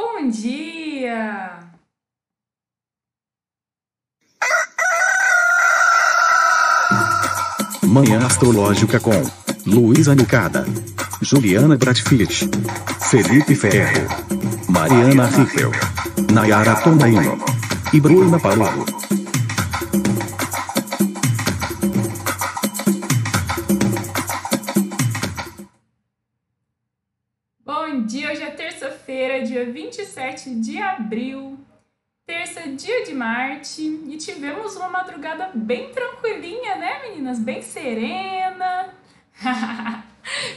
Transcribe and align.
Bom 0.00 0.28
dia! 0.30 1.58
Manhã 7.82 8.24
Astrológica 8.24 9.00
com 9.00 9.10
Luísa 9.66 10.14
Nucada, 10.14 10.64
Juliana 11.20 11.76
Bratfitt, 11.76 12.48
Felipe 13.10 13.56
Ferro, 13.56 14.06
Mariana 14.68 15.26
Riffel, 15.26 15.72
Nayara 16.32 16.76
Tomaino 16.76 17.44
e 17.92 18.00
Bruna 18.00 18.38
Paulo. 18.38 19.07
27 30.18 30.54
de 30.56 30.82
abril, 30.82 31.58
terça, 32.26 32.62
dia 32.68 33.04
de 33.04 33.14
Marte, 33.14 33.82
e 33.82 34.16
tivemos 34.16 34.74
uma 34.74 34.88
madrugada 34.88 35.52
bem 35.54 35.92
tranquilinha, 35.92 36.74
né, 36.74 37.02
meninas? 37.08 37.38
Bem 37.38 37.62
serena, 37.62 38.92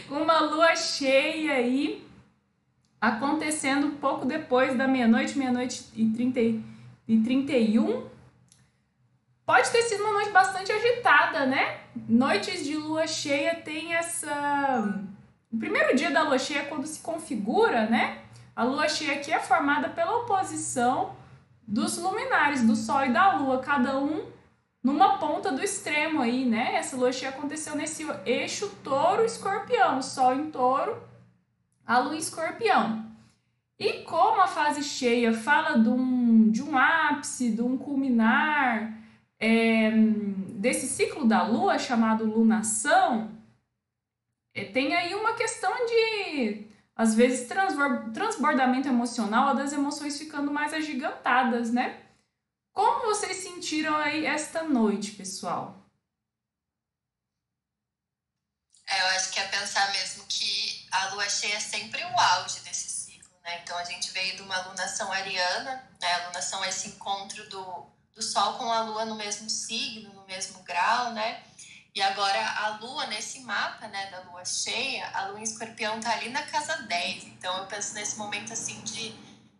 com 0.09 0.15
uma 0.15 0.39
lua 0.39 0.75
cheia 0.75 1.53
aí, 1.53 2.03
acontecendo 2.99 3.99
pouco 3.99 4.25
depois 4.25 4.75
da 4.75 4.87
meia-noite, 4.87 5.37
meia-noite 5.37 5.83
e, 5.95 6.09
30, 6.09 6.39
e 7.07 7.21
31. 7.23 8.09
Pode 9.45 9.69
ter 9.69 9.83
sido 9.83 10.03
uma 10.03 10.13
noite 10.13 10.31
bastante 10.31 10.71
agitada, 10.71 11.45
né? 11.45 11.81
Noites 12.09 12.65
de 12.65 12.75
lua 12.75 13.05
cheia 13.05 13.55
tem 13.55 13.93
essa 13.93 14.99
o 15.53 15.57
primeiro 15.57 15.93
dia 15.95 16.09
da 16.09 16.23
lua 16.23 16.39
cheia 16.39 16.59
é 16.59 16.65
quando 16.65 16.87
se 16.87 17.01
configura, 17.01 17.85
né? 17.85 18.20
A 18.55 18.63
lua 18.63 18.87
cheia 18.89 19.13
aqui 19.13 19.31
é 19.31 19.39
formada 19.39 19.89
pela 19.89 20.17
oposição 20.17 21.15
dos 21.65 21.97
luminares, 21.97 22.65
do 22.65 22.75
Sol 22.75 23.05
e 23.05 23.13
da 23.13 23.37
Lua, 23.37 23.59
cada 23.59 23.97
um 23.97 24.29
numa 24.83 25.17
ponta 25.19 25.51
do 25.51 25.63
extremo 25.63 26.21
aí, 26.21 26.43
né? 26.43 26.75
Essa 26.75 26.97
lua 26.97 27.11
cheia 27.11 27.29
aconteceu 27.29 27.75
nesse 27.75 28.05
eixo 28.25 28.69
touro-escorpião, 28.83 30.01
Sol 30.01 30.35
em 30.35 30.51
touro, 30.51 31.01
a 31.85 31.99
Lua 31.99 32.15
em 32.15 32.17
escorpião. 32.17 33.05
E 33.79 34.03
como 34.03 34.41
a 34.41 34.47
fase 34.47 34.83
cheia 34.83 35.33
fala 35.33 35.79
de 35.79 35.89
um, 35.89 36.51
de 36.51 36.61
um 36.61 36.77
ápice, 36.77 37.51
de 37.51 37.61
um 37.61 37.77
culminar, 37.77 38.93
é, 39.39 39.91
desse 40.55 40.87
ciclo 40.87 41.25
da 41.25 41.43
Lua 41.43 41.79
chamado 41.79 42.25
lunação, 42.25 43.31
é, 44.53 44.65
tem 44.65 44.93
aí 44.93 45.15
uma 45.15 45.33
questão 45.33 45.73
de, 45.85 46.67
às 46.95 47.15
vezes, 47.15 47.47
transbordamento 48.13 48.87
emocional, 48.87 49.55
das 49.55 49.73
emoções 49.73 50.17
ficando 50.17 50.51
mais 50.51 50.73
agigantadas, 50.73 51.71
né? 51.71 52.05
Como 52.73 53.05
vocês 53.05 53.37
sentiram 53.37 53.95
aí 53.95 54.25
esta 54.25 54.63
noite, 54.63 55.11
pessoal? 55.11 55.81
É, 58.87 59.01
eu 59.01 59.05
acho 59.15 59.31
que 59.31 59.39
é 59.39 59.47
pensar 59.47 59.91
mesmo 59.93 60.25
que 60.27 60.87
a 60.91 61.09
lua 61.09 61.27
cheia 61.29 61.55
é 61.55 61.59
sempre 61.59 62.03
o 62.03 62.19
auge 62.19 62.59
desse 62.59 62.89
ciclo, 62.89 63.31
né? 63.43 63.61
Então 63.63 63.77
a 63.77 63.83
gente 63.85 64.11
veio 64.11 64.35
de 64.35 64.41
uma 64.41 64.57
alunação 64.57 65.11
ariana, 65.11 65.89
né? 66.01 66.11
A 66.13 66.23
alunação 66.25 66.63
é 66.63 66.69
esse 66.69 66.89
encontro 66.89 67.49
do, 67.49 67.85
do 68.13 68.21
Sol 68.21 68.57
com 68.57 68.71
a 68.71 68.81
lua 68.81 69.05
no 69.05 69.15
mesmo 69.15 69.49
signo, 69.49 70.13
no 70.13 70.25
mesmo 70.25 70.61
grau, 70.63 71.13
né? 71.13 71.41
E 71.93 72.01
agora 72.01 72.39
a 72.39 72.77
lua, 72.77 73.05
nesse 73.07 73.41
mapa 73.41 73.87
né, 73.89 74.09
da 74.09 74.21
lua 74.21 74.45
cheia, 74.45 75.09
a 75.09 75.27
lua 75.27 75.39
em 75.39 75.43
escorpião 75.43 75.99
tá 75.99 76.13
ali 76.13 76.29
na 76.29 76.43
casa 76.43 76.77
10. 76.83 77.25
Então 77.25 77.57
eu 77.57 77.65
penso 77.67 77.93
nesse 77.93 78.17
momento 78.17 78.53
assim 78.53 78.81
de 78.83 79.13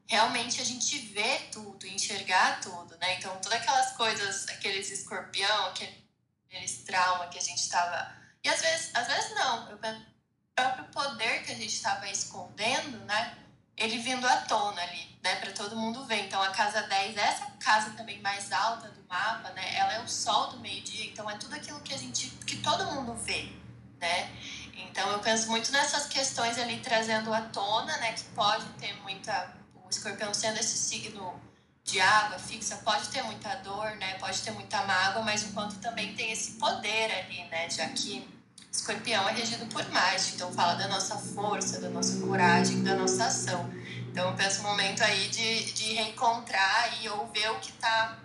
realmente 0.08 0.62
a 0.62 0.64
gente 0.64 0.98
ver 0.98 1.50
tudo, 1.52 1.86
enxergar 1.88 2.62
tudo, 2.62 2.98
né? 2.98 3.18
Então 3.18 3.36
todas 3.42 3.60
aquelas 3.60 3.92
coisas, 3.98 4.48
aqueles 4.48 4.90
escorpião, 4.92 5.68
aqueles 5.68 6.84
traumas 6.86 7.30
que 7.30 7.38
a 7.38 7.42
gente 7.42 7.70
tava. 7.70 8.16
E 8.44 8.50
às 8.50 8.62
vezes, 8.62 8.92
às 8.94 9.08
vezes 9.08 9.36
não, 9.36 9.70
eu 9.70 9.78
penso 9.78 10.00
o 10.00 10.56
próprio 10.56 10.86
poder 10.86 11.44
que 11.44 11.52
a 11.52 11.56
gente 11.56 11.74
estava 11.74 12.10
escondendo, 12.10 12.98
né? 13.06 13.38
Ele 13.76 13.98
vindo 13.98 14.26
à 14.26 14.38
tona 14.38 14.82
ali, 14.82 15.20
né? 15.22 15.36
Para 15.36 15.52
todo 15.52 15.76
mundo 15.76 16.06
ver. 16.06 16.28
Então 16.28 16.42
a 16.42 16.52
casa 16.52 16.82
10 16.84 17.18
é 17.18 17.22
essa 17.22 17.52
casa 17.60 17.92
também 17.92 18.22
mais 18.22 18.54
alta 18.54 18.88
do 18.90 19.01
mapa, 19.12 19.50
né? 19.52 19.76
Ela 19.76 19.96
é 19.96 20.02
o 20.02 20.08
sol 20.08 20.52
do 20.52 20.60
meio-dia, 20.60 21.06
então 21.08 21.30
é 21.30 21.36
tudo 21.36 21.54
aquilo 21.54 21.82
que 21.82 21.94
a 21.94 21.98
gente, 21.98 22.30
que 22.48 22.58
todo 22.58 22.86
mundo 22.86 23.14
vê, 23.16 23.52
né? 24.00 24.32
Então 24.78 25.12
eu 25.12 25.20
penso 25.20 25.50
muito 25.50 25.70
nessas 25.74 26.08
questões 26.08 26.58
ali 26.58 26.80
trazendo 26.80 27.34
à 27.34 27.42
tona, 27.42 27.98
né? 27.98 28.14
Que 28.14 28.24
pode 28.34 28.66
ter 28.80 28.94
muita, 29.02 29.54
o 29.84 29.90
escorpião 29.90 30.34
sendo 30.34 30.60
esse 30.60 30.78
signo 30.78 31.40
de 31.84 32.00
água 32.00 32.40
fixa, 32.40 32.78
pode 32.78 33.10
ter 33.10 33.22
muita 33.24 33.54
dor, 33.56 33.92
né? 33.98 34.18
Pode 34.18 34.42
ter 34.42 34.52
muita 34.52 34.82
mágoa, 34.86 35.22
mas 35.24 35.44
enquanto 35.44 35.78
também 35.80 36.16
tem 36.16 36.32
esse 36.32 36.54
poder 36.54 37.12
ali, 37.12 37.44
né? 37.50 37.70
Já 37.70 37.90
que 37.90 38.26
escorpião 38.72 39.28
é 39.28 39.34
regido 39.34 39.66
por 39.66 39.86
Marte, 39.90 40.36
então 40.36 40.54
fala 40.54 40.76
da 40.76 40.88
nossa 40.88 41.18
força, 41.18 41.82
da 41.82 41.90
nossa 41.90 42.26
coragem, 42.26 42.82
da 42.82 42.96
nossa 42.96 43.26
ação. 43.26 43.70
Então 44.10 44.30
eu 44.30 44.36
penso 44.38 44.62
um 44.62 44.64
momento 44.64 45.04
aí 45.04 45.28
de, 45.28 45.74
de 45.74 45.94
reencontrar 45.94 47.02
e 47.02 47.10
ou 47.10 47.28
ver 47.28 47.52
o 47.52 47.60
que 47.60 47.72
está 47.72 48.18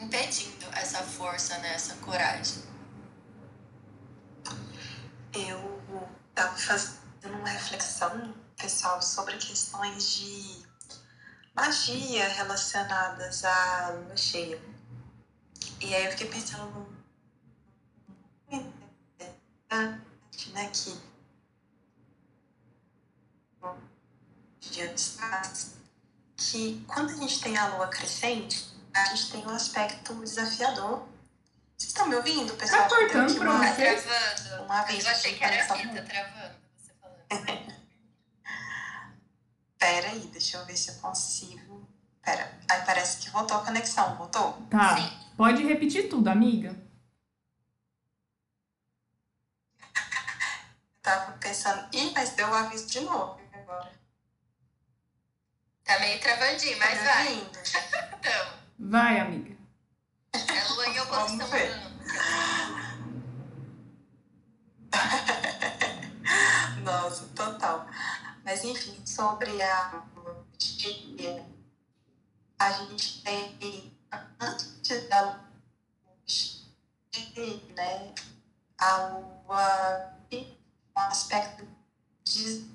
impedindo 0.00 0.66
essa 0.72 1.02
força, 1.02 1.58
né, 1.58 1.74
essa 1.74 1.94
coragem? 1.96 2.62
Eu 5.34 5.82
estava 6.28 6.56
fazendo 6.56 7.38
uma 7.38 7.48
reflexão, 7.48 8.34
pessoal, 8.56 9.00
sobre 9.00 9.36
questões 9.38 10.16
de 10.16 10.66
magia 11.54 12.28
relacionadas 12.28 13.44
à 13.44 13.90
lua 13.90 14.16
cheia. 14.16 14.60
E 15.80 15.94
aí 15.94 16.04
eu 16.04 16.10
fiquei 16.12 16.28
pensando 16.28 16.92
né, 20.52 20.68
que 20.70 21.00
que 26.36 26.84
quando 26.86 27.10
a 27.10 27.14
gente 27.14 27.40
tem 27.40 27.56
a 27.56 27.76
lua 27.76 27.88
crescente, 27.88 28.71
a 28.94 29.04
gente 29.06 29.30
tem 29.32 29.46
um 29.46 29.50
aspecto 29.50 30.14
desafiador. 30.14 31.08
Vocês 31.76 31.90
estão 31.90 32.06
me 32.08 32.14
ouvindo, 32.16 32.54
pessoal? 32.54 32.82
Tá 32.82 32.88
cortando 32.88 33.34
pra 33.38 33.50
uma, 33.50 33.72
vocês? 33.72 34.02
Travando. 34.04 34.64
Uma 34.64 34.82
vez 34.82 35.04
eu 35.04 35.10
achei 35.10 35.34
que 35.34 35.44
era 35.44 35.66
conexão 35.66 35.76
fita 35.76 36.02
travando 36.02 36.54
você 36.76 36.92
falando. 37.00 37.72
Pera 39.78 40.08
aí, 40.10 40.20
deixa 40.32 40.58
eu 40.58 40.64
ver 40.64 40.76
se 40.76 40.90
eu 40.90 40.94
consigo. 40.96 41.88
Pera, 42.22 42.56
aí 42.70 42.82
parece 42.82 43.18
que 43.18 43.30
voltou 43.30 43.56
a 43.56 43.64
conexão, 43.64 44.16
voltou? 44.16 44.52
Tá. 44.70 44.96
Sim. 44.96 45.10
Pode 45.36 45.64
repetir 45.64 46.08
tudo, 46.08 46.28
amiga. 46.28 46.68
Eu 49.80 49.82
tava 51.02 51.32
pensando, 51.38 51.88
ih, 51.92 52.12
mas 52.14 52.30
deu 52.30 52.48
o 52.48 52.54
aviso 52.54 52.86
de 52.86 53.00
novo 53.00 53.40
agora. 53.52 53.90
Tá 55.82 55.98
meio 55.98 56.20
travandinho, 56.20 56.78
mas 56.78 56.98
Tá 56.98 57.04
vai. 57.04 57.50
Então, 58.22 58.61
Vai, 58.84 59.20
amiga. 59.20 59.56
é 60.34 60.68
lua 60.68 60.86
em 60.88 61.00
oposição 61.00 61.38
Vamos 61.38 61.50
ver. 61.50 61.72
a 64.92 64.92
Nossa, 66.82 67.26
total. 67.28 67.86
Mas 68.44 68.64
enfim, 68.64 69.00
sobre 69.06 69.62
a 69.62 70.02
dia, 70.58 71.46
a 72.58 72.72
gente 72.72 73.22
tem 73.22 73.92
antes 74.40 75.08
da 75.08 75.22
lua, 75.22 75.40
né, 77.76 78.14
a 78.78 78.96
lua 79.06 80.12
um 80.32 81.00
aspecto 81.00 81.66
de 82.24 82.66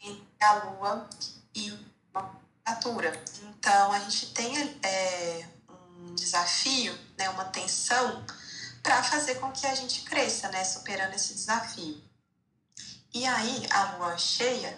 entre 0.00 0.26
a 0.42 0.64
lua 0.64 1.08
e 1.54 1.72
uma 2.12 2.43
natura. 2.66 3.12
Então 3.42 3.92
a 3.92 3.98
gente 4.00 4.26
tem 4.32 4.78
é, 4.82 5.46
um 5.68 6.14
desafio, 6.14 6.98
né, 7.18 7.28
uma 7.30 7.44
tensão 7.46 8.24
para 8.82 9.02
fazer 9.02 9.36
com 9.36 9.50
que 9.50 9.66
a 9.66 9.74
gente 9.74 10.02
cresça, 10.02 10.48
né, 10.50 10.64
superando 10.64 11.14
esse 11.14 11.34
desafio. 11.34 12.02
E 13.14 13.24
aí, 13.26 13.66
a 13.70 13.92
lua 13.92 14.18
cheia, 14.18 14.76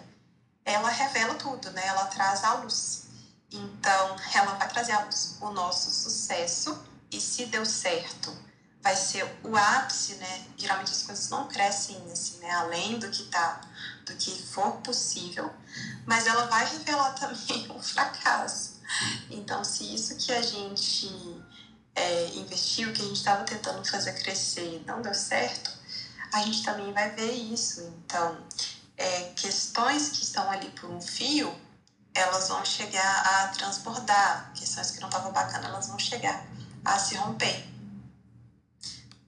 ela 0.63 0.89
revela 0.89 1.33
tudo, 1.33 1.71
né? 1.71 1.87
Ela 1.87 2.05
traz 2.05 2.43
a 2.43 2.53
luz. 2.53 3.05
Então, 3.51 4.15
ela 4.31 4.53
vai 4.53 4.67
trazer 4.69 4.91
à 4.91 5.03
luz 5.03 5.37
o 5.41 5.49
nosso 5.49 5.89
sucesso. 5.89 6.79
E 7.09 7.19
se 7.19 7.47
deu 7.47 7.65
certo, 7.65 8.31
vai 8.79 8.95
ser 8.95 9.23
o 9.43 9.57
ápice, 9.57 10.13
né? 10.15 10.45
Geralmente 10.55 10.91
as 10.91 11.01
coisas 11.01 11.29
não 11.29 11.47
crescem 11.47 11.97
assim, 12.11 12.37
né? 12.37 12.51
Além 12.51 12.99
do 12.99 13.09
que 13.09 13.23
tá, 13.23 13.59
do 14.07 14.15
que 14.15 14.31
for 14.31 14.77
possível. 14.77 15.51
Mas 16.05 16.25
ela 16.25 16.45
vai 16.45 16.65
revelar 16.65 17.13
também 17.13 17.69
o 17.75 17.81
fracasso. 17.81 18.77
Então, 19.29 19.63
se 19.63 19.93
isso 19.93 20.15
que 20.15 20.31
a 20.31 20.41
gente 20.41 21.43
é, 21.93 22.27
investiu, 22.35 22.91
que 22.93 23.01
a 23.01 23.05
gente 23.05 23.17
estava 23.17 23.43
tentando 23.43 23.85
fazer 23.85 24.13
crescer, 24.13 24.81
não 24.87 25.01
deu 25.01 25.13
certo, 25.13 25.71
a 26.31 26.41
gente 26.41 26.63
também 26.63 26.91
vai 26.93 27.11
ver 27.11 27.31
isso. 27.31 27.81
Então, 27.81 28.37
é, 28.95 29.33
questões 29.35 30.09
que 30.09 30.23
estão 30.23 30.49
ali 30.49 30.69
por 30.71 30.89
um 30.89 31.01
fio, 31.01 31.53
elas 32.13 32.47
vão 32.47 32.63
chegar 32.65 33.21
a 33.25 33.47
transbordar. 33.49 34.51
Questões 34.55 34.91
que 34.91 35.01
não 35.01 35.09
estavam 35.09 35.31
bacanas, 35.31 35.69
elas 35.69 35.87
vão 35.87 35.99
chegar 35.99 36.45
a 36.83 36.97
se 36.97 37.15
romper. 37.15 37.67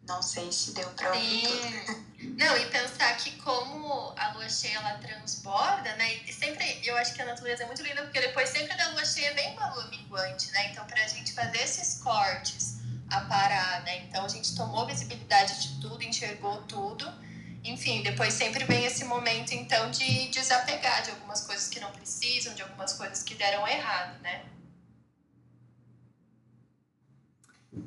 Não 0.08 0.24
sei 0.24 0.52
se 0.52 0.72
deu 0.72 0.90
para 0.92 1.14
ouvir 1.14 1.48
tudo. 1.48 2.06
Não, 2.22 2.58
e 2.58 2.66
pensar 2.66 3.16
que 3.16 3.32
como 3.38 4.14
a 4.18 4.34
lua 4.34 4.50
cheia 4.50 4.78
ela 4.78 4.98
transborda, 4.98 5.96
né? 5.96 6.16
E 6.28 6.34
sempre 6.34 6.82
eu 6.84 6.98
acho 6.98 7.14
que 7.14 7.22
a 7.22 7.26
natureza 7.26 7.64
é 7.64 7.66
muito 7.66 7.82
linda 7.82 8.02
porque 8.04 8.20
depois 8.20 8.50
sempre 8.50 8.76
da 8.76 8.90
lua 8.90 9.06
cheia 9.06 9.34
vem 9.34 9.54
uma 9.54 9.74
lua 9.74 9.88
minguante, 9.88 10.52
né? 10.52 10.72
Então 10.72 10.86
pra 10.86 11.08
gente 11.08 11.32
fazer 11.32 11.60
esses 11.60 12.02
cortes 12.02 12.80
a 13.10 13.22
parar, 13.22 13.84
né? 13.84 14.00
Então 14.06 14.26
a 14.26 14.28
gente 14.28 14.54
tomou 14.54 14.86
visibilidade 14.86 15.62
de 15.62 15.82
tudo, 15.82 16.04
enxergou 16.04 16.62
tudo. 16.64 17.10
Enfim, 17.64 18.04
depois 18.04 18.34
sempre 18.34 18.66
vem 18.66 18.86
esse 18.86 19.06
momento 19.06 19.54
então 19.54 19.90
de 19.90 20.28
desapegar 20.28 21.04
de 21.04 21.12
algumas 21.12 21.42
coisas 21.42 21.70
que 21.70 21.80
não 21.80 21.92
precisam, 21.92 22.54
de 22.54 22.62
algumas 22.62 22.94
coisas 22.94 23.24
que 23.24 23.36
deram 23.36 23.66
errado, 23.66 24.20
né? 24.22 24.44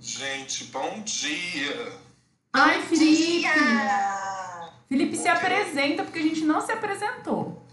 Gente, 0.00 0.64
bom 0.64 1.02
dia! 1.02 2.11
Ai, 2.52 2.82
Felipe! 2.82 3.40
Dia! 3.40 4.72
Felipe 4.88 5.16
se 5.16 5.26
apresenta 5.26 6.04
porque 6.04 6.18
a 6.18 6.22
gente 6.22 6.42
não 6.44 6.60
se 6.60 6.70
apresentou. 6.70 7.66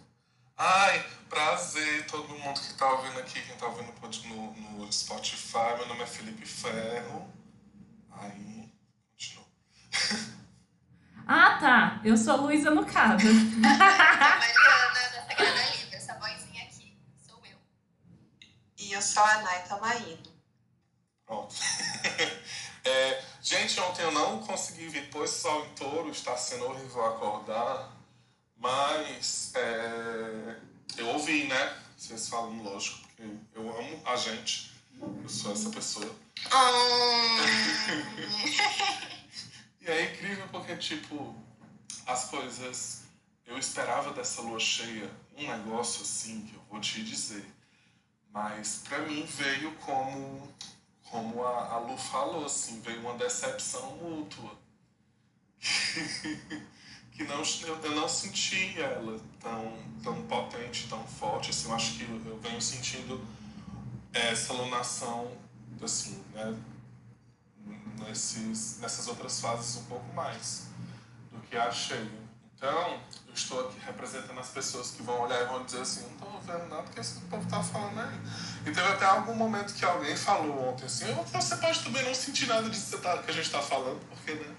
Ai, 0.56 1.06
prazer, 1.30 2.08
todo 2.08 2.30
mundo 2.30 2.60
que 2.60 2.74
tá 2.76 2.90
ouvindo 2.94 3.20
aqui, 3.20 3.42
quem 3.42 3.56
tá 3.58 3.68
ouvindo 3.68 3.92
no, 4.28 4.54
no 4.78 4.92
Spotify. 4.94 5.76
Meu 5.78 5.88
nome 5.88 6.04
é 6.04 6.06
Felipe 6.06 6.46
Ferro. 6.46 7.30
Aí, 8.12 8.72
continua. 9.12 9.46
Ah, 11.32 11.60
tá. 11.60 12.02
Eu 12.04 12.18
sou 12.18 12.38
Luísa 12.38 12.72
Nucada. 12.72 13.14
A 13.14 13.18
Mariana 14.40 15.10
da 15.14 15.28
Sagrada 15.28 15.72
Livre, 15.76 15.96
essa 15.96 16.16
vozinha 16.16 16.64
aqui, 16.64 16.98
sou 17.24 17.40
eu. 17.46 17.58
E 18.80 18.92
eu 18.94 19.00
sou 19.00 19.24
a 19.24 19.42
Nay 19.44 19.62
Tamaíno. 19.68 20.24
Pronto. 21.28 21.54
É, 22.84 23.24
gente, 23.50 23.80
ontem 23.80 24.04
eu 24.04 24.12
não 24.12 24.44
consegui 24.44 24.88
vir, 24.90 25.10
pois 25.10 25.32
sol 25.32 25.66
em 25.66 25.70
touro, 25.70 26.12
está 26.12 26.38
sendo 26.38 26.66
horrível 26.66 27.04
acordar. 27.04 27.92
Mas 28.56 29.52
é, 29.56 30.60
eu 30.98 31.08
ouvi, 31.08 31.46
né? 31.46 31.82
Vocês 31.98 32.30
falam, 32.30 32.62
lógico, 32.62 33.00
porque 33.08 33.24
eu 33.56 33.76
amo 33.76 34.02
a 34.06 34.16
gente. 34.16 34.72
Eu 35.02 35.30
sou 35.30 35.52
essa 35.52 35.70
pessoa. 35.70 36.10
E 39.82 39.90
é 39.90 40.12
incrível 40.12 40.46
porque, 40.52 40.76
tipo, 40.76 41.36
as 42.06 42.26
coisas. 42.26 43.04
Eu 43.48 43.58
esperava 43.58 44.14
dessa 44.14 44.42
lua 44.42 44.60
cheia 44.60 45.10
um 45.36 45.48
negócio 45.48 46.04
assim 46.04 46.46
que 46.46 46.54
eu 46.54 46.62
vou 46.70 46.80
te 46.80 47.02
dizer. 47.02 47.44
Mas 48.32 48.84
pra 48.88 49.00
mim 49.00 49.26
veio 49.26 49.74
como, 49.78 50.54
como 51.10 51.44
a, 51.44 51.74
a 51.74 51.78
Lu 51.80 51.98
falou, 51.98 52.46
assim, 52.46 52.82
veio 52.82 53.02
uma 53.02 53.16
decepção 53.16 53.96
mútua. 53.98 54.52
que 57.12 57.24
não, 57.24 57.42
eu, 57.62 57.76
eu 57.84 57.96
não 57.96 58.08
senti 58.08 58.80
ela 58.80 59.20
tão, 59.40 59.78
tão 60.04 60.22
potente, 60.28 60.88
tão 60.88 61.06
forte. 61.06 61.50
Assim, 61.50 61.68
eu 61.68 61.76
acho 61.76 61.98
que 61.98 62.04
eu, 62.04 62.22
eu 62.26 62.40
venho 62.40 62.62
sentindo 62.62 63.22
essa 64.14 64.54
lunação, 64.54 65.32
assim, 65.82 66.24
né? 66.34 66.58
nesses, 68.08 68.80
nessas 68.80 69.08
outras 69.08 69.40
fases 69.40 69.78
um 69.78 69.86
pouco 69.86 70.14
mais 70.14 70.68
do 71.32 71.40
que 71.42 71.56
a 71.56 71.72
cheia. 71.72 72.19
Então, 72.60 73.00
eu 73.26 73.34
estou 73.34 73.70
aqui 73.70 73.80
representando 73.80 74.38
as 74.38 74.50
pessoas 74.50 74.92
que 74.92 75.02
vão 75.02 75.22
olhar 75.22 75.44
e 75.44 75.46
vão 75.46 75.64
dizer 75.64 75.80
assim, 75.80 76.02
não 76.20 76.28
estou 76.28 76.42
vendo 76.42 76.68
nada 76.68 76.84
que 76.92 77.00
esse 77.00 77.22
povo 77.22 77.42
está 77.42 77.64
falando 77.64 77.98
aí. 78.02 78.20
E 78.66 78.66
teve 78.66 78.82
até 78.82 79.06
algum 79.06 79.34
momento 79.34 79.74
que 79.74 79.86
alguém 79.86 80.14
falou 80.14 80.68
ontem 80.68 80.84
assim, 80.86 81.06
você 81.32 81.56
pode 81.56 81.82
também 81.82 82.04
não 82.04 82.14
sentir 82.14 82.48
nada 82.48 82.70
disso 82.70 83.00
que 83.00 83.08
a 83.08 83.34
gente 83.34 83.46
está 83.46 83.62
falando, 83.62 84.06
porque, 84.10 84.34
né? 84.34 84.54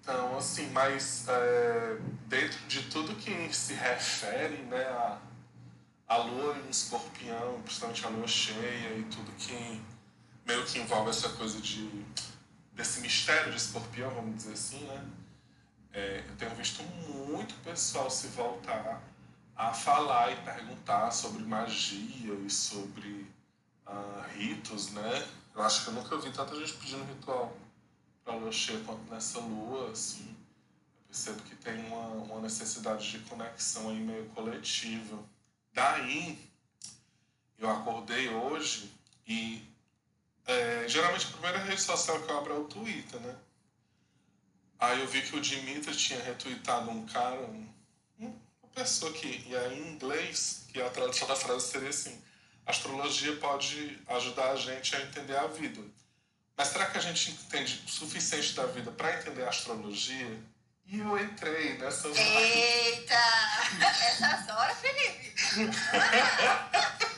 Então, 0.00 0.36
assim, 0.36 0.68
mas 0.70 1.26
é, 1.28 1.96
dentro 2.26 2.58
de 2.66 2.82
tudo 2.90 3.14
que 3.14 3.54
se 3.54 3.74
refere 3.74 4.56
né, 4.64 4.82
a, 4.82 5.18
a 6.08 6.16
lua 6.16 6.56
em 6.66 6.70
escorpião, 6.70 7.62
principalmente 7.62 8.04
a 8.04 8.08
lua 8.08 8.26
cheia 8.26 8.98
e 8.98 9.04
tudo 9.04 9.30
que 9.38 9.80
meio 10.44 10.66
que 10.66 10.80
envolve 10.80 11.10
essa 11.10 11.28
coisa 11.28 11.60
de 11.60 12.04
desse 12.72 13.00
mistério 13.00 13.52
de 13.52 13.58
escorpião, 13.58 14.10
vamos 14.10 14.36
dizer 14.38 14.54
assim, 14.54 14.84
né? 14.86 15.04
É, 15.92 16.24
eu 16.28 16.36
tenho 16.36 16.54
visto 16.54 16.82
muito 16.82 17.54
pessoal 17.62 18.10
se 18.10 18.28
voltar 18.28 19.02
a 19.56 19.74
falar 19.74 20.32
e 20.32 20.36
perguntar 20.36 21.10
sobre 21.10 21.42
magia 21.42 22.34
e 22.34 22.48
sobre 22.48 23.26
uh, 23.86 24.22
ritos, 24.34 24.92
né? 24.92 25.28
Eu 25.54 25.62
acho 25.62 25.84
que 25.84 25.90
eu 25.90 25.94
nunca 25.94 26.16
vi 26.16 26.30
tanta 26.32 26.54
gente 26.56 26.72
pedindo 26.74 27.04
ritual 27.04 27.54
para 28.24 28.36
lua 28.36 28.52
cheia 28.52 28.80
quanto 28.84 29.02
nessa 29.12 29.38
lua, 29.40 29.90
assim. 29.90 30.28
Eu 30.28 31.06
percebo 31.08 31.42
que 31.42 31.56
tem 31.56 31.84
uma, 31.86 32.06
uma 32.08 32.40
necessidade 32.40 33.10
de 33.10 33.18
conexão 33.28 33.90
aí 33.90 34.00
meio 34.00 34.26
coletiva. 34.30 35.18
Daí, 35.74 36.38
eu 37.58 37.68
acordei 37.68 38.28
hoje 38.28 38.90
e 39.26 39.62
é, 40.46 40.88
geralmente 40.88 41.26
a 41.26 41.30
primeira 41.32 41.58
rede 41.58 41.82
social 41.82 42.20
que 42.22 42.30
eu 42.30 42.38
abro 42.38 42.54
é 42.54 42.58
o 42.58 42.64
Twitter, 42.64 43.20
né? 43.20 43.36
Aí 44.80 44.98
eu 44.98 45.06
vi 45.06 45.20
que 45.20 45.36
o 45.36 45.40
Dimitri 45.40 45.94
tinha 45.94 46.22
retweetado 46.22 46.90
um 46.90 47.06
cara, 47.06 47.38
um, 47.42 47.68
uma 48.18 48.72
pessoa 48.74 49.12
que, 49.12 49.44
e 49.46 49.54
aí 49.54 49.78
em 49.78 49.92
inglês, 49.92 50.64
que 50.72 50.80
a 50.80 50.88
tradução 50.88 51.28
da 51.28 51.36
frase 51.36 51.70
seria 51.70 51.90
assim: 51.90 52.18
astrologia 52.66 53.36
pode 53.36 54.00
ajudar 54.08 54.52
a 54.52 54.56
gente 54.56 54.96
a 54.96 55.02
entender 55.02 55.36
a 55.36 55.46
vida. 55.48 55.82
Mas 56.56 56.68
será 56.68 56.86
que 56.86 56.96
a 56.96 57.00
gente 57.00 57.30
entende 57.30 57.82
o 57.86 57.90
suficiente 57.90 58.54
da 58.54 58.64
vida 58.66 58.90
para 58.90 59.18
entender 59.18 59.44
a 59.44 59.50
astrologia? 59.50 60.40
E 60.86 60.98
eu 60.98 61.18
entrei 61.18 61.76
nessa. 61.76 62.08
Eita! 62.08 63.14
Essas 63.80 64.48
horas, 64.48 64.78
Felipe! 64.78 65.34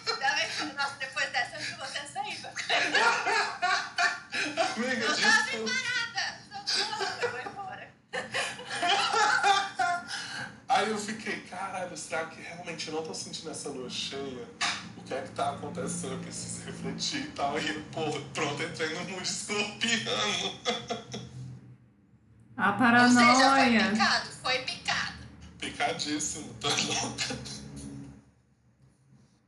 será 12.12 12.26
que 12.26 12.42
realmente 12.42 12.88
eu 12.88 12.94
não 12.94 13.02
tô 13.02 13.14
sentindo 13.14 13.50
essa 13.50 13.70
lua 13.70 13.88
cheia? 13.88 14.44
O 14.98 15.02
que 15.02 15.14
é 15.14 15.22
que 15.22 15.30
tá 15.30 15.52
acontecendo? 15.52 16.12
Eu 16.12 16.18
preciso 16.18 16.66
refletir 16.66 17.20
e 17.22 17.26
tal. 17.28 17.58
E, 17.58 17.72
porra, 17.84 18.20
pronto, 18.34 18.62
entrei 18.62 18.90
no 18.94 19.00
mundo 19.10 19.22
escorpiano. 19.22 20.58
A 22.54 22.70
Ou 22.70 23.08
seja, 23.08 23.14
foi 23.14 23.34
paranoia. 23.38 23.90
picado, 23.92 24.28
foi 24.42 24.58
picado. 24.58 25.12
Picadíssimo, 25.58 26.52
tá 26.60 26.68
louca. 26.68 27.38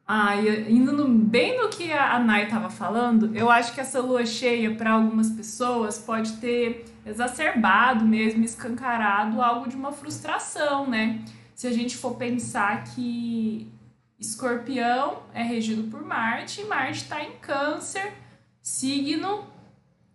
Ah, 0.06 0.36
e 0.36 0.72
indo 0.72 0.92
no- 0.92 1.08
bem 1.18 1.60
no 1.60 1.68
que 1.68 1.92
a 1.92 2.18
Nay 2.18 2.44
estava 2.44 2.70
falando, 2.70 3.36
eu 3.36 3.50
acho 3.50 3.74
que 3.74 3.80
essa 3.80 4.00
lua 4.00 4.24
cheia, 4.24 4.74
para 4.74 4.92
algumas 4.92 5.28
pessoas, 5.30 5.98
pode 5.98 6.32
ter 6.38 6.86
exacerbado 7.04 8.06
mesmo, 8.06 8.42
escancarado 8.42 9.42
algo 9.42 9.68
de 9.68 9.76
uma 9.76 9.92
frustração, 9.92 10.88
né? 10.88 11.22
Se 11.54 11.66
a 11.66 11.72
gente 11.72 11.96
for 11.96 12.16
pensar 12.16 12.84
que 12.84 13.70
Escorpião 14.18 15.22
é 15.32 15.42
regido 15.42 15.90
por 15.90 16.04
Marte, 16.04 16.60
e 16.60 16.64
Marte 16.64 17.02
está 17.02 17.22
em 17.22 17.32
Câncer, 17.38 18.12
signo 18.60 19.46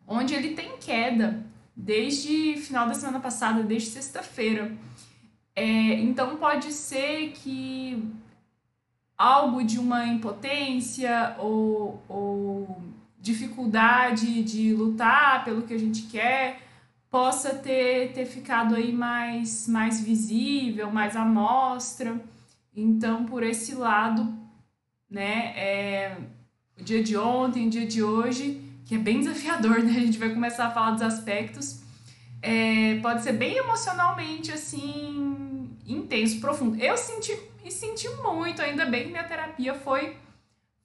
onde 0.07 0.33
ele 0.33 0.55
tem 0.55 0.77
queda 0.77 1.45
desde 1.75 2.57
final 2.57 2.87
da 2.87 2.93
semana 2.93 3.19
passada, 3.19 3.63
desde 3.63 3.89
sexta-feira. 3.89 4.75
É, 5.55 5.63
então 5.93 6.37
pode 6.37 6.73
ser 6.73 7.31
que 7.31 8.11
algo 9.17 9.63
de 9.63 9.77
uma 9.77 10.05
impotência 10.05 11.35
ou, 11.37 12.03
ou 12.07 12.81
dificuldade 13.19 14.43
de 14.43 14.73
lutar 14.73 15.43
pelo 15.43 15.63
que 15.63 15.73
a 15.73 15.77
gente 15.77 16.03
quer 16.03 16.68
possa 17.09 17.55
ter, 17.55 18.13
ter 18.13 18.25
ficado 18.25 18.75
aí 18.75 18.91
mais, 18.91 19.67
mais 19.67 19.99
visível, 20.01 20.91
mais 20.91 21.15
à 21.15 21.25
mostra. 21.25 22.19
Então, 22.75 23.25
por 23.25 23.43
esse 23.43 23.75
lado, 23.75 24.31
né, 25.09 25.53
é, 25.55 26.17
o 26.79 26.83
dia 26.83 27.03
de 27.03 27.17
ontem, 27.17 27.67
o 27.67 27.69
dia 27.69 27.85
de 27.85 28.03
hoje, 28.03 28.61
que 28.85 28.95
é 28.95 28.97
bem 28.97 29.19
desafiador, 29.19 29.83
né? 29.83 29.91
A 29.91 29.99
gente 29.99 30.17
vai 30.17 30.29
começar 30.29 30.67
a 30.67 30.71
falar 30.71 30.91
dos 30.91 31.01
aspectos. 31.01 31.81
É, 32.41 32.99
pode 33.01 33.23
ser 33.23 33.33
bem 33.33 33.57
emocionalmente, 33.57 34.51
assim, 34.51 35.69
intenso, 35.85 36.39
profundo. 36.39 36.81
Eu 36.81 36.95
senti 36.95 37.37
e 37.65 37.71
senti 37.71 38.07
muito, 38.23 38.61
ainda 38.61 38.85
bem 38.85 39.05
que 39.05 39.09
minha 39.09 39.23
terapia 39.23 39.73
foi 39.73 40.15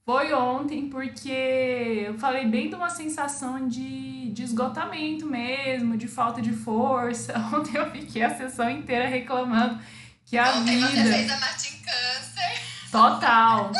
foi 0.04 0.34
ontem, 0.34 0.90
porque 0.90 2.04
eu 2.06 2.18
falei 2.18 2.46
bem 2.46 2.68
de 2.68 2.74
uma 2.74 2.90
sensação 2.90 3.66
de, 3.66 4.30
de 4.32 4.42
esgotamento 4.42 5.24
mesmo, 5.26 5.96
de 5.96 6.06
falta 6.06 6.42
de 6.42 6.52
força. 6.52 7.32
Ontem 7.54 7.78
eu 7.78 7.90
fiquei 7.90 8.22
a 8.22 8.36
sessão 8.36 8.68
inteira 8.68 9.08
reclamando 9.08 9.80
que 10.26 10.36
a 10.36 10.56
Ontem 10.56 10.78
você 10.78 10.88
vida. 10.88 11.10
fez 11.10 11.30
a 11.30 11.40
Marte 11.40 11.68
em 11.68 11.78
Câncer. 11.78 12.74
Total. 12.92 13.72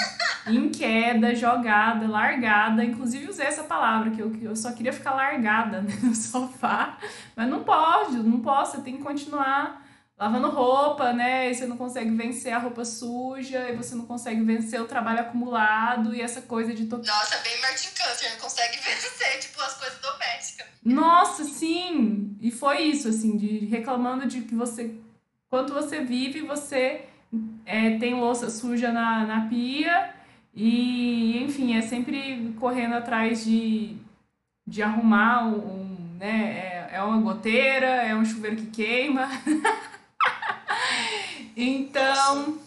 em 0.47 0.71
queda, 0.71 1.35
jogada, 1.35 2.09
largada. 2.09 2.83
Inclusive 2.83 3.29
usei 3.29 3.47
essa 3.47 3.65
palavra, 3.65 4.11
que 4.11 4.21
eu, 4.21 4.31
que 4.31 4.45
eu 4.45 4.57
só 4.57 4.73
queria 4.73 4.95
ficar 4.95 5.13
largada 5.13 5.83
né, 5.83 5.95
no 6.03 6.15
sofá. 6.15 6.97
Mas 7.37 7.49
não 7.51 7.63
pode, 7.65 8.17
não 8.17 8.41
posso, 8.41 8.77
você 8.77 8.83
tem 8.83 8.97
que 8.97 9.03
continuar 9.03 9.84
lavando 10.25 10.49
roupa, 10.49 11.13
né? 11.13 11.51
E 11.51 11.55
você 11.55 11.67
não 11.67 11.77
consegue 11.77 12.11
vencer 12.11 12.53
a 12.53 12.59
roupa 12.59 12.85
suja, 12.85 13.69
e 13.69 13.77
você 13.77 13.95
não 13.95 14.07
consegue 14.07 14.43
vencer 14.43 14.81
o 14.81 14.87
trabalho 14.87 15.21
acumulado 15.21 16.15
e 16.15 16.23
essa 16.23 16.41
coisa 16.41 16.73
de. 16.73 16.87
To... 16.87 16.97
Nossa, 16.97 17.37
bem 17.39 17.61
Martin 17.61 17.91
Câncer, 17.95 18.31
não 18.31 18.39
consegue 18.39 18.77
vencer, 18.81 19.39
tipo, 19.41 19.61
as 19.61 19.75
coisas 19.75 19.99
domésticas. 20.01 20.67
Nossa, 20.83 21.45
sim! 21.45 22.37
E 22.41 22.51
foi 22.51 22.83
isso, 22.85 23.09
assim, 23.09 23.37
de 23.37 23.67
reclamando 23.67 24.27
de 24.27 24.41
que 24.41 24.55
você. 24.55 24.95
Quanto 25.51 25.75
você 25.75 26.01
vive, 26.01 26.41
você 26.41 27.05
é, 27.67 27.99
tem 27.99 28.15
louça 28.15 28.49
suja 28.51 28.91
na, 28.91 29.27
na 29.27 29.47
pia 29.47 30.15
e, 30.55 31.43
enfim, 31.45 31.77
é 31.77 31.83
sempre 31.83 32.55
correndo 32.59 32.95
atrás 32.95 33.45
de, 33.45 33.97
de 34.67 34.83
arrumar 34.83 35.45
um, 35.47 35.59
um 35.59 36.17
né? 36.19 36.89
É, 36.91 36.97
é 36.97 37.03
uma 37.03 37.21
goteira, 37.21 37.87
é 37.87 38.15
um 38.17 38.25
chuveiro 38.25 38.57
que 38.57 38.67
queima. 38.67 39.29
então. 41.57 42.61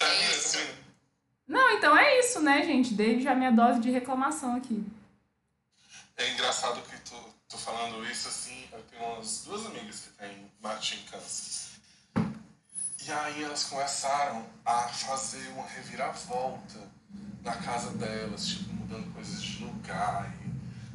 É 0.00 0.30
isso. 0.30 0.58
Não, 1.46 1.70
então 1.70 1.96
é 1.96 2.18
isso, 2.20 2.40
né, 2.40 2.62
gente? 2.62 2.94
Dei 2.94 3.20
já 3.20 3.34
minha 3.34 3.50
dose 3.50 3.80
de 3.80 3.90
reclamação 3.90 4.56
aqui. 4.56 4.84
É 6.16 6.30
engraçado 6.30 6.80
que 6.82 6.96
tu, 7.00 7.16
tu 7.48 7.58
falando 7.58 8.04
isso 8.08 8.28
assim, 8.28 8.68
eu 8.72 8.82
tenho 8.84 9.02
umas 9.02 9.44
duas 9.44 9.66
amigas 9.66 10.00
que 10.00 10.10
têm 10.10 10.50
Martin 10.62 11.02
Kansas. 11.10 11.70
E 13.06 13.10
aí 13.10 13.42
elas 13.42 13.64
começaram 13.64 14.46
a 14.64 14.82
fazer 14.88 15.48
uma 15.48 15.66
reviravolta 15.66 16.78
na 17.42 17.56
casa 17.56 17.90
delas, 17.92 18.46
tipo, 18.46 18.72
mudando 18.74 19.12
coisas 19.14 19.42
de 19.42 19.64
lugar, 19.64 20.30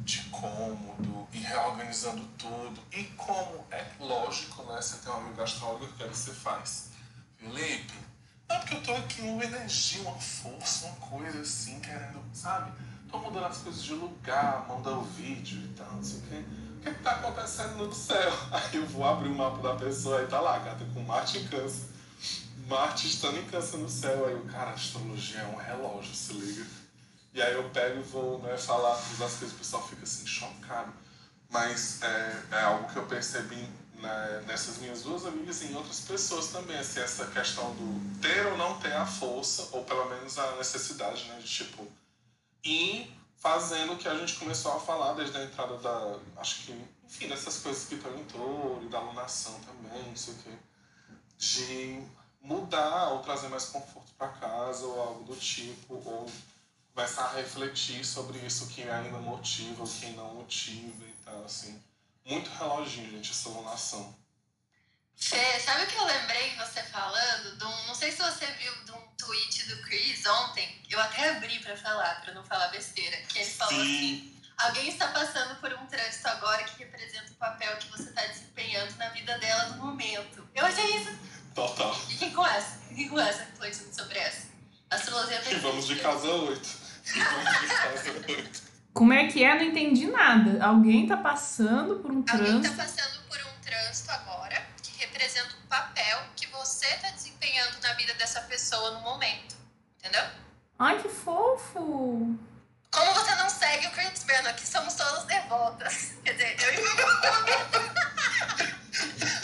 de 0.06 0.22
cômodo, 0.30 1.26
e 1.32 1.38
reorganizando 1.38 2.22
tudo. 2.38 2.80
E 2.92 3.02
como 3.16 3.66
é 3.72 3.84
lógico, 3.98 4.62
né? 4.62 4.80
Você 4.80 4.98
tem 4.98 5.12
um 5.12 5.16
amigo 5.16 5.42
astrólogo, 5.42 5.84
o 5.84 5.92
que 5.94 6.04
é 6.04 6.06
você 6.06 6.32
faz? 6.32 6.90
Felipe, 7.36 7.92
não, 8.48 8.60
porque 8.60 8.76
eu 8.76 8.82
tô 8.82 8.94
aqui 8.94 9.22
uma 9.22 9.44
energia, 9.44 10.00
uma 10.02 10.14
força, 10.14 10.86
uma 10.86 10.96
coisa 10.96 11.40
assim, 11.40 11.80
querendo, 11.80 12.22
sabe? 12.32 12.70
Tô 13.10 13.18
mudando 13.18 13.46
as 13.46 13.58
coisas 13.58 13.82
de 13.82 13.94
lugar, 13.94 14.66
mandando 14.68 15.02
vídeo 15.02 15.58
e 15.58 15.68
tal, 15.74 15.92
não 15.92 16.02
sei 16.02 16.18
o 16.20 16.22
quê. 16.22 16.44
O 16.76 16.80
que, 16.80 16.94
que 16.94 17.02
tá 17.02 17.10
acontecendo 17.10 17.76
no 17.76 17.92
céu? 17.92 18.32
Aí 18.52 18.76
eu 18.76 18.86
vou 18.86 19.04
abrir 19.04 19.28
o 19.28 19.34
mapa 19.34 19.60
da 19.60 19.74
pessoa 19.74 20.22
e 20.22 20.28
tá 20.28 20.40
lá, 20.40 20.60
gata 20.60 20.84
com 20.94 21.02
Marte 21.02 21.38
em 21.38 21.48
câncer. 21.48 21.88
Marte 22.68 23.08
estando 23.08 23.38
em 23.38 23.46
câncer 23.46 23.78
no 23.78 23.88
céu. 23.88 24.26
Aí 24.26 24.34
eu, 24.34 24.44
cara, 24.44 24.70
astrologia 24.70 25.40
é 25.40 25.46
um 25.46 25.56
relógio, 25.56 26.14
se 26.14 26.32
liga. 26.32 26.64
E 27.36 27.42
aí 27.42 27.52
eu 27.52 27.68
pego 27.68 28.00
e 28.00 28.02
vou 28.02 28.38
né, 28.38 28.56
falar 28.56 28.94
das 29.18 29.34
coisas, 29.34 29.52
o 29.52 29.58
pessoal 29.58 29.86
fica 29.86 30.04
assim, 30.04 30.26
chocado. 30.26 30.90
Mas 31.50 32.00
é, 32.02 32.42
é 32.52 32.60
algo 32.62 32.90
que 32.90 32.96
eu 32.96 33.04
percebi 33.04 33.68
né, 33.96 34.44
nessas 34.46 34.78
minhas 34.78 35.02
duas 35.02 35.26
amigas 35.26 35.60
e 35.60 35.66
em 35.66 35.74
outras 35.76 36.00
pessoas 36.00 36.46
também, 36.46 36.78
assim, 36.78 36.98
essa 36.98 37.26
questão 37.26 37.74
do 37.74 38.20
ter 38.22 38.46
ou 38.46 38.56
não 38.56 38.80
ter 38.80 38.94
a 38.94 39.04
força, 39.04 39.68
ou 39.72 39.84
pelo 39.84 40.08
menos 40.08 40.38
a 40.38 40.56
necessidade, 40.56 41.24
né, 41.24 41.38
de 41.38 41.46
tipo, 41.46 41.86
ir 42.64 43.14
fazendo 43.36 43.92
o 43.92 43.98
que 43.98 44.08
a 44.08 44.14
gente 44.14 44.36
começou 44.36 44.74
a 44.74 44.80
falar 44.80 45.12
desde 45.12 45.36
a 45.36 45.44
entrada 45.44 45.76
da, 45.76 46.18
acho 46.38 46.64
que, 46.64 46.84
enfim, 47.04 47.28
dessas 47.28 47.58
coisas 47.58 47.84
que 47.84 47.96
em 47.96 48.24
touro 48.32 48.80
e 48.82 48.88
da 48.88 48.96
alunação 48.96 49.60
também, 49.60 50.08
não 50.08 50.16
sei 50.16 50.32
o 50.32 50.36
quê, 50.38 50.52
de 51.36 52.02
mudar 52.40 53.10
ou 53.10 53.18
trazer 53.18 53.48
mais 53.48 53.66
conforto 53.66 54.10
para 54.16 54.28
casa 54.28 54.86
ou 54.86 54.98
algo 54.98 55.24
do 55.24 55.36
tipo, 55.36 55.94
ou 55.94 56.26
começar 56.96 57.24
a 57.24 57.32
refletir 57.34 58.02
sobre 58.06 58.38
isso 58.38 58.68
que 58.68 58.88
ainda 58.88 59.18
motiva 59.18 59.82
ou 59.82 59.86
que 59.86 60.06
não 60.12 60.34
motiva 60.34 61.04
e 61.04 61.14
tal, 61.22 61.44
assim. 61.44 61.78
Muito 62.24 62.48
reloginho, 62.48 63.10
gente, 63.10 63.32
essa 63.32 63.50
alunação. 63.50 64.16
Fê, 65.14 65.60
sabe 65.60 65.84
o 65.84 65.86
que 65.86 65.94
eu 65.94 66.06
lembrei 66.06 66.56
você 66.56 66.82
falando? 66.84 67.62
Um, 67.62 67.86
não 67.86 67.94
sei 67.94 68.10
se 68.10 68.22
você 68.22 68.46
viu 68.46 68.72
de 68.84 68.92
um 68.92 69.08
tweet 69.18 69.68
do 69.68 69.82
Chris 69.82 70.24
ontem. 70.24 70.82
Eu 70.88 70.98
até 70.98 71.36
abri 71.36 71.58
para 71.60 71.76
falar, 71.76 72.22
para 72.22 72.32
não 72.32 72.42
falar 72.42 72.68
besteira. 72.68 73.16
Que 73.28 73.40
ele 73.40 73.50
falou 73.50 73.74
Sim. 73.74 73.82
assim: 73.82 74.42
alguém 74.56 74.88
está 74.88 75.08
passando 75.08 75.60
por 75.60 75.72
um 75.74 75.86
trânsito 75.86 76.28
agora 76.28 76.64
que 76.64 76.82
representa 76.82 77.30
o 77.30 77.34
papel 77.34 77.76
que 77.76 77.90
você 77.90 78.08
está 78.08 78.24
desempenhando 78.24 78.96
na 78.96 79.10
vida 79.10 79.38
dela 79.38 79.68
no 79.68 79.84
momento. 79.84 80.48
Eu 80.54 80.64
achei 80.64 80.96
isso. 80.96 81.10
Total. 81.54 81.94
E 82.08 82.14
quem 82.14 82.32
conhece? 82.32 82.78
Quem 82.94 83.08
conhece 83.08 83.40
refletindo 83.40 83.94
sobre 83.94 84.18
essa? 84.18 84.48
Astrologia 84.90 85.42
E 85.50 85.54
vamos 85.56 85.86
de 85.86 85.96
casa 85.96 86.28
8. 86.28 86.85
Vamos 87.14 87.60
de 87.60 87.66
casa 87.68 88.12
8. 88.28 88.62
Como 88.92 89.12
é 89.12 89.26
que 89.28 89.44
é? 89.44 89.54
Não 89.54 89.62
entendi 89.64 90.06
nada. 90.06 90.64
Alguém 90.64 91.06
tá 91.06 91.16
passando 91.16 91.96
por 92.00 92.10
um 92.10 92.24
Alguém 92.28 92.56
está 92.60 92.70
trânsito. 92.70 92.76
passando 92.76 93.20
por 93.28 93.38
um 93.38 93.60
trânsito 93.62 94.10
agora 94.10 94.62
que 94.82 94.98
representa 94.98 95.50
o 95.62 95.66
papel 95.68 96.18
que 96.34 96.46
você 96.48 96.86
está 96.86 97.10
desempenhando 97.10 97.78
na 97.82 97.92
vida 97.94 98.14
dessa 98.14 98.40
pessoa 98.42 98.92
no 98.92 99.00
momento. 99.00 99.54
Entendeu? 100.00 100.24
Ai, 100.78 101.00
que 101.02 101.08
fofo! 101.08 102.38
Como 102.90 103.12
você 103.14 103.34
não 103.34 103.50
segue 103.50 103.86
o 103.88 103.90
Chris 103.90 104.24
Breno, 104.24 104.48
aqui 104.48 104.66
somos 104.66 104.94
todas 104.94 105.24
devotas. 105.24 106.14
Quer 106.24 106.32
dizer, 106.32 106.56
eu 106.62 106.72
e 106.72 106.86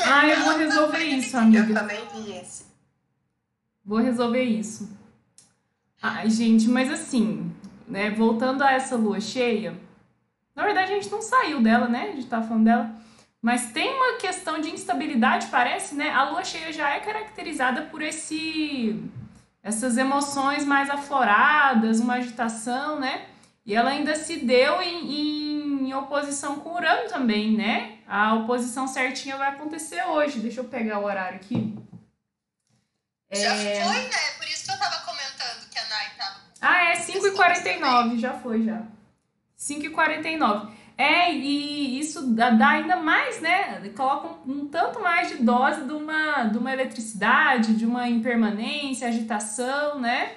Ah, 0.04 0.26
eu 0.28 0.44
vou 0.44 0.56
resolver 0.58 0.98
isso, 1.04 1.36
Eu 1.36 1.40
amiga. 1.40 1.74
também 1.74 2.08
vi 2.14 2.38
esse. 2.38 2.64
Vou 3.84 3.98
resolver 3.98 4.42
isso. 4.42 4.88
Ai, 6.02 6.28
gente, 6.28 6.68
mas 6.68 6.90
assim, 6.90 7.54
né, 7.86 8.10
voltando 8.10 8.62
a 8.62 8.72
essa 8.72 8.96
lua 8.96 9.20
cheia, 9.20 9.78
na 10.54 10.64
verdade 10.64 10.90
a 10.90 10.94
gente 10.96 11.08
não 11.08 11.22
saiu 11.22 11.62
dela, 11.62 11.86
né? 11.86 12.10
A 12.12 12.16
gente 12.16 12.26
tá 12.26 12.42
falando 12.42 12.64
dela. 12.64 12.90
Mas 13.40 13.72
tem 13.72 13.94
uma 13.94 14.18
questão 14.18 14.60
de 14.60 14.70
instabilidade, 14.70 15.46
parece, 15.46 15.94
né? 15.94 16.10
A 16.10 16.30
lua 16.30 16.44
cheia 16.44 16.72
já 16.72 16.90
é 16.90 17.00
caracterizada 17.00 17.82
por 17.82 18.02
esse 18.02 19.00
essas 19.62 19.96
emoções 19.96 20.64
mais 20.64 20.90
afloradas, 20.90 22.00
uma 22.00 22.14
agitação, 22.14 22.98
né? 22.98 23.26
E 23.64 23.72
ela 23.72 23.90
ainda 23.90 24.16
se 24.16 24.38
deu 24.38 24.82
em, 24.82 25.88
em 25.88 25.94
oposição 25.94 26.56
com 26.56 26.74
Urano 26.74 27.08
também, 27.08 27.56
né? 27.56 27.98
A 28.08 28.34
oposição 28.34 28.88
certinha 28.88 29.36
vai 29.36 29.50
acontecer 29.50 30.02
hoje. 30.08 30.40
Deixa 30.40 30.60
eu 30.60 30.64
pegar 30.64 30.98
o 30.98 31.04
horário 31.04 31.36
aqui. 31.36 31.72
Já 33.32 33.54
É. 33.54 33.84
foi, 33.84 34.02
né? 34.02 34.30
Por 34.38 34.46
isso 34.46 34.64
que 34.66 34.70
eu 34.72 34.78
tava 34.78 34.96
comentando 35.04 35.68
que 35.70 35.78
a 35.78 35.84
Nai 35.88 36.06
tava. 36.18 36.36
Ah, 36.60 36.84
é 36.90 36.96
5h49, 36.96 38.18
já 38.18 38.32
foi 38.34 38.62
já. 38.64 38.82
5h49. 39.58 40.70
É, 40.98 41.32
e 41.32 41.98
isso 41.98 42.26
dá, 42.34 42.50
dá 42.50 42.68
ainda 42.68 42.96
mais, 42.96 43.40
né? 43.40 43.80
Coloca 43.96 44.28
um, 44.46 44.52
um 44.52 44.68
tanto 44.68 45.00
mais 45.00 45.28
de 45.28 45.36
dose 45.38 45.84
de 45.84 45.92
uma, 45.92 46.44
de 46.44 46.58
uma 46.58 46.72
eletricidade, 46.72 47.74
de 47.74 47.86
uma 47.86 48.08
impermanência, 48.08 49.08
agitação, 49.08 49.98
né? 49.98 50.32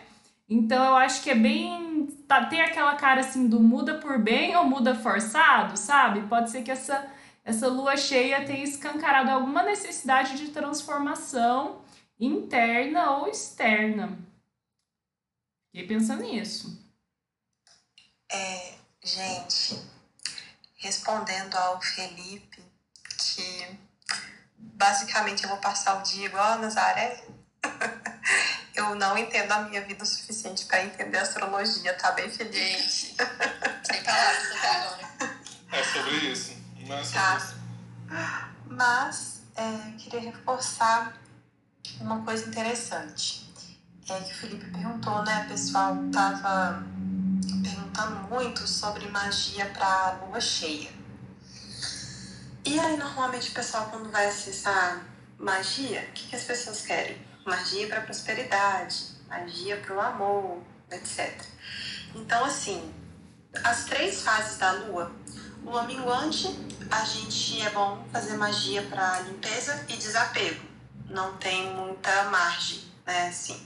Então 0.50 0.84
eu 0.84 0.96
acho 0.96 1.22
que 1.22 1.30
é 1.30 1.36
bem. 1.36 2.08
Tá, 2.28 2.46
tem 2.46 2.62
aquela 2.62 2.96
cara 2.96 3.20
assim 3.22 3.48
do 3.48 3.60
muda 3.60 3.96
por 3.96 4.18
bem 4.18 4.56
ou 4.56 4.64
muda 4.64 4.96
forçado, 4.96 5.78
sabe? 5.78 6.22
Pode 6.22 6.50
ser 6.50 6.64
que 6.64 6.72
essa, 6.72 7.06
essa 7.44 7.68
lua 7.68 7.98
cheia 7.98 8.46
tenha 8.46 8.64
escancarado 8.64 9.30
alguma 9.30 9.62
necessidade 9.64 10.38
de 10.38 10.48
transformação 10.50 11.82
interna 12.20 13.12
ou 13.18 13.28
externa. 13.28 14.18
Fiquei 15.72 15.88
pensando 15.88 16.24
nisso. 16.24 16.82
É, 18.32 18.76
gente, 19.04 19.80
respondendo 20.78 21.56
ao 21.56 21.82
Felipe, 21.82 22.64
que 23.18 23.80
basicamente 24.58 25.44
eu 25.44 25.50
vou 25.50 25.60
passar 25.60 26.00
o 26.00 26.04
dia 26.04 26.26
igual 26.28 26.54
a 26.54 26.58
Nazaré. 26.58 27.26
eu 28.76 28.96
não 28.96 29.18
entendo 29.18 29.52
a 29.52 29.62
minha 29.64 29.82
vida 29.82 30.04
o 30.04 30.08
suficiente 30.08 30.66
para 30.66 30.84
entender 30.84 31.18
astrologia, 31.18 31.94
tá 31.98 32.12
bem, 32.14 32.30
Felipe? 32.30 32.58
Gente, 32.58 33.16
sem 33.84 34.04
palavras 34.04 34.52
até 34.58 34.70
agora. 34.70 35.40
É 35.72 35.84
sobre 35.84 36.16
isso. 36.32 36.56
Não 36.88 36.98
é 36.98 37.04
sobre 37.04 37.20
Tá. 37.20 37.38
isso. 37.38 37.56
Mas 38.68 39.42
é, 39.56 39.92
queria 39.98 40.20
reforçar 40.22 41.18
uma 42.00 42.22
coisa 42.24 42.48
interessante. 42.48 43.46
É 44.08 44.20
que 44.20 44.32
o 44.32 44.36
Felipe 44.36 44.70
perguntou, 44.70 45.24
né? 45.24 45.46
Pessoal 45.48 45.98
tava 46.12 46.84
perguntando 47.64 48.28
muito 48.30 48.68
sobre 48.68 49.08
magia 49.10 49.66
para 49.68 50.20
lua 50.26 50.40
cheia. 50.40 50.90
E 52.64 52.80
aí, 52.80 52.98
normalmente, 52.98 53.50
o 53.50 53.54
pessoal, 53.54 53.88
quando 53.90 54.12
vai 54.12 54.28
acessar 54.28 55.06
magia, 55.38 56.08
o 56.10 56.12
que, 56.14 56.28
que 56.30 56.36
as 56.36 56.44
pessoas 56.44 56.82
querem? 56.82 57.18
Magia 57.46 57.88
para 57.88 58.02
prosperidade, 58.02 59.16
magia 59.28 59.78
para 59.78 59.96
o 59.96 60.02
amor, 60.02 60.64
etc. 60.92 61.44
Então, 62.16 62.44
assim, 62.46 62.92
as 63.64 63.86
três 63.86 64.22
fases 64.22 64.58
da 64.58 64.72
lua, 64.72 65.12
lua 65.64 65.84
minguante, 65.84 66.48
a 66.90 67.04
gente 67.04 67.62
é 67.62 67.70
bom 67.70 68.04
fazer 68.12 68.38
magia 68.38 68.82
para 68.84 69.22
limpeza 69.22 69.86
e 69.90 69.98
desapego. 69.98 70.65
Não 71.16 71.38
tem 71.38 71.72
muita 71.74 72.26
margem, 72.26 72.84
né? 73.06 73.30
Assim. 73.30 73.66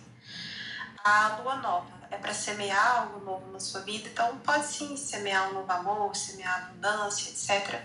a 1.03 1.39
lua 1.41 1.55
nova 1.55 1.99
é 2.11 2.17
para 2.17 2.31
semear 2.31 2.99
algo 2.99 3.25
novo 3.25 3.51
na 3.51 3.59
sua 3.59 3.81
vida, 3.81 4.07
então 4.07 4.37
pode 4.37 4.67
sim 4.67 4.95
semear 4.95 5.49
um 5.49 5.53
novo 5.53 5.71
amor, 5.71 6.15
semear 6.15 6.65
abundância, 6.65 7.31
etc. 7.31 7.81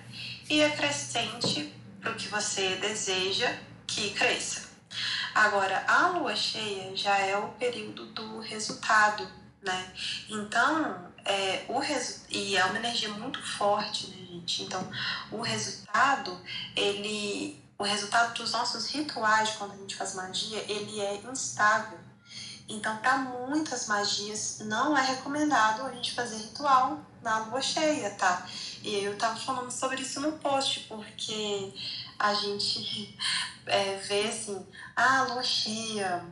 E 0.51 0.63
acrescente 0.63 1.75
para 1.99 2.13
o 2.13 2.15
que 2.15 2.29
você 2.29 2.77
deseja 2.77 3.51
que 3.87 4.11
cresça. 4.11 4.69
Agora, 5.35 5.83
a 5.89 6.09
lua 6.09 6.37
cheia 6.37 6.95
já 6.95 7.17
é 7.17 7.35
o 7.35 7.49
período 7.53 8.05
do 8.13 8.41
resultado, 8.41 9.27
né? 9.63 9.93
Então, 10.29 11.11
é, 11.25 11.65
o 11.69 11.79
resu 11.79 12.21
e 12.29 12.55
é 12.55 12.65
uma 12.67 12.79
energia 12.79 13.09
muito 13.09 13.43
forte, 13.43 14.11
né, 14.11 14.27
gente? 14.27 14.65
Então, 14.65 14.87
o 15.33 15.41
resultado, 15.41 16.39
ele, 16.77 17.64
o 17.85 17.87
resultado 17.87 18.33
dos 18.35 18.53
nossos 18.53 18.87
rituais 18.89 19.51
quando 19.51 19.73
a 19.73 19.77
gente 19.77 19.95
faz 19.95 20.15
magia, 20.15 20.65
ele 20.67 21.01
é 21.01 21.17
instável. 21.31 21.99
Então, 22.67 22.97
para 22.97 23.19
muitas 23.19 23.87
magias, 23.87 24.61
não 24.61 24.97
é 24.97 25.03
recomendado 25.03 25.83
a 25.83 25.93
gente 25.93 26.15
fazer 26.15 26.39
ritual 26.39 26.99
na 27.23 27.41
lua 27.41 27.61
cheia, 27.61 28.11
tá? 28.13 28.47
E 28.83 29.05
eu 29.05 29.19
tava 29.19 29.39
falando 29.39 29.71
sobre 29.71 30.01
isso 30.01 30.19
no 30.21 30.33
post, 30.39 30.81
porque 30.89 31.75
a 32.19 32.33
gente 32.33 33.19
é, 33.67 33.97
vê 33.99 34.29
assim, 34.29 34.67
ah, 34.97 35.27
lua 35.29 35.43
cheia 35.43 36.25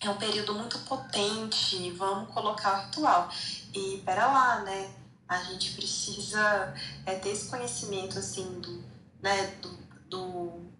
é 0.00 0.10
um 0.10 0.16
período 0.16 0.54
muito 0.54 0.76
potente, 0.80 1.92
vamos 1.92 2.34
colocar 2.34 2.80
o 2.80 2.86
ritual. 2.86 3.30
E 3.72 4.02
pera 4.04 4.26
lá, 4.26 4.60
né? 4.62 4.92
A 5.28 5.40
gente 5.44 5.72
precisa 5.74 6.74
é, 7.06 7.14
ter 7.14 7.28
esse 7.28 7.48
conhecimento 7.48 8.18
assim 8.18 8.60
do, 8.60 8.82
né, 9.22 9.46
do, 9.62 9.78
do 10.08 10.70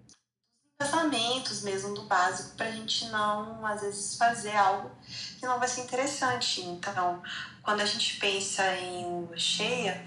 casamentos 0.80 1.60
mesmo 1.60 1.94
do 1.94 2.04
básico 2.04 2.56
para 2.56 2.68
a 2.68 2.72
gente 2.72 3.04
não 3.10 3.64
às 3.66 3.82
vezes 3.82 4.16
fazer 4.16 4.56
algo 4.56 4.90
que 5.38 5.44
não 5.44 5.58
vai 5.58 5.68
ser 5.68 5.82
interessante. 5.82 6.62
Então, 6.62 7.22
quando 7.62 7.82
a 7.82 7.84
gente 7.84 8.16
pensa 8.18 8.64
em 8.76 9.04
lua 9.04 9.36
cheia, 9.36 10.02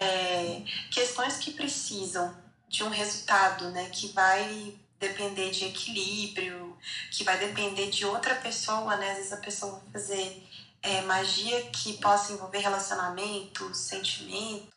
é, 0.00 0.62
questões 0.90 1.36
que 1.36 1.52
precisam 1.52 2.34
de 2.66 2.82
um 2.82 2.88
resultado, 2.88 3.70
né, 3.70 3.90
que 3.90 4.08
vai 4.08 4.74
depender 4.98 5.50
de 5.50 5.66
equilíbrio, 5.66 6.74
que 7.10 7.22
vai 7.22 7.36
depender 7.38 7.90
de 7.90 8.06
outra 8.06 8.34
pessoa, 8.36 8.96
né? 8.96 9.10
Às 9.10 9.16
vezes 9.18 9.32
a 9.32 9.36
pessoa 9.36 9.72
vai 9.72 9.92
fazer 9.92 10.48
é, 10.82 11.02
magia 11.02 11.70
que 11.70 11.98
possa 11.98 12.32
envolver 12.32 12.60
relacionamentos, 12.60 13.76
sentimentos. 13.76 14.68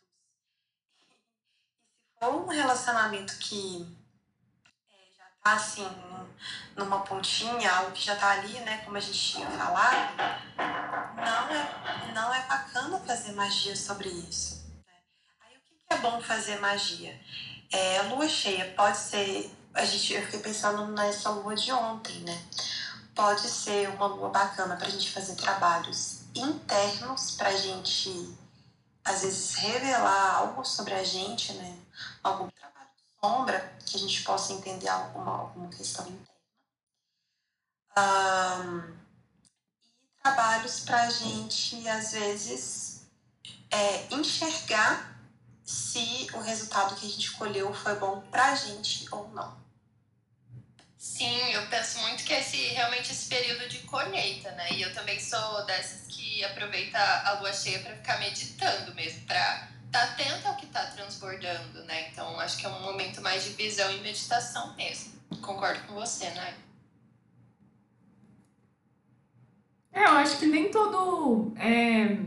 E 1.80 1.90
se 1.94 2.02
for 2.20 2.34
um 2.34 2.48
relacionamento 2.48 3.38
que 3.38 3.97
assim, 5.54 5.88
numa 6.76 7.00
pontinha, 7.00 7.70
algo 7.72 7.92
que 7.92 8.04
já 8.04 8.16
tá 8.16 8.30
ali, 8.30 8.52
né? 8.60 8.78
Como 8.84 8.96
a 8.96 9.00
gente 9.00 9.18
tinha 9.18 9.50
falado, 9.50 10.16
não 11.16 11.48
é, 11.50 12.12
não 12.12 12.34
é 12.34 12.46
bacana 12.46 12.98
fazer 13.00 13.32
magia 13.32 13.76
sobre 13.76 14.08
isso. 14.08 14.64
Aí 15.40 15.56
o 15.56 15.60
que, 15.60 15.94
é 15.94 15.96
bom 15.98 16.20
fazer 16.20 16.58
magia? 16.60 17.18
É, 17.72 18.02
lua 18.02 18.28
cheia 18.28 18.72
pode 18.76 18.96
ser. 18.96 19.54
A 19.74 19.84
gente, 19.84 20.14
eu 20.14 20.22
fiquei 20.22 20.40
pensando 20.40 20.86
nessa 20.88 21.30
lua 21.30 21.54
de 21.54 21.70
ontem, 21.72 22.20
né? 22.20 22.42
pode 23.18 23.48
ser 23.48 23.88
uma 23.88 24.06
lua 24.06 24.28
bacana 24.28 24.76
para 24.76 24.86
a 24.86 24.90
gente 24.90 25.10
fazer 25.10 25.34
trabalhos 25.34 26.20
internos, 26.36 27.32
para 27.32 27.48
a 27.48 27.56
gente, 27.56 28.32
às 29.04 29.22
vezes, 29.22 29.54
revelar 29.56 30.36
algo 30.36 30.64
sobre 30.64 30.94
a 30.94 31.02
gente, 31.02 31.52
né? 31.54 31.76
Algum 32.22 32.48
sombra, 33.20 33.76
que 33.84 33.96
a 33.96 34.00
gente 34.00 34.22
possa 34.22 34.52
entender 34.52 34.88
alguma, 34.88 35.38
alguma 35.38 35.68
questão 35.68 36.06
interna. 36.06 36.28
Um, 37.96 38.96
e 40.02 40.22
trabalhos 40.22 40.80
para 40.80 41.02
a 41.02 41.10
gente, 41.10 41.88
às 41.88 42.12
vezes, 42.12 43.06
é, 43.70 44.14
enxergar 44.14 45.18
se 45.64 46.28
o 46.32 46.40
resultado 46.40 46.94
que 46.96 47.06
a 47.06 47.08
gente 47.10 47.26
escolheu 47.26 47.74
foi 47.74 47.94
bom 47.96 48.22
para 48.30 48.52
a 48.52 48.54
gente 48.54 49.06
ou 49.12 49.28
não. 49.28 49.58
Sim, 50.96 51.52
eu 51.52 51.66
penso 51.68 51.98
muito 52.00 52.24
que 52.24 52.32
esse 52.32 52.56
realmente 52.56 53.12
esse 53.12 53.28
período 53.28 53.68
de 53.68 53.78
colheita, 53.80 54.50
né? 54.52 54.72
E 54.72 54.82
eu 54.82 54.92
também 54.92 55.20
sou 55.20 55.64
dessas 55.64 56.06
que 56.08 56.44
aproveita 56.44 56.98
a 56.98 57.38
lua 57.40 57.52
cheia 57.52 57.80
para 57.80 57.94
ficar 57.96 58.18
meditando 58.18 58.94
mesmo, 58.94 59.24
para 59.26 59.68
tá 59.90 60.02
atenta 60.04 60.48
ao 60.48 60.56
que 60.56 60.66
está 60.66 60.86
transbordando, 60.86 61.84
né? 61.84 62.08
Então 62.10 62.38
acho 62.40 62.58
que 62.58 62.66
é 62.66 62.68
um 62.68 62.82
momento 62.82 63.20
mais 63.20 63.44
de 63.44 63.50
visão 63.50 63.90
e 63.90 64.00
meditação 64.00 64.74
mesmo. 64.76 65.12
Concordo 65.40 65.80
com 65.86 65.94
você, 65.94 66.30
né? 66.30 66.54
É, 69.92 70.04
eu 70.04 70.12
acho 70.12 70.38
que 70.38 70.46
nem 70.46 70.70
todo 70.70 71.52
é, 71.56 72.18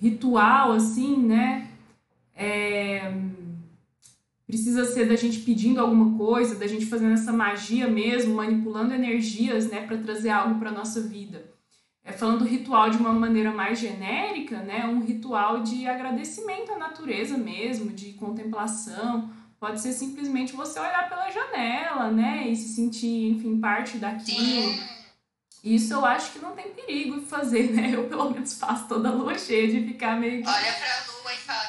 ritual, 0.00 0.72
assim, 0.72 1.16
né? 1.16 1.70
É, 2.34 3.12
precisa 4.46 4.84
ser 4.84 5.06
da 5.06 5.16
gente 5.16 5.40
pedindo 5.40 5.80
alguma 5.80 6.18
coisa, 6.18 6.56
da 6.56 6.66
gente 6.66 6.86
fazendo 6.86 7.14
essa 7.14 7.32
magia 7.32 7.88
mesmo, 7.88 8.34
manipulando 8.34 8.92
energias, 8.92 9.70
né, 9.70 9.86
para 9.86 9.96
trazer 9.98 10.30
algo 10.30 10.58
para 10.58 10.70
nossa 10.70 11.00
vida. 11.00 11.51
É, 12.04 12.12
falando 12.12 12.44
ritual 12.44 12.90
de 12.90 12.96
uma 12.96 13.12
maneira 13.12 13.52
mais 13.52 13.78
genérica, 13.78 14.58
né, 14.58 14.84
um 14.86 15.00
ritual 15.00 15.62
de 15.62 15.86
agradecimento 15.86 16.72
à 16.72 16.78
natureza 16.78 17.36
mesmo, 17.36 17.92
de 17.92 18.12
contemplação. 18.14 19.30
Pode 19.60 19.80
ser 19.80 19.92
simplesmente 19.92 20.52
você 20.52 20.80
olhar 20.80 21.08
pela 21.08 21.30
janela, 21.30 22.10
né, 22.10 22.48
e 22.48 22.56
se 22.56 22.74
sentir, 22.74 23.30
enfim, 23.30 23.60
parte 23.60 23.98
daquilo. 23.98 24.72
Isso 25.62 25.92
eu 25.92 26.04
acho 26.04 26.32
que 26.32 26.40
não 26.40 26.56
tem 26.56 26.72
perigo 26.72 27.22
fazer, 27.22 27.70
né? 27.70 27.92
Eu 27.94 28.08
pelo 28.08 28.30
menos 28.30 28.58
faço 28.58 28.88
toda 28.88 29.08
a 29.08 29.12
lua 29.12 29.38
cheia 29.38 29.68
de 29.68 29.86
ficar 29.86 30.18
meio. 30.18 30.44
Olha 30.44 30.72
pra 30.72 31.14
lua 31.14 31.32
e 31.32 31.36
fala 31.36 31.62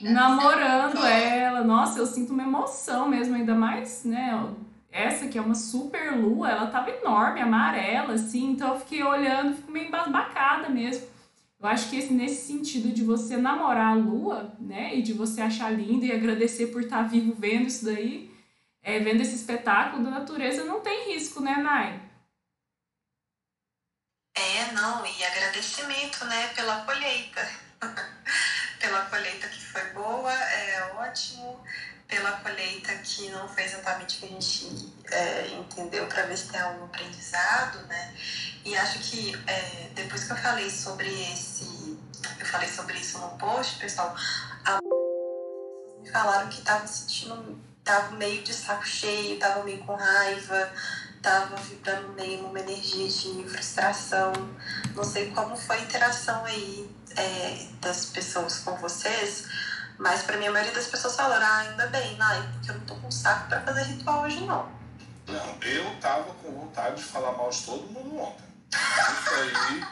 namorando 0.00 1.04
ela. 1.04 1.64
Nossa, 1.64 1.98
eu 1.98 2.06
sinto 2.06 2.32
uma 2.32 2.42
emoção 2.42 3.08
mesmo, 3.08 3.34
ainda 3.34 3.54
mais, 3.54 4.04
né? 4.04 4.38
Essa 4.96 5.28
que 5.28 5.36
é 5.36 5.42
uma 5.42 5.54
super 5.54 6.16
lua, 6.16 6.50
ela 6.50 6.68
tava 6.68 6.90
enorme, 6.90 7.42
amarela, 7.42 8.14
assim, 8.14 8.52
então 8.52 8.72
eu 8.72 8.80
fiquei 8.80 9.02
olhando, 9.02 9.54
fico 9.54 9.70
meio 9.70 9.88
embasbacada 9.88 10.70
mesmo. 10.70 11.06
Eu 11.60 11.68
acho 11.68 11.90
que 11.90 11.96
esse, 11.96 12.14
nesse 12.14 12.46
sentido 12.46 12.88
de 12.88 13.04
você 13.04 13.36
namorar 13.36 13.92
a 13.92 13.94
lua, 13.94 14.56
né, 14.58 14.96
e 14.96 15.02
de 15.02 15.12
você 15.12 15.42
achar 15.42 15.70
lindo 15.70 16.06
e 16.06 16.12
agradecer 16.12 16.68
por 16.68 16.80
estar 16.80 17.02
tá 17.02 17.02
vivo 17.02 17.34
vendo 17.34 17.66
isso 17.66 17.84
daí, 17.84 18.34
é, 18.82 18.98
vendo 18.98 19.20
esse 19.20 19.34
espetáculo 19.34 20.02
da 20.02 20.10
natureza, 20.10 20.64
não 20.64 20.80
tem 20.80 21.12
risco, 21.12 21.42
né, 21.42 21.56
Nai? 21.56 22.00
É, 24.34 24.72
não, 24.72 25.04
e 25.04 25.24
agradecimento, 25.24 26.24
né, 26.24 26.48
pela 26.54 26.86
colheita. 26.86 27.46
pela 28.80 29.04
colheita 29.10 29.46
que 29.46 29.60
foi 29.60 29.84
boa, 29.90 30.32
é 30.32 30.94
ótimo. 30.94 31.62
Pela 32.08 32.32
colheita 32.32 32.94
que 32.98 33.28
não 33.30 33.48
foi 33.48 33.64
exatamente 33.64 34.16
o 34.16 34.20
que 34.20 34.26
a 34.26 34.28
gente 34.28 34.92
é, 35.10 35.48
entendeu, 35.58 36.06
para 36.06 36.22
ver 36.22 36.36
se 36.36 36.48
tem 36.48 36.60
algum 36.60 36.84
aprendizado, 36.84 37.84
né? 37.86 38.14
E 38.64 38.76
acho 38.76 39.00
que 39.00 39.34
é, 39.46 39.90
depois 39.94 40.24
que 40.24 40.32
eu 40.32 40.36
falei 40.36 40.70
sobre 40.70 41.08
esse. 41.32 41.98
Eu 42.38 42.46
falei 42.46 42.68
sobre 42.68 42.98
isso 42.98 43.18
no 43.18 43.30
post, 43.38 43.78
pessoal, 43.78 44.14
a... 44.64 44.78
me 46.00 46.10
falaram 46.10 46.48
que 46.48 46.58
estavam 46.58 46.86
sentindo. 46.86 47.60
estavam 47.78 48.18
meio 48.18 48.42
de 48.42 48.52
saco 48.52 48.86
cheio, 48.86 49.34
estavam 49.34 49.64
meio 49.64 49.78
com 49.84 49.94
raiva, 49.94 50.72
tava 51.22 51.56
vibrando 51.56 52.12
meio 52.14 52.46
uma 52.46 52.60
energia 52.60 53.08
de 53.08 53.48
frustração. 53.48 54.32
Não 54.94 55.04
sei 55.04 55.30
como 55.30 55.56
foi 55.56 55.76
a 55.76 55.80
interação 55.80 56.44
aí 56.44 56.88
é, 57.16 57.66
das 57.80 58.06
pessoas 58.06 58.58
com 58.58 58.76
vocês, 58.76 59.46
mas 59.98 60.22
para 60.22 60.36
mim 60.36 60.46
a 60.46 60.52
maioria 60.52 60.74
das 60.74 60.86
pessoas 60.86 61.16
falaram, 61.16 61.46
ah, 61.46 61.58
ainda 61.58 61.86
bem, 61.88 62.16
Nai, 62.16 62.48
porque 62.52 62.70
eu 62.70 62.74
não 62.74 62.86
tô 62.86 62.94
com 62.96 63.10
saco 63.10 63.48
para 63.48 63.60
fazer 63.62 63.82
ritual 63.84 64.22
hoje 64.22 64.40
não. 64.40 64.68
Não, 65.26 65.62
eu 65.62 66.00
tava 66.00 66.32
com 66.34 66.52
vontade 66.52 66.96
de 66.96 67.02
falar 67.02 67.32
mal 67.32 67.50
de 67.50 67.62
todo 67.62 67.82
mundo 67.88 68.18
ontem. 68.18 68.46
Isso 68.72 69.34
aí, 69.34 69.84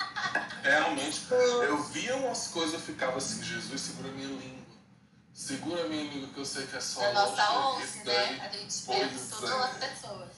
realmente, 0.62 1.27
eu 1.31 1.83
via 1.85 2.17
umas 2.17 2.49
coisas, 2.49 2.75
eu 2.75 2.81
ficava 2.81 3.19
assim, 3.19 3.43
Jesus, 3.43 3.81
segura 3.81 4.12
minha 4.12 4.29
língua. 4.29 4.64
Segura 5.33 5.88
minha 5.88 6.05
língua, 6.05 6.29
que 6.29 6.38
eu 6.38 6.45
sei 6.45 6.67
que 6.67 6.77
é 6.77 6.81
só... 6.81 7.01
Na 7.01 7.12
nossa 7.12 7.53
onça, 7.53 8.05
né? 8.05 8.40
A 8.40 8.57
gente 8.57 8.83
pensa 8.83 9.37
todas 9.37 9.53
as 9.53 9.77
pessoas. 9.79 10.31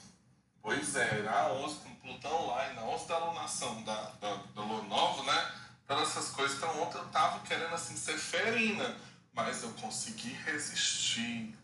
Pois 0.61 0.95
é, 0.95 1.21
na 1.21 1.49
11 1.51 1.75
com 1.75 1.95
Plutão 1.95 2.47
lá 2.47 2.69
e 2.69 2.75
na 2.75 2.83
11 2.83 3.07
da 3.07 3.15
alunação 3.15 3.83
da, 3.83 4.11
da, 4.19 4.35
da 4.55 4.61
Lua 4.61 4.83
Nova, 4.83 5.23
né? 5.23 5.51
Todas 5.87 6.09
essas 6.09 6.29
coisas. 6.29 6.57
Então 6.57 6.81
ontem 6.81 6.97
eu 6.97 7.05
tava 7.05 7.39
querendo 7.39 7.73
assim 7.73 7.95
ser 7.95 8.17
ferina, 8.17 8.95
mas 9.37 9.61
eu 9.61 9.71
consegui 9.73 10.33
resistir. 10.33 11.55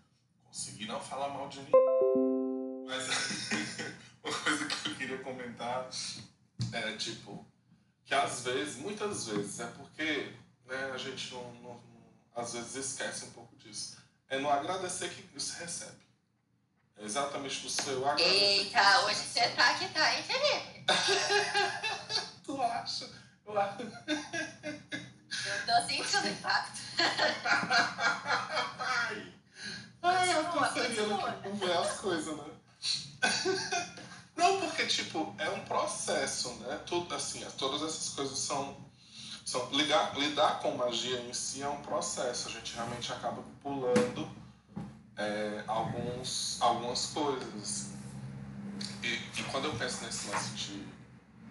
Consegui 0.46 0.86
não 0.86 1.02
falar 1.02 1.30
mal 1.30 1.50
de 1.50 1.58
ninguém. 1.58 1.74
Mas 2.86 3.08
uma 4.24 4.40
coisa 4.44 4.66
que 4.68 4.90
eu 4.90 4.96
queria 4.96 5.18
comentar 5.18 5.90
é 6.72 6.96
tipo, 6.96 7.44
que 8.06 8.14
às 8.14 8.42
vezes, 8.42 8.76
muitas 8.76 9.26
vezes, 9.26 9.60
é 9.60 9.66
porque 9.66 10.36
né, 10.68 10.92
a 10.94 10.98
gente 10.98 11.34
não, 11.34 11.52
não, 11.56 11.82
às 12.36 12.54
vezes 12.54 12.76
esquece 12.76 13.26
um 13.26 13.32
pouco 13.32 13.56
disso. 13.56 13.98
É 14.30 14.38
no 14.38 14.52
agradecer 14.52 15.10
que 15.10 15.40
se 15.40 15.60
recebe. 15.60 16.04
É 16.96 17.04
exatamente 17.04 17.64
no 17.64 17.70
seu 17.72 18.08
agradecer. 18.08 18.36
Eita, 18.36 19.00
hoje 19.06 19.16
você 19.16 19.50
tá 19.50 19.74
que 19.80 19.90
tá, 19.90 20.16
hein, 20.16 20.24
Felipe? 20.24 20.86
acho. 22.84 23.10
Eu, 23.46 23.60
acho... 23.60 23.82
eu 23.82 25.66
tô 25.66 25.88
sentindo 25.88 26.28
impacto. 26.28 26.83
Ai, 28.80 29.34
Ai 30.02 30.34
eu 30.34 30.44
tô 30.46 30.60
sabendo 30.60 31.42
que 31.42 31.66
ver 31.66 31.78
as 31.78 32.00
coisas, 32.00 32.38
né? 32.38 32.44
Não, 34.36 34.60
porque, 34.60 34.86
tipo, 34.88 35.34
é 35.38 35.50
um 35.50 35.64
processo, 35.66 36.54
né? 36.56 36.80
Tudo, 36.86 37.14
assim, 37.14 37.46
todas 37.58 37.82
essas 37.82 38.10
coisas 38.10 38.38
são. 38.38 38.76
são 39.46 39.70
lidar, 39.72 40.18
lidar 40.18 40.60
com 40.60 40.76
magia 40.76 41.22
em 41.22 41.34
si 41.34 41.62
é 41.62 41.70
um 41.70 41.82
processo. 41.82 42.50
A 42.50 42.52
gente 42.52 42.74
realmente 42.74 43.12
acaba 43.14 43.44
pulando 43.62 44.28
é, 45.16 45.64
alguns, 45.68 46.58
algumas 46.60 47.08
coisas. 47.08 47.92
E, 49.04 49.08
e, 49.08 49.44
quando 49.52 49.66
eu 49.66 49.76
penso 49.76 50.04
nesse 50.04 50.30
lance 50.30 50.50
de. 50.52 50.88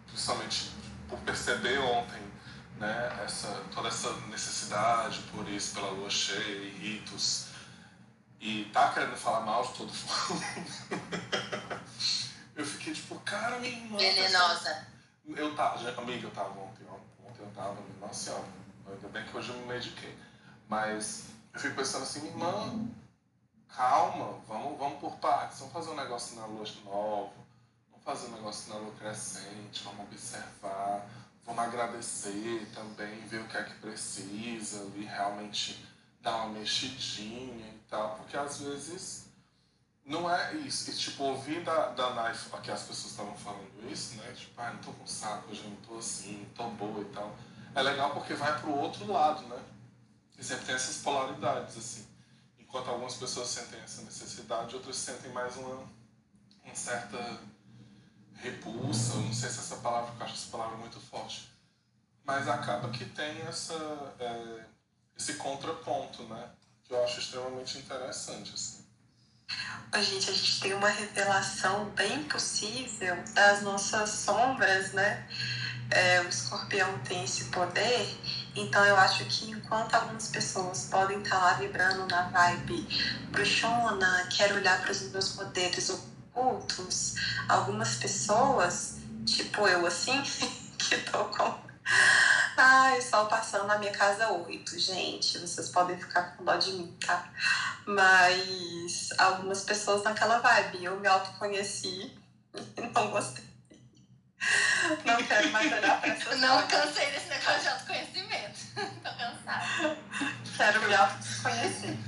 principalmente 0.07 0.71
por 1.09 1.19
perceber 1.21 1.79
ontem 1.79 2.32
né, 2.79 3.21
essa, 3.25 3.49
toda 3.75 3.89
essa 3.89 4.13
necessidade 4.29 5.21
por 5.35 5.49
isso, 5.49 5.75
pela 5.75 5.91
lua 5.91 6.11
cheia 6.11 6.59
e 6.59 6.71
ritos, 6.71 7.47
e 8.41 8.65
tá 8.73 8.93
querendo 8.93 9.17
falar 9.17 9.41
mal 9.41 9.63
de 9.63 9.73
todo 9.75 9.93
mundo. 9.93 10.45
eu 12.57 12.67
fiquei 12.67 12.93
tipo, 12.93 13.19
cara, 13.21 13.59
minha 13.61 13.73
irmã. 13.73 13.99
Venenosa. 13.99 14.89
Eu 15.29 15.55
tava, 15.55 16.01
amiga, 16.01 16.27
eu 16.27 16.31
tava 16.33 16.59
ontem, 16.59 16.85
ontem 17.25 17.43
eu 17.43 17.51
tava, 17.55 17.77
nossa 18.01 18.15
senhora, 18.15 18.45
ainda 18.89 19.09
bem 19.09 19.25
que 19.25 19.37
hoje 19.37 19.51
eu 19.51 19.57
me 19.59 19.67
mediquei. 19.67 20.19
Mas 20.69 21.27
eu 21.55 21.61
fico 21.61 21.77
pensando 21.77 22.03
assim, 22.03 22.27
irmã, 22.27 22.89
calma, 23.69 24.41
vamos, 24.49 24.79
vamos 24.79 24.99
por 24.99 25.17
partes, 25.17 25.59
vamos 25.61 25.73
fazer 25.73 25.91
um 25.91 25.97
negócio 25.97 26.37
na 26.37 26.47
lua 26.47 26.65
nova, 26.85 27.33
vamos 27.91 28.05
fazer 28.05 28.27
um 28.27 28.37
negócio 28.37 28.73
na 28.73 28.81
lua 28.81 28.93
crescente, 28.99 29.83
vamos 29.85 30.01
observar, 30.01 31.07
vamos 31.45 31.65
agradecer 31.65 32.69
também, 32.75 33.21
ver 33.27 33.41
o 33.41 33.49
que 33.49 33.57
é 33.57 33.65
que 33.65 33.75
precisa 33.75 34.91
e 34.95 35.05
realmente 35.05 35.85
dar 36.21 36.37
uma 36.37 36.61
mexidinha 36.61 37.67
e 37.67 37.81
tal, 37.89 38.17
porque 38.17 38.37
às 38.37 38.61
vezes 38.61 39.27
não 40.05 40.31
é 40.31 40.55
isso. 40.55 40.91
E, 40.91 40.95
tipo, 40.95 41.25
ouvir 41.25 41.63
da, 41.65 41.91
da 41.91 42.11
Knife, 42.11 42.55
aqui 42.55 42.71
as 42.71 42.83
pessoas 42.83 43.13
estavam 43.13 43.37
falando 43.37 43.91
isso, 43.91 44.17
né? 44.17 44.33
Tipo, 44.33 44.61
ah, 44.61 44.73
não 44.73 44.79
tô 44.81 44.93
com 44.93 45.07
saco, 45.07 45.53
eu 45.53 45.71
não 45.71 45.77
tô 45.77 45.99
assim, 45.99 46.47
tô 46.55 46.65
boa 46.71 47.01
e 47.01 47.05
tal. 47.07 47.35
É 47.75 47.83
legal 47.83 48.13
porque 48.13 48.35
vai 48.35 48.61
pro 48.61 48.73
outro 48.73 49.11
lado, 49.11 49.43
né? 49.47 49.61
E 50.39 50.45
sempre 50.45 50.67
tem 50.67 50.75
essas 50.75 50.99
polaridades, 50.99 51.77
assim. 51.77 52.07
Enquanto 52.59 52.89
algumas 52.89 53.15
pessoas 53.15 53.49
sentem 53.49 53.81
essa 53.81 54.03
necessidade, 54.03 54.75
outras 54.75 54.97
sentem 54.97 55.31
mais 55.33 55.57
uma, 55.57 55.85
uma 56.65 56.75
certa 56.75 57.41
repulsa, 58.43 59.15
não 59.15 59.33
sei 59.33 59.49
se 59.49 59.61
essa 59.61 59.77
palavra, 59.77 60.09
porque 60.09 60.23
eu 60.23 60.27
acho 60.27 60.35
essa 60.35 60.51
palavra 60.51 60.77
muito 60.77 60.99
forte. 61.01 61.49
Mas 62.25 62.49
acaba 62.49 62.91
que 62.91 63.05
tem 63.05 63.41
essa, 63.43 63.75
é, 64.19 64.65
esse 65.17 65.35
contraponto, 65.35 66.25
né? 66.25 66.51
Que 66.85 66.93
eu 66.93 67.03
acho 67.05 67.21
extremamente 67.21 67.79
interessante, 67.79 68.53
assim. 68.55 68.83
Gente, 70.01 70.31
a 70.31 70.33
gente 70.33 70.61
tem 70.61 70.75
uma 70.75 70.89
revelação 70.89 71.91
bem 71.91 72.25
possível 72.25 73.17
das 73.35 73.63
nossas 73.63 74.09
sombras, 74.11 74.93
né? 74.93 75.29
É, 75.91 76.23
o 76.23 76.29
escorpião 76.29 76.99
tem 77.01 77.23
esse 77.25 77.45
poder, 77.47 78.19
então 78.57 78.83
eu 78.87 78.97
acho 78.97 79.27
que 79.27 79.51
enquanto 79.51 79.95
algumas 79.95 80.29
pessoas 80.29 80.87
podem 80.91 81.21
estar 81.21 81.37
lá 81.37 81.53
vibrando 81.55 82.07
na 82.07 82.23
vibe 82.31 82.89
bruxona, 83.31 84.27
quero 84.35 84.55
olhar 84.55 84.81
para 84.81 84.91
os 84.91 85.03
meus 85.11 85.29
poderes 85.31 85.91
ocultos, 86.35 87.15
algumas 87.49 87.97
pessoas, 87.97 88.97
tipo 89.27 89.67
eu 89.69 89.87
assim, 89.87 90.21
que 90.79 90.97
tô 90.99 91.25
com. 91.27 91.63
Ai, 92.57 93.01
sol 93.01 93.27
passando 93.27 93.67
na 93.67 93.79
minha 93.79 93.93
casa 93.93 94.31
8, 94.31 94.79
gente. 94.79 95.39
Vocês 95.39 95.69
podem 95.71 95.99
ficar 95.99 96.37
com 96.37 96.45
dó 96.45 96.57
de 96.57 96.73
mim, 96.73 96.97
tá? 97.05 97.29
Mas 97.87 99.09
algumas 99.19 99.63
pessoas 99.63 100.03
naquela 100.05 100.39
vibe. 100.39 100.85
Eu 100.85 101.01
me 101.01 101.09
autoconheci 101.09 102.13
e 102.77 102.81
não 102.81 103.11
gostei. 103.11 103.45
Não 105.05 105.23
quero 105.23 105.51
mais 105.51 105.73
olhar 105.73 106.01
pra 106.01 106.11
essas 106.11 106.41
Não 106.41 106.63
coisas. 106.63 106.71
cansei 106.71 107.11
desse 107.11 107.29
negócio 107.29 107.61
de 107.63 107.69
autoconhecimento. 107.69 108.59
Tô 108.75 109.11
cansada. 109.17 109.99
Quero 110.57 110.89
me 110.89 110.95
autoconhecer. 110.95 111.99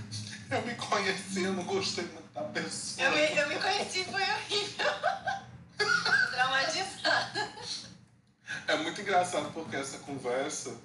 Eu 0.51 0.63
me 0.63 0.75
conheci, 0.75 1.43
eu 1.43 1.53
não 1.53 1.65
gostei 1.65 2.05
muito 2.05 2.24
da 2.35 2.43
pessoa. 2.43 3.07
Eu 3.07 3.13
me, 3.13 3.39
eu 3.39 3.49
me 3.49 3.59
conheci, 3.59 4.05
foi 4.05 4.23
horrível. 4.23 4.87
Traumatizada. 6.33 7.53
É 8.67 8.77
muito 8.77 9.01
engraçado 9.01 9.53
porque 9.53 9.77
essa 9.77 9.99
conversa, 9.99 10.77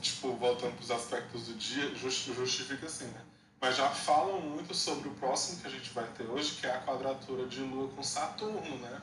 tipo, 0.00 0.34
voltando 0.34 0.74
para 0.74 0.82
os 0.82 0.90
aspectos 0.90 1.46
do 1.46 1.54
dia, 1.54 1.94
justifica 1.94 2.86
assim, 2.86 3.06
né? 3.06 3.20
Mas 3.60 3.76
já 3.76 3.88
falam 3.88 4.40
muito 4.40 4.74
sobre 4.74 5.08
o 5.08 5.14
próximo 5.14 5.60
que 5.60 5.66
a 5.66 5.70
gente 5.70 5.90
vai 5.90 6.06
ter 6.08 6.24
hoje, 6.24 6.56
que 6.56 6.66
é 6.66 6.74
a 6.74 6.80
quadratura 6.82 7.46
de 7.46 7.60
Lua 7.60 7.88
com 7.94 8.02
Saturno, 8.02 8.78
né? 8.78 9.02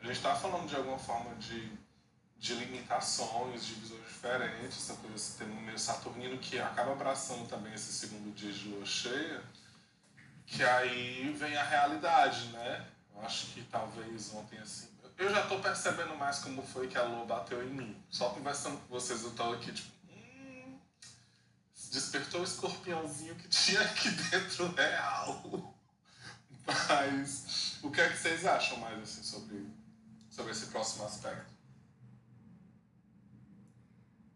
A 0.00 0.04
gente 0.04 0.16
está 0.16 0.34
falando 0.34 0.68
de 0.68 0.76
alguma 0.76 0.98
forma 0.98 1.34
de, 1.36 1.72
de 2.38 2.54
limitações, 2.54 3.66
de 3.66 3.74
visões 3.74 4.04
diferentes, 4.06 4.78
essa 4.78 4.94
coisa, 4.94 5.16
esse 5.16 5.38
tema 5.38 5.60
meio 5.60 5.78
saturnino 5.78 6.38
que 6.38 6.58
acaba 6.58 6.92
abraçando 6.92 7.48
também 7.48 7.74
esse 7.74 7.92
segundo 7.92 8.32
dia 8.34 8.52
de 8.52 8.68
lua 8.68 8.86
cheia, 8.86 9.42
que 10.48 10.64
aí 10.64 11.32
vem 11.38 11.56
a 11.56 11.62
realidade, 11.62 12.48
né? 12.48 12.86
Eu 13.14 13.22
acho 13.22 13.48
que 13.48 13.62
talvez 13.64 14.32
ontem 14.34 14.58
assim. 14.58 14.88
Eu 15.16 15.30
já 15.30 15.42
estou 15.42 15.60
percebendo 15.60 16.16
mais 16.16 16.38
como 16.38 16.62
foi 16.62 16.86
que 16.86 16.96
a 16.96 17.02
lua 17.02 17.26
bateu 17.26 17.62
em 17.62 17.70
mim. 17.70 17.96
Só 18.08 18.30
conversando 18.30 18.78
com 18.78 18.88
vocês, 18.88 19.22
eu 19.22 19.30
estou 19.30 19.52
aqui, 19.52 19.72
tipo. 19.72 19.90
Hum, 20.08 20.78
despertou 21.90 22.40
o 22.40 22.44
escorpiãozinho 22.44 23.34
que 23.34 23.48
tinha 23.48 23.80
aqui 23.80 24.10
dentro 24.30 24.72
real. 24.74 25.74
Mas 26.66 27.78
o 27.82 27.90
que 27.90 28.00
é 28.00 28.08
que 28.08 28.16
vocês 28.16 28.46
acham 28.46 28.78
mais 28.78 28.98
assim 29.00 29.22
sobre 29.22 29.68
sobre 30.30 30.52
esse 30.52 30.66
próximo 30.66 31.04
aspecto? 31.04 31.52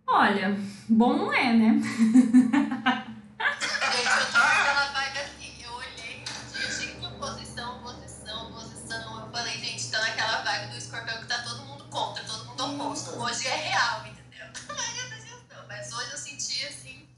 Olha, 0.06 0.56
bom 0.88 1.16
não 1.16 1.32
é, 1.32 1.52
né? 1.52 1.78
senti 16.32 16.66
assim, 16.66 17.08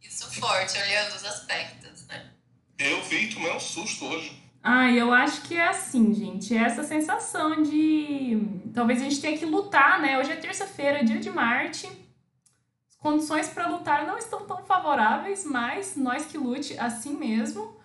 isso 0.00 0.30
forte, 0.40 0.78
olhando 0.78 1.14
os 1.14 1.24
aspectos, 1.24 2.06
né? 2.06 2.30
Eu 2.78 3.02
vi, 3.04 3.32
tomei 3.32 3.52
um 3.52 3.60
susto 3.60 4.06
hoje. 4.06 4.42
Ah, 4.62 4.90
eu 4.90 5.12
acho 5.12 5.42
que 5.42 5.54
é 5.54 5.68
assim, 5.68 6.14
gente. 6.14 6.56
É 6.56 6.62
essa 6.62 6.82
sensação 6.82 7.62
de. 7.62 8.40
Talvez 8.72 9.00
a 9.00 9.04
gente 9.04 9.20
tenha 9.20 9.36
que 9.36 9.44
lutar, 9.44 10.00
né? 10.00 10.18
Hoje 10.18 10.32
é 10.32 10.36
terça-feira, 10.36 11.04
dia 11.04 11.20
de 11.20 11.30
Marte. 11.30 11.86
As 11.86 12.96
condições 12.96 13.48
para 13.48 13.68
lutar 13.68 14.06
não 14.06 14.16
estão 14.16 14.46
tão 14.46 14.64
favoráveis, 14.64 15.44
mas 15.44 15.96
nós 15.96 16.24
que 16.24 16.38
lute 16.38 16.78
assim 16.78 17.14
mesmo 17.14 17.76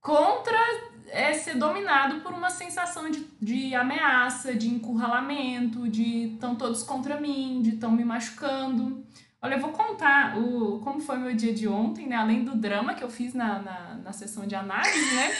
contra 0.00 0.58
é, 1.06 1.32
ser 1.32 1.54
dominado 1.54 2.20
por 2.20 2.32
uma 2.32 2.50
sensação 2.50 3.10
de, 3.10 3.24
de 3.40 3.74
ameaça, 3.74 4.54
de 4.54 4.68
encurralamento, 4.68 5.88
de 5.88 6.34
estão 6.34 6.56
todos 6.56 6.82
contra 6.82 7.20
mim, 7.20 7.62
de 7.62 7.70
estão 7.70 7.92
me 7.92 8.04
machucando. 8.04 9.06
Olha, 9.44 9.56
eu 9.56 9.60
vou 9.60 9.72
contar 9.72 10.38
o, 10.38 10.80
como 10.80 11.02
foi 11.02 11.18
meu 11.18 11.36
dia 11.36 11.52
de 11.52 11.68
ontem, 11.68 12.06
né? 12.06 12.16
Além 12.16 12.44
do 12.44 12.56
drama 12.56 12.94
que 12.94 13.04
eu 13.04 13.10
fiz 13.10 13.34
na, 13.34 13.58
na, 13.58 13.94
na 14.02 14.10
sessão 14.10 14.46
de 14.46 14.54
análise, 14.54 15.14
né? 15.14 15.30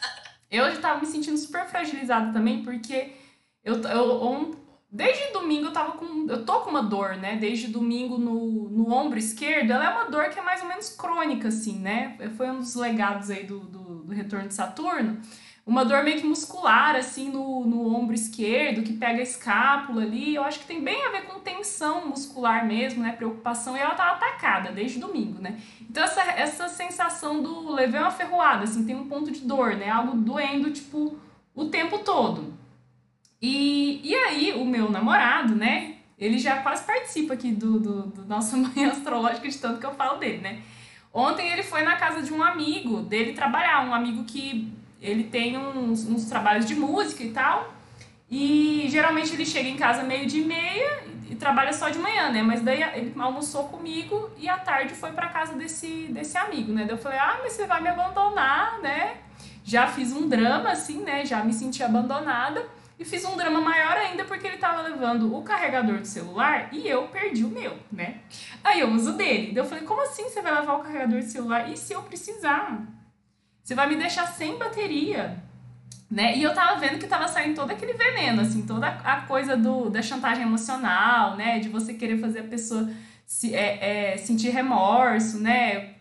Eu 0.50 0.70
já 0.70 0.80
tava 0.80 1.00
me 1.00 1.06
sentindo 1.06 1.38
super 1.38 1.66
fragilizada 1.66 2.32
também, 2.32 2.62
porque 2.62 3.12
eu, 3.64 3.80
eu 3.82 4.56
desde 4.88 5.32
domingo 5.32 5.66
eu 5.66 5.72
tava 5.72 5.92
com. 5.92 6.26
Eu 6.28 6.44
tô 6.44 6.60
com 6.60 6.70
uma 6.70 6.82
dor, 6.82 7.16
né? 7.16 7.36
Desde 7.36 7.66
domingo 7.66 8.18
no, 8.18 8.68
no 8.68 8.92
ombro 8.92 9.18
esquerdo. 9.18 9.72
Ela 9.72 9.86
é 9.86 9.88
uma 9.88 10.10
dor 10.10 10.28
que 10.28 10.38
é 10.38 10.42
mais 10.42 10.62
ou 10.62 10.68
menos 10.68 10.90
crônica, 10.90 11.48
assim, 11.48 11.80
né? 11.80 12.16
Foi 12.36 12.48
um 12.50 12.60
dos 12.60 12.76
legados 12.76 13.30
aí 13.30 13.44
do, 13.44 13.58
do, 13.60 14.04
do 14.04 14.12
retorno 14.12 14.46
de 14.46 14.54
Saturno. 14.54 15.20
Uma 15.66 15.82
dor 15.82 16.04
meio 16.04 16.20
que 16.20 16.26
muscular, 16.26 16.94
assim, 16.94 17.30
no, 17.30 17.64
no 17.64 17.96
ombro 17.96 18.14
esquerdo, 18.14 18.82
que 18.82 18.92
pega 18.92 19.20
a 19.20 19.22
escápula 19.22 20.02
ali. 20.02 20.34
Eu 20.34 20.44
acho 20.44 20.58
que 20.58 20.66
tem 20.66 20.84
bem 20.84 21.06
a 21.06 21.10
ver 21.10 21.22
com 21.22 21.40
tensão 21.40 22.06
muscular 22.06 22.66
mesmo, 22.66 23.02
né? 23.02 23.12
Preocupação. 23.12 23.74
E 23.74 23.80
ela 23.80 23.94
tava 23.94 24.16
atacada 24.16 24.70
desde 24.70 24.98
domingo, 24.98 25.40
né? 25.40 25.58
Então, 25.80 26.04
essa, 26.04 26.20
essa 26.32 26.68
sensação 26.68 27.42
do 27.42 27.72
levei 27.72 27.98
uma 27.98 28.10
ferroada, 28.10 28.64
assim, 28.64 28.84
tem 28.84 28.94
um 28.94 29.08
ponto 29.08 29.30
de 29.30 29.40
dor, 29.40 29.74
né? 29.76 29.88
Algo 29.88 30.18
doendo, 30.18 30.70
tipo, 30.70 31.18
o 31.54 31.64
tempo 31.66 31.98
todo. 32.00 32.52
E, 33.40 34.00
e 34.04 34.14
aí, 34.14 34.52
o 34.52 34.66
meu 34.66 34.90
namorado, 34.90 35.54
né? 35.54 35.94
Ele 36.18 36.38
já 36.38 36.62
quase 36.62 36.84
participa 36.84 37.32
aqui 37.32 37.52
do, 37.52 37.80
do, 37.80 38.02
do 38.02 38.24
nosso 38.26 38.54
manhã 38.58 38.90
astrológica 38.90 39.48
de 39.48 39.58
tanto 39.58 39.80
que 39.80 39.86
eu 39.86 39.94
falo 39.94 40.18
dele, 40.18 40.38
né? 40.38 40.62
Ontem 41.12 41.48
ele 41.50 41.62
foi 41.62 41.82
na 41.82 41.96
casa 41.96 42.20
de 42.20 42.34
um 42.34 42.42
amigo 42.42 43.00
dele 43.00 43.32
trabalhar, 43.32 43.86
um 43.88 43.94
amigo 43.94 44.24
que 44.24 44.70
ele 45.04 45.24
tem 45.24 45.56
uns, 45.58 46.08
uns 46.08 46.24
trabalhos 46.24 46.66
de 46.66 46.74
música 46.74 47.22
e 47.22 47.30
tal. 47.30 47.72
E 48.30 48.86
geralmente 48.88 49.32
ele 49.34 49.44
chega 49.44 49.68
em 49.68 49.76
casa 49.76 50.02
meio 50.02 50.26
de 50.26 50.40
meia, 50.40 51.04
e 51.28 51.34
trabalha 51.36 51.72
só 51.72 51.88
de 51.88 51.98
manhã, 51.98 52.30
né? 52.30 52.42
Mas 52.42 52.60
daí 52.60 52.82
ele 52.94 53.12
almoçou 53.18 53.64
comigo 53.64 54.30
e 54.38 54.48
à 54.48 54.56
tarde 54.56 54.94
foi 54.94 55.12
para 55.12 55.28
casa 55.28 55.54
desse, 55.54 56.06
desse 56.10 56.36
amigo, 56.36 56.72
né? 56.72 56.84
Daí 56.84 56.94
eu 56.94 56.98
falei, 56.98 57.18
ah, 57.18 57.40
mas 57.42 57.54
você 57.54 57.66
vai 57.66 57.80
me 57.80 57.88
abandonar, 57.88 58.80
né? 58.80 59.16
Já 59.64 59.86
fiz 59.86 60.12
um 60.12 60.28
drama, 60.28 60.70
assim, 60.70 61.00
né? 61.02 61.24
Já 61.24 61.42
me 61.42 61.52
senti 61.52 61.82
abandonada. 61.82 62.64
E 62.96 63.04
fiz 63.04 63.24
um 63.24 63.36
drama 63.36 63.60
maior 63.60 63.96
ainda 63.96 64.24
porque 64.24 64.46
ele 64.46 64.58
tava 64.58 64.82
levando 64.82 65.34
o 65.34 65.42
carregador 65.42 65.98
do 65.98 66.06
celular 66.06 66.68
e 66.70 66.86
eu 66.86 67.08
perdi 67.08 67.44
o 67.44 67.48
meu, 67.48 67.76
né? 67.90 68.18
Aí 68.62 68.80
eu 68.80 68.90
uso 68.90 69.14
dele. 69.14 69.52
Daí 69.52 69.64
eu 69.64 69.68
falei, 69.68 69.82
como 69.84 70.02
assim 70.02 70.24
você 70.24 70.40
vai 70.40 70.54
levar 70.54 70.74
o 70.74 70.80
carregador 70.80 71.18
do 71.18 71.24
celular? 71.24 71.68
E 71.68 71.76
se 71.76 71.92
eu 71.92 72.02
precisar? 72.02 72.86
Você 73.64 73.74
vai 73.74 73.88
me 73.88 73.96
deixar 73.96 74.26
sem 74.26 74.58
bateria? 74.58 75.42
Né? 76.10 76.36
E 76.36 76.42
eu 76.42 76.52
tava 76.52 76.78
vendo 76.78 76.98
que 76.98 77.06
tava 77.06 77.26
saindo 77.26 77.56
todo 77.56 77.70
aquele 77.70 77.94
veneno, 77.94 78.42
assim, 78.42 78.66
toda 78.66 78.86
a 78.86 79.22
coisa 79.22 79.56
do, 79.56 79.88
da 79.88 80.02
chantagem 80.02 80.42
emocional, 80.42 81.34
né? 81.34 81.58
De 81.58 81.70
você 81.70 81.94
querer 81.94 82.20
fazer 82.20 82.40
a 82.40 82.44
pessoa 82.44 82.90
se, 83.26 83.54
é, 83.54 84.12
é, 84.12 84.16
sentir 84.18 84.50
remorso, 84.50 85.38
né? 85.38 85.94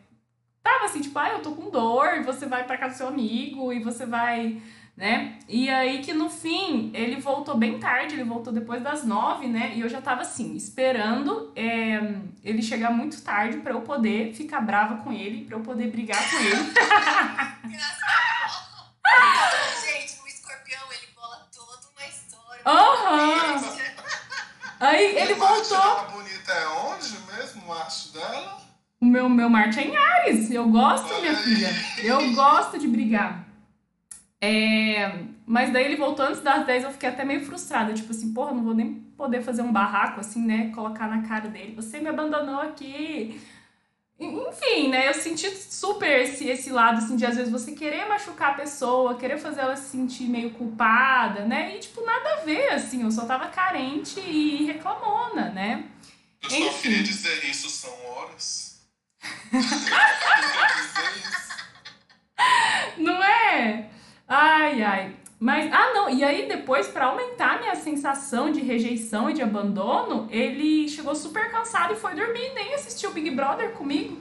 Tava 0.61 0.85
assim, 0.85 0.99
tipo, 0.99 1.17
ah, 1.17 1.29
eu 1.29 1.41
tô 1.41 1.53
com 1.53 1.71
dor, 1.71 2.21
você 2.25 2.45
vai 2.45 2.65
pra 2.65 2.77
casa 2.77 2.95
do 2.95 2.97
seu 2.97 3.07
amigo 3.07 3.71
e 3.71 3.79
você 3.79 4.05
vai 4.05 4.61
né? 5.03 5.37
E 5.49 5.69
aí 5.69 6.01
que 6.01 6.13
no 6.13 6.29
fim 6.29 6.89
ele 6.93 7.19
voltou 7.19 7.57
bem 7.57 7.77
tarde, 7.77 8.13
ele 8.15 8.23
voltou 8.23 8.53
depois 8.53 8.81
das 8.81 9.03
nove, 9.03 9.47
né? 9.47 9.73
E 9.75 9.81
eu 9.81 9.89
já 9.89 10.01
tava 10.01 10.21
assim, 10.21 10.55
esperando 10.55 11.51
é, 11.57 11.99
ele 12.41 12.61
chegar 12.61 12.89
muito 12.89 13.21
tarde 13.21 13.57
para 13.57 13.73
eu 13.73 13.81
poder 13.81 14.33
ficar 14.33 14.61
brava 14.61 15.03
com 15.03 15.11
ele, 15.11 15.43
para 15.43 15.57
eu 15.57 15.59
poder 15.61 15.91
brigar 15.91 16.17
com 16.29 16.37
ele. 16.37 16.55
Gente, 19.83 20.21
o 20.23 20.25
escorpião 20.25 20.83
ele 20.93 21.07
bola 21.13 21.49
toda 21.53 21.81
uma 21.91 22.07
história. 22.07 22.61
Aham! 22.65 23.57
Uhum. 23.57 23.73
Aí 24.79 25.17
ele 25.17 25.33
voltou. 25.33 25.77
A 25.77 26.03
bonita 26.03 26.53
é 26.53 26.67
onde 26.69 27.09
mesmo, 27.35 27.61
o 27.63 27.67
macho 27.67 28.13
dela? 28.13 28.57
O 29.01 29.05
meu, 29.05 29.27
meu 29.27 29.49
Marte 29.49 29.81
é 29.81 29.83
em 29.83 29.97
Ares. 29.97 30.49
Eu 30.49 30.69
gosto, 30.69 31.13
Olha 31.13 31.19
minha 31.19 31.31
aí. 31.31 31.43
filha. 31.43 31.69
Eu 32.01 32.33
gosto 32.33 32.79
de 32.79 32.87
brigar. 32.87 33.52
É, 34.45 35.23
mas 35.45 35.71
daí 35.71 35.85
ele 35.85 35.95
voltou 35.95 36.25
antes 36.25 36.41
das 36.41 36.65
10, 36.65 36.83
eu 36.83 36.91
fiquei 36.91 37.07
até 37.07 37.23
meio 37.23 37.45
frustrada. 37.45 37.93
Tipo 37.93 38.11
assim, 38.11 38.33
porra, 38.33 38.51
não 38.51 38.61
vou 38.61 38.73
nem 38.73 38.95
poder 39.15 39.41
fazer 39.41 39.61
um 39.61 39.71
barraco 39.71 40.19
assim, 40.19 40.45
né? 40.45 40.69
Colocar 40.75 41.07
na 41.07 41.25
cara 41.25 41.47
dele. 41.47 41.73
Você 41.77 41.97
me 41.99 42.09
abandonou 42.09 42.59
aqui. 42.59 43.39
Enfim, 44.19 44.89
né? 44.89 45.07
Eu 45.07 45.13
senti 45.13 45.49
super 45.49 46.19
esse, 46.19 46.49
esse 46.49 46.71
lado, 46.71 46.97
assim, 46.97 47.15
de 47.15 47.25
às 47.25 47.37
vezes 47.37 47.49
você 47.49 47.71
querer 47.71 48.05
machucar 48.05 48.51
a 48.51 48.55
pessoa, 48.55 49.15
querer 49.15 49.37
fazer 49.37 49.61
ela 49.61 49.77
se 49.77 49.91
sentir 49.91 50.25
meio 50.25 50.51
culpada, 50.51 51.45
né? 51.45 51.77
E, 51.77 51.79
tipo, 51.79 52.03
nada 52.05 52.33
a 52.33 52.43
ver, 52.43 52.73
assim. 52.73 53.01
Eu 53.01 53.11
só 53.11 53.25
tava 53.25 53.47
carente 53.47 54.19
e 54.19 54.65
reclamona, 54.65 55.51
né? 55.51 55.85
Eu 56.41 56.49
só 56.49 56.57
Enfim. 56.57 56.81
queria 56.81 57.03
dizer 57.03 57.45
isso, 57.45 57.69
são 57.69 57.93
horas. 58.07 58.81
eu 59.53 59.61
dizer 59.61 59.79
isso. 61.17 61.53
Não 62.97 63.23
é? 63.23 63.89
Ai, 64.27 64.81
ai. 64.81 65.15
Mas, 65.39 65.71
ah, 65.73 65.91
não, 65.93 66.09
e 66.09 66.23
aí 66.23 66.47
depois, 66.47 66.87
para 66.87 67.05
aumentar 67.07 67.59
minha 67.59 67.75
sensação 67.75 68.51
de 68.51 68.61
rejeição 68.61 69.29
e 69.29 69.33
de 69.33 69.41
abandono, 69.41 70.27
ele 70.31 70.87
chegou 70.87 71.13
super 71.13 71.51
cansado 71.51 71.93
e 71.93 71.97
foi 71.97 72.15
dormir, 72.15 72.53
nem 72.53 72.73
assistiu 72.73 73.11
Big 73.11 73.29
Brother 73.31 73.71
comigo. 73.71 74.17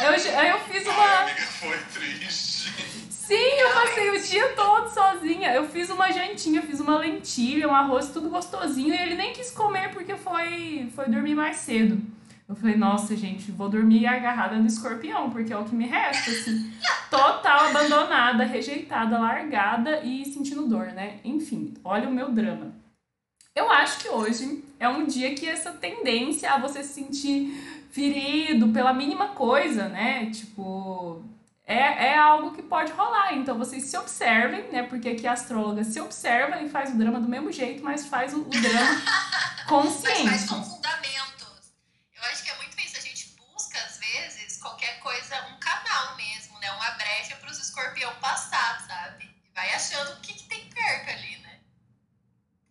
Eu, 0.00 0.12
eu 0.12 0.58
fiz 0.60 0.86
uma. 0.86 1.28
Foi 1.28 1.78
triste. 1.94 2.72
Sim, 3.10 3.34
eu 3.34 3.70
passei 3.72 4.10
o 4.10 4.22
dia 4.22 4.48
todo 4.50 4.88
sozinha. 4.88 5.52
Eu 5.52 5.68
fiz 5.68 5.90
uma 5.90 6.12
jantinha, 6.12 6.62
fiz 6.62 6.78
uma 6.78 6.98
lentilha, 6.98 7.68
um 7.68 7.74
arroz, 7.74 8.10
tudo 8.10 8.28
gostosinho, 8.28 8.94
e 8.94 8.96
ele 8.96 9.14
nem 9.14 9.32
quis 9.32 9.50
comer 9.50 9.92
porque 9.92 10.14
foi, 10.16 10.88
foi 10.94 11.06
dormir 11.08 11.34
mais 11.34 11.56
cedo. 11.56 12.00
Eu 12.48 12.54
falei, 12.54 12.76
nossa, 12.76 13.16
gente, 13.16 13.50
vou 13.50 13.68
dormir 13.68 14.06
agarrada 14.06 14.56
no 14.56 14.66
escorpião, 14.66 15.30
porque 15.30 15.52
é 15.52 15.56
o 15.56 15.64
que 15.64 15.74
me 15.74 15.86
resta, 15.86 16.30
assim. 16.30 16.72
Total 17.10 17.66
abandonada, 17.66 18.44
rejeitada, 18.44 19.18
largada 19.18 20.00
e 20.04 20.24
sentindo 20.24 20.66
dor, 20.66 20.86
né? 20.86 21.18
Enfim, 21.24 21.74
olha 21.82 22.08
o 22.08 22.12
meu 22.12 22.30
drama. 22.30 22.72
Eu 23.54 23.70
acho 23.70 23.98
que 23.98 24.08
hoje 24.08 24.64
é 24.78 24.88
um 24.88 25.06
dia 25.06 25.34
que 25.34 25.48
essa 25.48 25.72
tendência 25.72 26.52
a 26.52 26.58
você 26.58 26.84
se 26.84 26.94
sentir 26.94 27.52
ferido 27.90 28.68
pela 28.68 28.92
mínima 28.92 29.28
coisa, 29.28 29.88
né? 29.88 30.30
Tipo, 30.30 31.24
é, 31.66 32.10
é 32.10 32.18
algo 32.18 32.52
que 32.52 32.62
pode 32.62 32.92
rolar. 32.92 33.34
Então 33.34 33.58
vocês 33.58 33.84
se 33.84 33.96
observem, 33.96 34.70
né? 34.70 34.84
Porque 34.84 35.08
aqui 35.08 35.26
a 35.26 35.32
astróloga 35.32 35.82
se 35.82 35.98
observa 36.00 36.62
e 36.62 36.68
faz 36.68 36.90
o 36.90 36.98
drama 36.98 37.18
do 37.18 37.28
mesmo 37.28 37.50
jeito, 37.50 37.82
mas 37.82 38.06
faz 38.06 38.34
o, 38.34 38.42
o 38.42 38.50
drama 38.50 39.02
consciente. 39.66 40.24
Mas 40.24 40.46
faz 40.46 40.50
com 40.50 40.62
fundamento 40.62 41.35
escorpião 47.76 48.14
passar, 48.16 48.84
sabe? 48.86 49.24
E 49.44 49.54
vai 49.54 49.74
achando 49.74 50.12
o 50.14 50.20
que, 50.20 50.32
que 50.32 50.44
tem 50.44 50.64
perto 50.70 51.10
ali, 51.10 51.36
né? 51.38 51.60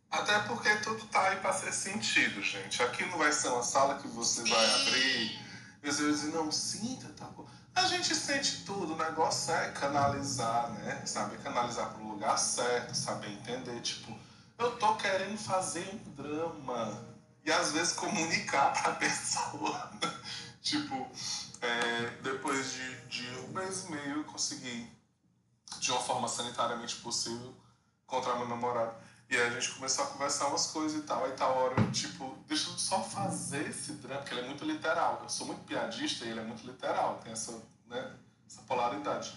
Até 0.09 0.39
porque 0.39 0.75
tudo 0.77 1.05
tá 1.07 1.29
aí 1.29 1.37
para 1.37 1.53
ser 1.53 1.71
sentido, 1.71 2.41
gente. 2.41 2.81
Aqui 2.81 3.05
não 3.05 3.19
vai 3.19 3.31
ser 3.31 3.49
uma 3.49 3.61
sala 3.61 3.99
que 3.99 4.07
você 4.07 4.41
Sim. 4.41 4.49
vai 4.49 4.81
abrir 4.81 5.39
e 5.83 5.91
você 5.91 6.01
vai 6.01 6.11
dizer, 6.11 6.31
não, 6.31 6.51
sinta, 6.51 7.07
tá 7.09 7.25
bom. 7.25 7.47
A 7.75 7.85
gente 7.85 8.15
sente 8.15 8.63
tudo, 8.63 8.93
o 8.93 8.97
negócio 8.97 9.53
é 9.53 9.71
canalizar, 9.71 10.71
né? 10.71 11.05
Saber 11.05 11.37
canalizar 11.41 11.89
para 11.89 12.01
o 12.01 12.07
lugar 12.07 12.37
certo, 12.37 12.95
saber 12.95 13.29
entender, 13.29 13.79
tipo, 13.81 14.17
eu 14.57 14.77
tô 14.77 14.95
querendo 14.95 15.37
fazer 15.37 15.87
um 15.93 16.13
drama 16.13 17.05
e 17.43 17.51
às 17.51 17.73
vezes 17.73 17.93
comunicar 17.93 18.71
para 18.73 18.93
a 18.93 18.95
pessoa. 18.95 19.91
tipo, 20.61 21.11
é, 21.61 22.09
depois 22.23 22.73
de, 22.73 23.01
de 23.07 23.29
um 23.39 23.47
mês 23.49 23.83
e 23.83 23.91
meio 23.91 24.17
eu 24.17 24.23
consegui, 24.23 24.94
de 25.85 25.91
uma 25.91 26.01
forma 26.01 26.27
sanitariamente 26.27 26.95
possível, 26.97 27.53
encontrar 28.07 28.35
meu 28.37 28.47
namorado. 28.47 28.95
E 29.29 29.35
aí 29.35 29.47
a 29.47 29.49
gente 29.49 29.73
começou 29.73 30.05
a 30.05 30.07
conversar 30.07 30.47
umas 30.47 30.67
coisas 30.67 30.99
e 30.99 31.03
tal. 31.03 31.23
Aí 31.25 31.31
tá 31.33 31.47
hora, 31.47 31.79
eu, 31.79 31.91
tipo, 31.91 32.37
deixa 32.47 32.69
eu 32.69 32.77
só 32.77 33.03
fazer 33.03 33.69
esse 33.69 33.93
drama, 33.93 34.21
porque 34.21 34.33
ele 34.33 34.41
é 34.41 34.47
muito 34.47 34.65
literal. 34.65 35.19
Eu 35.21 35.29
sou 35.29 35.47
muito 35.47 35.63
piadista 35.63 36.25
e 36.25 36.29
ele 36.29 36.39
é 36.39 36.43
muito 36.43 36.65
literal, 36.65 37.19
tem 37.23 37.31
essa, 37.31 37.51
né, 37.87 38.15
essa 38.47 38.61
polaridade. 38.63 39.35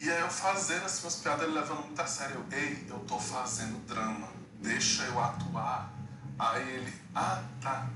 E 0.00 0.10
aí 0.10 0.20
eu 0.20 0.30
fazendo 0.30 0.84
assim 0.84 1.04
umas 1.04 1.16
piadas, 1.16 1.42
ele 1.44 1.58
levando 1.58 1.84
muito 1.84 2.00
a 2.00 2.06
sério. 2.06 2.44
Eu, 2.50 2.58
ei, 2.58 2.86
eu 2.88 2.98
tô 3.00 3.18
fazendo 3.18 3.84
drama, 3.86 4.28
deixa 4.60 5.04
eu 5.04 5.22
atuar. 5.22 5.92
Aí 6.38 6.68
ele, 6.68 7.00
ah, 7.14 7.42
tá, 7.60 7.88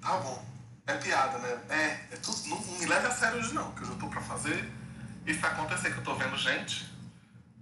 tá 0.00 0.16
bom. 0.18 0.44
É 0.86 0.94
piada, 0.94 1.38
né? 1.38 1.64
É, 1.68 2.14
é 2.14 2.16
tudo, 2.16 2.48
não 2.48 2.60
me 2.60 2.86
leve 2.86 3.06
a 3.06 3.10
sério 3.10 3.38
hoje 3.38 3.52
não, 3.52 3.72
que 3.72 3.82
eu 3.82 3.86
já 3.88 3.94
tô 3.96 4.08
pra 4.08 4.20
fazer 4.20 4.72
isso 5.26 5.44
acontecer, 5.44 5.92
que 5.92 5.98
eu 5.98 6.04
tô 6.04 6.14
vendo 6.14 6.36
gente. 6.36 6.86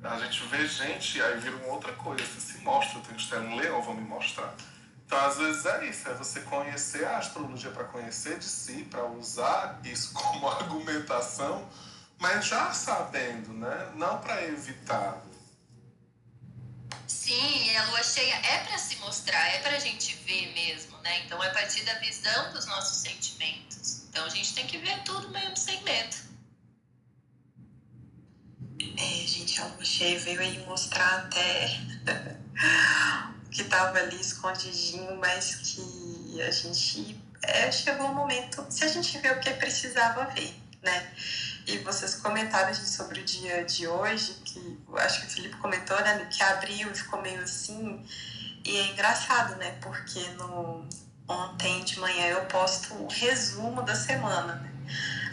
A 0.02 0.18
gente 0.18 0.44
vê 0.48 0.66
gente 0.66 1.16
e 1.16 1.22
aí 1.22 1.38
vira 1.40 1.56
uma 1.56 1.68
outra 1.68 1.92
coisa, 1.94 2.22
você 2.24 2.52
se 2.52 2.58
mostra, 2.58 2.98
eu 2.98 3.02
tenho 3.02 3.16
que 3.16 3.26
ter 3.26 3.38
um 3.38 3.56
leão, 3.56 3.80
vou 3.80 3.94
me 3.94 4.02
mostrar. 4.02 4.54
Então, 5.06 5.18
às 5.18 5.38
vezes 5.38 5.64
é 5.64 5.86
isso, 5.86 6.08
é 6.08 6.14
você 6.14 6.40
conhecer 6.40 7.06
a 7.06 7.18
astrologia 7.18 7.70
para 7.70 7.84
conhecer 7.84 8.38
de 8.38 8.44
si, 8.44 8.86
para 8.90 9.04
usar 9.06 9.80
isso 9.82 10.12
como 10.14 10.46
argumentação, 10.48 11.66
mas 12.18 12.46
já 12.46 12.70
sabendo, 12.72 13.52
né? 13.54 13.92
Não 13.94 14.18
para 14.18 14.44
evitar. 14.44 15.22
Sim, 17.06 17.76
a 17.76 17.84
lua 17.86 18.02
cheia 18.02 18.34
é 18.34 18.64
para 18.64 18.76
se 18.76 18.96
mostrar, 18.96 19.46
é 19.54 19.60
para 19.60 19.76
a 19.76 19.80
gente 19.80 20.14
ver 20.16 20.52
mesmo, 20.52 20.98
né? 20.98 21.24
Então 21.24 21.42
é 21.42 21.48
a 21.48 21.52
partir 21.54 21.82
da 21.84 21.94
visão 21.94 22.52
dos 22.52 22.66
nossos 22.66 22.98
sentimentos. 22.98 24.04
Então 24.10 24.26
a 24.26 24.28
gente 24.28 24.54
tem 24.54 24.66
que 24.66 24.76
ver 24.76 25.02
tudo 25.04 25.30
mesmo 25.30 25.56
sem 25.56 25.82
medo. 25.82 26.33
É, 28.96 29.26
gente, 29.26 29.60
a 29.60 29.70
cheia 29.82 30.18
veio 30.20 30.40
aí 30.40 30.64
mostrar 30.66 31.18
até 31.18 31.80
o 33.44 33.48
que 33.50 33.62
estava 33.62 33.98
ali 33.98 34.20
escondidinho, 34.20 35.16
mas 35.16 35.56
que 35.56 36.40
a 36.40 36.50
gente 36.50 37.20
é, 37.42 37.70
chegou 37.72 38.06
um 38.06 38.14
momento, 38.14 38.64
se 38.70 38.84
a 38.84 38.88
gente 38.88 39.18
vê 39.18 39.30
o 39.30 39.40
que 39.40 39.50
precisava 39.54 40.24
ver, 40.26 40.54
né? 40.82 41.12
E 41.66 41.78
vocês 41.78 42.16
comentaram 42.16 42.72
gente, 42.72 42.88
sobre 42.88 43.20
o 43.20 43.24
dia 43.24 43.64
de 43.64 43.88
hoje, 43.88 44.34
que 44.44 44.78
acho 44.96 45.22
que 45.22 45.26
o 45.26 45.30
Felipe 45.30 45.56
comentou, 45.56 45.98
né? 46.00 46.26
Que 46.30 46.42
abriu 46.42 46.90
e 46.90 46.94
ficou 46.94 47.20
meio 47.22 47.40
assim. 47.40 48.04
E 48.64 48.76
é 48.76 48.86
engraçado, 48.88 49.56
né? 49.56 49.76
Porque 49.80 50.20
no, 50.32 50.86
ontem 51.26 51.82
de 51.84 51.98
manhã 51.98 52.26
eu 52.26 52.44
posto 52.46 52.94
um 52.94 53.06
resumo 53.06 53.82
da 53.82 53.94
semana, 53.94 54.56
né? 54.56 54.72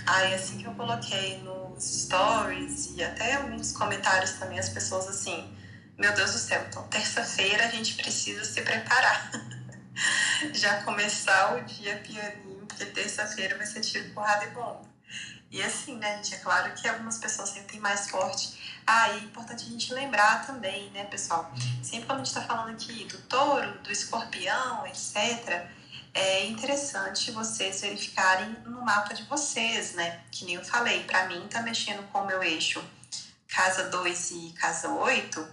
Aí 0.08 0.34
assim 0.34 0.58
que 0.58 0.66
eu 0.66 0.74
coloquei 0.74 1.38
stories 1.84 2.92
e 2.96 3.04
até 3.04 3.36
alguns 3.36 3.72
comentários 3.72 4.32
também, 4.34 4.60
as 4.60 4.70
pessoas 4.70 5.08
assim, 5.08 5.56
meu 5.98 6.14
Deus 6.14 6.32
do 6.32 6.38
céu, 6.38 6.66
então 6.68 6.88
terça-feira 6.88 7.66
a 7.66 7.70
gente 7.70 7.96
precisa 7.96 8.44
se 8.44 8.62
preparar. 8.62 9.32
Já 10.54 10.84
começar 10.84 11.56
o 11.56 11.64
dia 11.64 11.98
pianinho, 11.98 12.66
porque 12.66 12.86
terça-feira 12.86 13.58
vai 13.58 13.66
ser 13.66 13.82
tiro, 13.82 14.10
porrada 14.14 14.46
e 14.46 14.50
bomba. 14.50 14.90
E 15.52 15.62
assim, 15.62 15.98
né, 15.98 16.16
gente, 16.18 16.36
é 16.36 16.38
claro 16.38 16.74
que 16.74 16.88
algumas 16.88 17.18
pessoas 17.18 17.50
sentem 17.50 17.80
mais 17.80 18.10
forte. 18.10 18.82
Ah, 18.88 19.10
e 19.10 19.18
é 19.18 19.24
importante 19.24 19.66
a 19.66 19.70
gente 19.70 19.94
lembrar 19.94 20.48
também, 20.48 20.90
né, 20.92 21.04
pessoal? 21.04 21.54
Sempre 21.84 22.06
quando 22.06 22.22
a 22.22 22.24
gente 22.24 22.28
está 22.28 22.42
falando 22.42 22.74
aqui 22.74 23.04
do 23.04 23.18
touro, 23.24 23.80
do 23.80 23.92
escorpião, 23.92 24.88
etc., 24.88 25.68
é 26.14 26.46
interessante 26.46 27.32
vocês 27.32 27.82
verificarem 27.82 28.50
no 28.66 28.82
mapa 28.82 29.14
de 29.14 29.24
vocês, 29.24 29.94
né? 29.94 30.22
Que 30.32 30.46
nem 30.46 30.56
eu 30.56 30.66
falei, 30.66 31.04
para 31.04 31.28
mim 31.28 31.48
tá 31.48 31.62
mexendo 31.62 32.04
com 32.12 32.20
o 32.20 32.28
meu 32.28 32.44
eixo 32.44 32.84
casa 33.48 33.90
2 33.90 34.32
e 34.32 34.54
casa 34.54 34.90
8. 34.90 35.48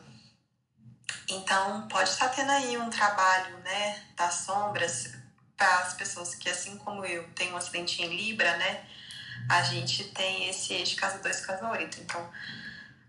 Então, 1.30 1.86
pode 1.88 2.10
estar 2.10 2.28
tá 2.28 2.34
tendo 2.34 2.50
aí 2.50 2.76
um 2.78 2.88
trabalho, 2.88 3.58
né, 3.58 4.02
das 4.16 4.34
sombras 4.34 5.12
para 5.56 5.80
as 5.80 5.94
pessoas 5.94 6.34
que, 6.34 6.48
assim 6.48 6.78
como 6.78 7.04
eu, 7.04 7.28
tem 7.34 7.52
um 7.52 7.56
acidente 7.56 8.00
em 8.02 8.16
Libra, 8.16 8.56
né? 8.56 8.84
A 9.48 9.62
gente 9.62 10.04
tem 10.04 10.48
esse 10.48 10.72
eixo 10.72 10.96
casa 10.96 11.18
2 11.18 11.40
casa 11.44 11.68
8. 11.68 12.00
Então, 12.00 12.30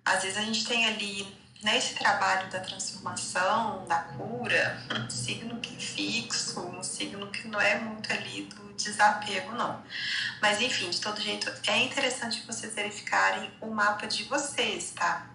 às 0.03 0.23
vezes 0.23 0.37
a 0.37 0.41
gente 0.41 0.65
tem 0.65 0.85
ali 0.85 1.37
nesse 1.63 1.95
trabalho 1.95 2.49
da 2.49 2.59
transformação, 2.59 3.85
da 3.87 3.99
cura, 3.99 4.77
um 4.91 5.09
signo 5.09 5.59
que 5.59 5.75
fixo, 5.75 6.61
um 6.61 6.81
signo 6.81 7.27
que 7.27 7.47
não 7.47 7.59
é 7.59 7.79
muito 7.79 8.11
ali 8.11 8.43
do 8.43 8.73
desapego, 8.73 9.51
não. 9.53 9.81
Mas 10.41 10.61
enfim, 10.61 10.89
de 10.89 11.01
todo 11.01 11.19
jeito, 11.19 11.51
é 11.67 11.83
interessante 11.83 12.45
vocês 12.47 12.73
verificarem 12.73 13.51
o 13.61 13.67
mapa 13.67 14.07
de 14.07 14.23
vocês, 14.23 14.91
tá? 14.91 15.27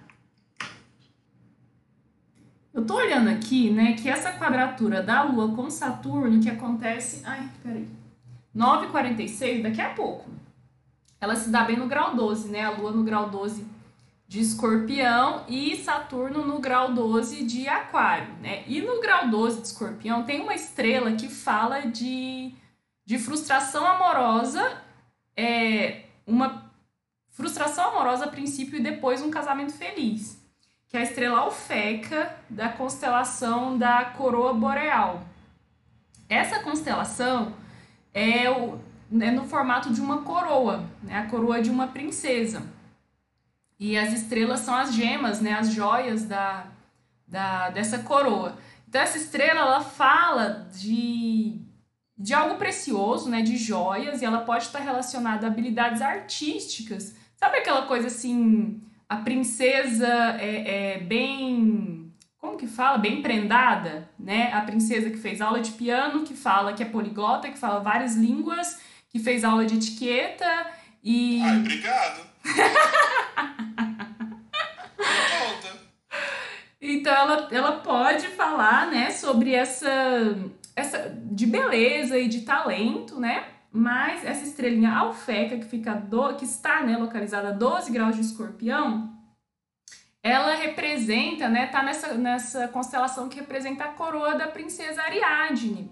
Eu 2.73 2.85
tô 2.85 2.97
olhando 2.97 3.31
aqui, 3.31 3.71
né, 3.71 3.93
que 3.93 4.09
essa 4.09 4.33
quadratura 4.33 5.01
da 5.01 5.23
Lua 5.23 5.55
com 5.55 5.71
Saturno 5.71 6.43
que 6.43 6.51
acontece. 6.51 7.23
Ai, 7.25 7.49
peraí. 7.63 7.89
9h46, 8.57 9.63
daqui 9.63 9.81
a 9.81 9.91
pouco. 9.91 10.29
Ela 11.21 11.37
se 11.37 11.51
dá 11.51 11.63
bem 11.65 11.77
no 11.77 11.87
grau 11.87 12.17
12, 12.17 12.49
né? 12.49 12.65
A 12.65 12.71
Lua 12.71 12.91
no 12.91 13.05
grau 13.05 13.31
12 13.31 13.74
de 14.35 14.40
Escorpião 14.40 15.44
e 15.47 15.77
Saturno 15.77 16.44
no 16.44 16.59
grau 16.59 16.92
12 16.92 17.44
de 17.44 17.68
Aquário, 17.68 18.35
né? 18.42 18.64
E 18.66 18.83
no 18.83 19.01
grau 19.01 19.29
12 19.29 19.61
de 19.61 19.66
Escorpião 19.68 20.25
tem 20.25 20.40
uma 20.40 20.57
estrela 20.57 21.12
que 21.12 21.29
fala 21.29 21.83
de, 21.83 22.53
de 23.07 23.16
frustração 23.16 23.87
amorosa, 23.87 24.83
é, 25.37 26.07
uma 26.27 26.68
frustração 27.31 27.90
amorosa 27.90 28.25
a 28.25 28.29
princípio 28.29 28.77
e 28.77 28.83
depois 28.83 29.23
um 29.23 29.31
casamento 29.31 29.73
feliz, 29.73 30.37
que 30.88 30.97
é 30.97 31.01
a 31.01 31.05
estrela 31.05 31.38
Alfeca 31.38 32.37
da 32.51 32.68
constelação 32.68 33.79
da 33.79 34.05
Coroa 34.05 34.53
Boreal. 34.53 35.23
Essa 36.29 36.59
constelação 36.59 37.55
é, 38.12 38.51
o, 38.51 38.81
é 39.12 39.31
no 39.31 39.44
formato 39.44 39.92
de 39.92 40.01
uma 40.01 40.23
coroa, 40.23 40.85
né? 41.05 41.18
A 41.18 41.27
coroa 41.27 41.62
de 41.62 41.70
uma 41.70 41.87
princesa. 41.87 42.74
E 43.85 43.99
as 43.99 44.14
estrelas 44.14 44.61
são 44.61 44.75
as 44.75 44.94
gemas, 44.94 45.42
né, 45.42 45.53
as 45.53 45.70
joias 45.70 46.25
da, 46.25 46.68
da, 47.29 47.68
dessa 47.68 47.99
coroa. 47.99 48.57
Então, 48.88 48.99
essa 48.99 49.18
estrela, 49.18 49.61
ela 49.61 49.83
fala 49.83 50.66
de, 50.75 51.61
de 52.16 52.33
algo 52.33 52.55
precioso, 52.55 53.29
né, 53.29 53.42
de 53.42 53.59
joias, 53.59 54.23
e 54.23 54.25
ela 54.25 54.38
pode 54.38 54.64
estar 54.64 54.79
relacionada 54.79 55.47
a 55.47 55.51
habilidades 55.51 56.01
artísticas. 56.01 57.14
Sabe 57.37 57.59
aquela 57.59 57.83
coisa 57.83 58.07
assim, 58.07 58.81
a 59.07 59.16
princesa 59.16 60.09
é, 60.40 60.94
é 60.94 60.99
bem 61.01 62.11
como 62.38 62.57
que 62.57 62.66
fala? 62.66 62.97
Bem 62.97 63.20
prendada, 63.20 64.09
né? 64.18 64.51
A 64.55 64.62
princesa 64.62 65.11
que 65.11 65.18
fez 65.18 65.42
aula 65.42 65.61
de 65.61 65.73
piano, 65.73 66.25
que 66.25 66.35
fala 66.35 66.73
que 66.73 66.83
é 66.83 66.87
poliglota, 66.87 67.51
que 67.51 67.59
fala 67.59 67.81
várias 67.81 68.16
línguas, 68.16 68.81
que 69.11 69.18
fez 69.18 69.44
aula 69.44 69.66
de 69.66 69.75
etiqueta 69.75 70.70
e. 71.03 71.42
Ai, 71.42 71.59
obrigado. 71.59 72.20
então 77.05 77.14
ela, 77.14 77.49
ela 77.51 77.73
pode 77.81 78.29
falar, 78.29 78.87
né, 78.87 79.11
sobre 79.11 79.53
essa, 79.53 79.90
essa 80.75 81.14
de 81.23 81.47
beleza 81.47 82.19
e 82.19 82.27
de 82.29 82.40
talento, 82.40 83.21
né? 83.21 83.45
Mas 83.71 84.25
essa 84.25 84.43
estrelinha 84.43 84.90
alfeca 84.90 85.59
que 85.59 85.67
fica 85.67 85.93
do, 85.93 86.35
que 86.35 86.47
está, 86.47 86.83
né, 86.83 86.97
localizada 86.97 87.49
a 87.49 87.53
12 87.53 87.93
graus 87.93 88.17
de 88.17 88.23
Escorpião, 88.23 89.12
ela 90.23 90.55
representa, 90.55 91.47
né, 91.47 91.67
tá 91.67 91.83
nessa, 91.83 92.14
nessa 92.14 92.69
constelação 92.69 93.29
que 93.29 93.38
representa 93.38 93.85
a 93.85 93.88
coroa 93.88 94.35
da 94.35 94.47
princesa 94.47 95.03
Ariadne. 95.03 95.90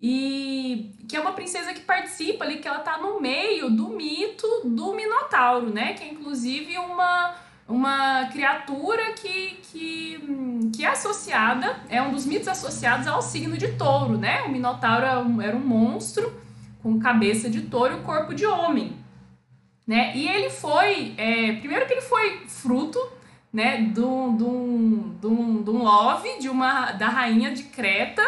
E 0.00 0.94
que 1.06 1.16
é 1.16 1.20
uma 1.20 1.32
princesa 1.32 1.74
que 1.74 1.80
participa 1.80 2.44
ali, 2.44 2.60
que 2.60 2.68
ela 2.68 2.78
tá 2.78 2.96
no 2.96 3.20
meio 3.20 3.68
do 3.68 3.88
mito 3.90 4.46
do 4.64 4.94
Minotauro, 4.94 5.70
né? 5.72 5.94
Que 5.94 6.04
é 6.04 6.08
inclusive 6.08 6.76
uma, 6.78 7.34
uma 7.68 8.26
criatura 8.26 9.12
que, 9.14 9.58
que, 9.62 10.70
que 10.74 10.84
é 10.84 10.88
associada, 10.88 11.80
é 11.88 12.00
um 12.00 12.12
dos 12.12 12.24
mitos 12.24 12.48
associados 12.48 13.06
ao 13.06 13.20
signo 13.20 13.56
de 13.56 13.72
touro, 13.72 14.16
né? 14.16 14.42
O 14.42 14.50
Minotauro 14.50 15.04
era 15.04 15.20
um, 15.20 15.42
era 15.42 15.56
um 15.56 15.66
monstro 15.66 16.32
com 16.82 16.98
cabeça 17.00 17.50
de 17.50 17.62
touro 17.62 17.98
e 17.98 18.02
corpo 18.02 18.34
de 18.34 18.46
homem, 18.46 18.96
né? 19.86 20.16
E 20.16 20.28
ele 20.28 20.50
foi, 20.50 21.14
é, 21.16 21.54
primeiro 21.54 21.86
que 21.86 21.94
ele 21.94 22.02
foi 22.02 22.46
fruto, 22.46 22.98
né, 23.52 23.80
de 23.80 24.00
um, 24.00 25.64
love 25.64 26.38
de 26.38 26.48
uma, 26.48 26.92
da 26.92 27.08
rainha 27.08 27.52
de 27.52 27.62
Creta, 27.64 28.22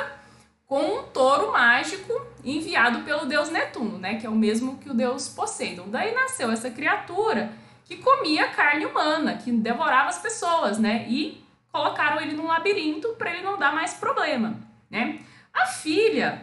com 0.66 0.80
um 0.80 1.02
touro 1.02 1.52
mágico 1.52 2.12
enviado 2.42 3.00
pelo 3.00 3.26
deus 3.26 3.50
Netuno, 3.50 3.98
né, 3.98 4.14
que 4.14 4.26
é 4.26 4.30
o 4.30 4.34
mesmo 4.34 4.78
que 4.78 4.88
o 4.88 4.94
deus 4.94 5.28
Poseidon. 5.28 5.88
Daí 5.88 6.14
nasceu 6.14 6.50
essa 6.50 6.70
criatura 6.70 7.52
que 7.88 7.96
comia 7.96 8.48
carne 8.48 8.84
humana, 8.84 9.38
que 9.38 9.50
devorava 9.50 10.10
as 10.10 10.18
pessoas, 10.18 10.78
né, 10.78 11.06
e 11.08 11.42
colocaram 11.72 12.20
ele 12.20 12.34
num 12.34 12.46
labirinto 12.46 13.08
para 13.14 13.32
ele 13.32 13.42
não 13.42 13.58
dar 13.58 13.74
mais 13.74 13.94
problema, 13.94 14.60
né? 14.90 15.20
A 15.54 15.64
filha 15.66 16.42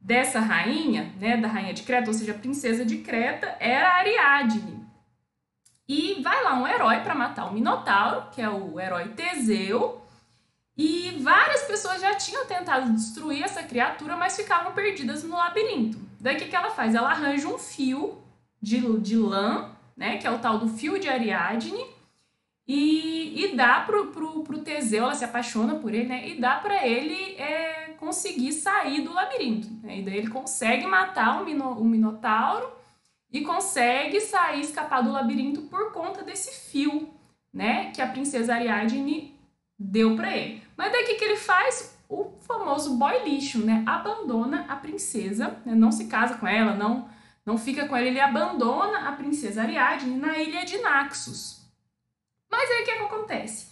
dessa 0.00 0.40
rainha, 0.40 1.12
né, 1.20 1.36
da 1.36 1.46
rainha 1.46 1.74
de 1.74 1.82
Creta, 1.82 2.08
ou 2.08 2.14
seja, 2.14 2.32
a 2.32 2.38
princesa 2.38 2.86
de 2.86 2.98
Creta, 2.98 3.54
era 3.60 3.96
Ariadne. 3.96 4.86
E 5.86 6.22
vai 6.22 6.42
lá 6.42 6.54
um 6.54 6.66
herói 6.66 7.00
para 7.00 7.14
matar 7.14 7.46
o 7.46 7.52
Minotauro, 7.52 8.30
que 8.30 8.40
é 8.40 8.48
o 8.48 8.80
herói 8.80 9.08
Teseu, 9.08 10.02
e 10.76 11.18
várias 11.20 11.64
pessoas 11.64 12.00
já 12.00 12.14
tinham 12.14 12.46
tentado 12.46 12.92
destruir 12.92 13.42
essa 13.42 13.62
criatura, 13.62 14.16
mas 14.16 14.36
ficavam 14.36 14.72
perdidas 14.72 15.22
no 15.22 15.36
labirinto. 15.36 15.98
Daí 16.18 16.36
o 16.36 16.38
que, 16.38 16.46
que 16.46 16.56
ela 16.56 16.70
faz? 16.70 16.94
Ela 16.94 17.10
arranja 17.10 17.48
um 17.48 17.58
fio 17.58 18.22
de, 18.62 18.98
de 19.00 19.16
lã, 19.16 19.76
né? 19.98 20.16
Que 20.16 20.26
é 20.26 20.30
o 20.30 20.38
tal 20.38 20.58
do 20.58 20.68
fio 20.68 20.98
de 20.98 21.08
Ariadne, 21.08 21.84
e, 22.66 23.44
e 23.44 23.56
dá 23.56 23.80
pro, 23.80 24.08
pro, 24.08 24.44
pro 24.44 24.58
Teseu, 24.58 25.04
ela 25.04 25.14
se 25.14 25.24
apaixona 25.24 25.76
por 25.76 25.92
ele, 25.92 26.06
né? 26.06 26.28
E 26.28 26.38
dá 26.38 26.56
para 26.56 26.86
ele 26.86 27.34
é, 27.36 27.94
conseguir 27.98 28.52
sair 28.52 29.00
do 29.00 29.12
labirinto. 29.12 29.68
Né? 29.82 29.98
E 30.00 30.02
daí 30.02 30.18
ele 30.18 30.28
consegue 30.28 30.86
matar 30.86 31.40
o, 31.40 31.46
mino, 31.46 31.70
o 31.72 31.84
Minotauro 31.84 32.70
e 33.32 33.40
consegue 33.40 34.20
sair, 34.20 34.60
escapar 34.60 35.02
do 35.02 35.10
labirinto 35.10 35.62
por 35.62 35.92
conta 35.92 36.22
desse 36.22 36.70
fio, 36.70 37.08
né? 37.52 37.90
Que 37.90 38.02
a 38.02 38.06
princesa 38.06 38.54
Ariadne 38.54 39.34
deu 39.78 40.14
para 40.14 40.36
ele. 40.36 40.62
Mas 40.76 40.92
daí 40.92 41.04
o 41.04 41.06
que, 41.06 41.14
que 41.14 41.24
ele 41.24 41.36
faz? 41.36 41.98
O 42.06 42.32
famoso 42.42 42.96
boy 42.96 43.24
lixo, 43.24 43.64
né? 43.64 43.82
Abandona 43.86 44.66
a 44.68 44.76
princesa, 44.76 45.58
né? 45.64 45.74
não 45.74 45.90
se 45.90 46.06
casa 46.06 46.34
com 46.34 46.46
ela, 46.46 46.74
não 46.74 47.08
não 47.48 47.56
fica 47.56 47.88
com 47.88 47.96
ela, 47.96 48.06
ele 48.06 48.20
abandona 48.20 49.08
a 49.08 49.12
princesa 49.12 49.62
Ariadne 49.62 50.14
na 50.14 50.36
ilha 50.36 50.66
de 50.66 50.76
Naxos. 50.78 51.66
Mas 52.50 52.70
aí 52.70 52.82
o 52.82 52.84
que, 52.84 52.96
que 52.96 53.02
acontece? 53.02 53.68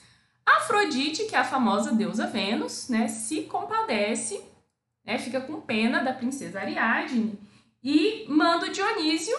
Afrodite, 0.47 1.27
que 1.27 1.37
é 1.37 1.39
a 1.39 1.45
famosa 1.45 1.93
deusa 1.93 2.27
Vênus, 2.27 2.89
né, 2.89 3.07
se 3.07 3.43
compadece, 3.43 4.43
né, 5.05 5.19
fica 5.19 5.43
com 5.43 5.61
pena 5.61 6.03
da 6.03 6.15
princesa 6.15 6.61
Ariadne 6.61 7.39
e 7.85 8.25
manda 8.29 8.65
o 8.65 8.73
Dionísio 8.73 9.37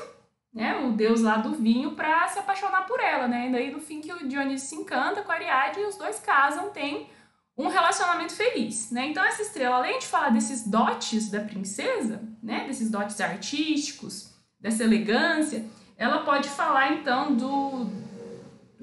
né, 0.53 0.75
o 0.77 0.91
deus 0.91 1.21
lá 1.21 1.37
do 1.37 1.53
vinho, 1.53 1.91
para 1.91 2.27
se 2.29 2.39
apaixonar 2.39 2.87
por 2.87 2.99
ela, 2.99 3.27
né? 3.27 3.47
E 3.47 3.51
daí 3.51 3.71
no 3.71 3.79
fim 3.79 4.01
que 4.01 4.11
o 4.11 4.27
Dionísio 4.27 4.67
se 4.69 4.75
encanta 4.75 5.21
com 5.21 5.31
a 5.31 5.35
Ariadne 5.35 5.83
e 5.83 5.85
os 5.85 5.97
dois 5.97 6.19
casam, 6.19 6.71
tem 6.71 7.07
um 7.55 7.67
relacionamento 7.67 8.33
feliz, 8.33 8.89
né? 8.89 9.05
Então 9.05 9.23
essa 9.23 9.43
estrela, 9.43 9.75
além 9.75 9.99
de 9.99 10.07
falar 10.07 10.29
desses 10.29 10.67
dotes 10.67 11.29
da 11.29 11.41
princesa, 11.41 12.23
né, 12.41 12.65
desses 12.65 12.89
dotes 12.89 13.21
artísticos, 13.21 14.26
dessa 14.59 14.83
elegância, 14.83 15.65
ela 15.97 16.19
pode 16.19 16.49
falar 16.49 16.93
então 16.93 17.35
do 17.35 18.07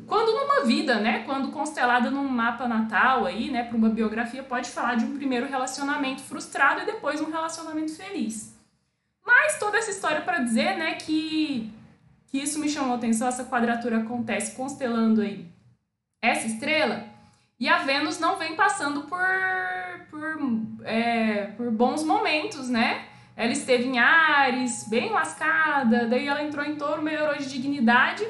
quando 0.06 0.32
numa 0.32 0.64
vida, 0.64 1.00
né, 1.00 1.22
quando 1.24 1.50
constelada 1.50 2.10
num 2.10 2.28
mapa 2.28 2.68
natal 2.68 3.24
aí, 3.24 3.50
né, 3.50 3.64
para 3.64 3.76
uma 3.76 3.88
biografia, 3.88 4.42
pode 4.42 4.68
falar 4.70 4.96
de 4.96 5.04
um 5.04 5.16
primeiro 5.16 5.46
relacionamento 5.46 6.22
frustrado 6.22 6.82
e 6.82 6.86
depois 6.86 7.20
um 7.20 7.30
relacionamento 7.30 7.94
feliz. 7.94 8.54
Mas 9.24 9.58
toda 9.58 9.78
essa 9.78 9.90
história 9.90 10.20
para 10.20 10.40
dizer, 10.40 10.76
né, 10.76 10.94
que, 10.94 11.72
que 12.26 12.38
isso 12.38 12.58
me 12.58 12.68
chamou 12.68 12.96
atenção, 12.96 13.28
essa 13.28 13.44
quadratura 13.44 13.98
acontece 13.98 14.54
constelando 14.54 15.22
aí 15.22 15.46
essa 16.20 16.46
estrela, 16.46 17.04
e 17.58 17.68
a 17.68 17.78
Vênus 17.78 18.18
não 18.18 18.36
vem 18.36 18.56
passando 18.56 19.02
por, 19.02 19.18
por, 20.10 20.84
é, 20.84 21.46
por 21.56 21.70
bons 21.70 22.02
momentos, 22.02 22.68
né? 22.68 23.08
Ela 23.36 23.52
esteve 23.52 23.84
em 23.84 23.98
Ares, 23.98 24.86
bem 24.88 25.10
lascada, 25.10 26.06
daí 26.06 26.26
ela 26.26 26.42
entrou 26.42 26.64
em 26.64 26.76
touro, 26.76 27.02
melhorou 27.02 27.36
de 27.36 27.48
dignidade, 27.48 28.26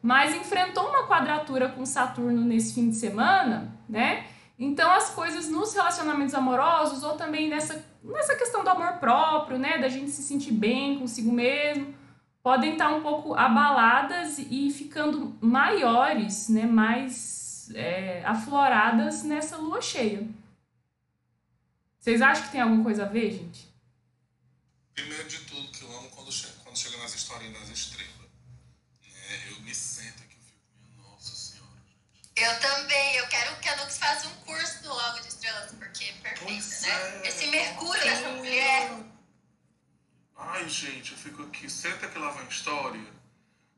mas 0.00 0.34
enfrentou 0.34 0.88
uma 0.88 1.06
quadratura 1.06 1.68
com 1.68 1.84
Saturno 1.84 2.42
nesse 2.42 2.74
fim 2.74 2.88
de 2.88 2.96
semana, 2.96 3.76
né? 3.88 4.26
Então 4.58 4.90
as 4.92 5.10
coisas 5.10 5.48
nos 5.48 5.74
relacionamentos 5.74 6.34
amorosos 6.34 7.02
ou 7.02 7.16
também 7.16 7.48
nessa, 7.48 7.84
nessa 8.02 8.36
questão 8.36 8.62
do 8.62 8.70
amor 8.70 8.98
próprio, 8.98 9.58
né, 9.58 9.78
da 9.78 9.88
gente 9.88 10.10
se 10.10 10.22
sentir 10.22 10.52
bem 10.52 10.98
consigo 10.98 11.32
mesmo, 11.32 11.92
podem 12.40 12.72
estar 12.72 12.90
um 12.90 13.02
pouco 13.02 13.34
abaladas 13.34 14.38
e 14.38 14.70
ficando 14.70 15.36
maiores, 15.40 16.48
né, 16.48 16.66
mais 16.66 17.72
é, 17.74 18.22
afloradas 18.24 19.24
nessa 19.24 19.56
lua 19.56 19.80
cheia. 19.80 20.28
Vocês 21.98 22.22
acham 22.22 22.44
que 22.44 22.52
tem 22.52 22.60
alguma 22.60 22.84
coisa 22.84 23.04
a 23.04 23.08
ver, 23.08 23.32
gente? 23.32 23.73
Primeiro 24.94 25.28
de 25.28 25.38
tudo, 25.40 25.68
que 25.72 25.82
eu 25.82 25.98
amo 25.98 26.08
quando 26.10 26.30
chega, 26.30 26.54
quando 26.62 26.78
chega 26.78 26.96
nas 26.98 27.14
historinhas 27.14 27.58
das 27.60 27.68
estrelas. 27.70 28.14
Né? 29.02 29.50
Eu 29.50 29.60
me 29.60 29.74
sento 29.74 30.22
aqui 30.22 30.36
e 30.40 30.44
fico, 30.44 30.60
minha 30.78 31.10
nossa 31.10 31.34
senhora, 31.34 31.70
gente. 31.86 32.30
Eu 32.36 32.60
também. 32.60 33.16
Eu 33.16 33.26
quero 33.26 33.56
que 33.56 33.68
a 33.68 33.76
Nux 33.76 33.98
faça 33.98 34.28
um 34.28 34.34
curso 34.36 34.88
logo 34.88 35.20
de 35.20 35.28
estrelas, 35.28 35.72
porque 35.72 36.04
é 36.04 36.12
perfeita, 36.12 36.80
né? 36.80 37.22
é. 37.24 37.28
Esse 37.28 37.46
mercúrio 37.46 38.02
dessa 38.02 38.28
mulher. 38.30 38.92
Ai, 40.36 40.68
gente, 40.68 41.12
eu 41.12 41.18
fico 41.18 41.42
aqui, 41.42 41.68
senta 41.68 42.08
que 42.08 42.18
lá 42.18 42.30
vem 42.30 42.46
história. 42.48 43.04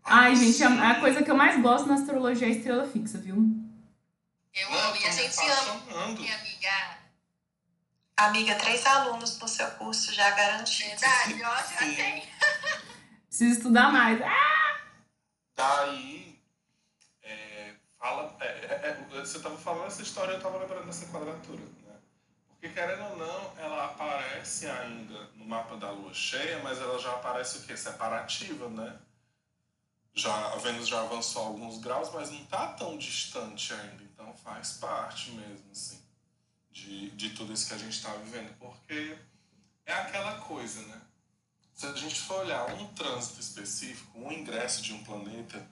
Ai, 0.05 0.37
gente, 0.37 0.53
sim. 0.53 0.65
a, 0.65 0.93
a 0.93 1.01
coisa 1.01 1.23
que 1.23 1.31
eu 1.31 1.37
mais 1.37 1.61
gosto 1.61 1.87
na 1.87 1.95
astrologia 1.95 2.47
é 2.47 2.51
a 2.51 2.55
estrela 2.55 2.89
fixa, 2.91 3.19
viu? 3.19 3.37
Eu 4.55 4.73
amo. 4.73 4.97
E 4.97 5.05
a 5.05 5.09
me 5.09 5.17
gente 5.17 5.35
se 5.35 5.47
ama. 5.47 6.15
Minha 6.15 6.37
amiga. 6.37 7.06
Amiga, 8.19 8.55
três 8.55 8.87
alunos 8.87 9.39
no 9.39 9.47
seu 9.47 9.71
curso 9.73 10.11
já 10.15 10.31
garantidos. 10.31 11.01
Verdade, 11.01 11.43
ó, 11.45 11.57
já 11.57 11.79
tem. 11.79 12.27
Preciso 13.29 13.59
estudar 13.59 13.93
mais. 13.93 14.19
Ah! 14.23 14.81
Daí, 15.55 16.41
é, 17.23 17.75
fala, 17.99 18.35
é, 18.41 18.47
é, 18.47 19.07
é, 19.13 19.21
você 19.21 19.37
estava 19.37 19.59
falando 19.59 19.89
essa 19.89 20.01
história, 20.01 20.33
eu 20.33 20.39
estava 20.39 20.57
lembrando 20.57 20.87
dessa 20.87 21.07
quadratura, 21.07 21.61
né? 21.61 21.97
Porque 22.49 22.71
querendo 22.71 23.05
ou 23.05 23.17
não, 23.19 23.53
ela 23.59 23.85
aparece 23.85 24.67
ainda 24.67 25.29
no 25.35 25.45
mapa 25.45 25.77
da 25.77 25.91
lua 25.91 26.15
cheia, 26.15 26.59
mas 26.61 26.81
ela 26.81 26.99
já 26.99 27.13
aparece 27.13 27.59
o 27.59 27.63
quê? 27.65 27.77
Separativa, 27.77 28.71
né? 28.71 28.99
Já, 30.15 30.35
a 30.55 30.57
Vênus 30.57 30.89
já 30.89 31.03
avançou 31.03 31.49
alguns 31.49 31.79
graus, 31.79 32.11
mas 32.15 32.31
não 32.31 32.41
está 32.41 32.69
tão 32.69 32.97
distante 32.97 33.75
ainda, 33.75 34.03
então 34.05 34.35
faz 34.37 34.79
parte 34.79 35.33
mesmo, 35.33 35.71
assim, 35.71 36.01
de, 36.77 37.11
de 37.13 37.31
tudo 37.31 37.53
isso 37.53 37.67
que 37.67 37.75
a 37.75 37.79
gente 37.79 37.97
está 37.97 38.13
vivendo, 38.13 38.55
porque 38.59 39.17
é 39.87 39.93
aquela 39.93 40.35
coisa, 40.41 40.83
né? 40.83 41.01
Se 41.75 41.87
a 41.87 41.95
gente 41.95 42.21
for 42.21 42.41
olhar 42.41 42.67
um 42.75 42.87
trânsito 42.89 43.41
específico, 43.41 44.19
um 44.19 44.31
ingresso 44.33 44.83
de 44.83 44.93
um 44.93 45.03
planeta 45.03 45.67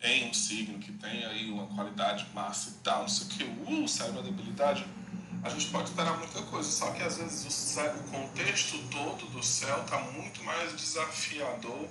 em 0.00 0.28
um 0.28 0.34
signo 0.34 0.78
que 0.80 0.92
tem 0.92 1.24
aí 1.24 1.50
uma 1.50 1.66
qualidade 1.68 2.26
massa 2.34 2.70
e 2.70 2.82
tal, 2.82 3.02
não 3.02 3.08
sei 3.08 3.26
o 3.26 3.30
que, 3.30 3.44
uh, 3.44 3.88
sai 3.88 4.10
uma 4.10 4.22
debilidade, 4.22 4.84
a 5.44 5.48
gente 5.48 5.70
pode 5.70 5.90
esperar 5.90 6.18
muita 6.18 6.42
coisa. 6.42 6.70
Só 6.70 6.92
que 6.92 7.02
às 7.02 7.18
vezes 7.18 7.44
o, 7.44 7.50
céu, 7.50 7.94
o 7.96 8.10
contexto 8.10 8.78
todo 8.88 9.26
do 9.30 9.42
céu 9.42 9.82
está 9.82 9.98
muito 9.98 10.42
mais 10.44 10.72
desafiador 10.76 11.88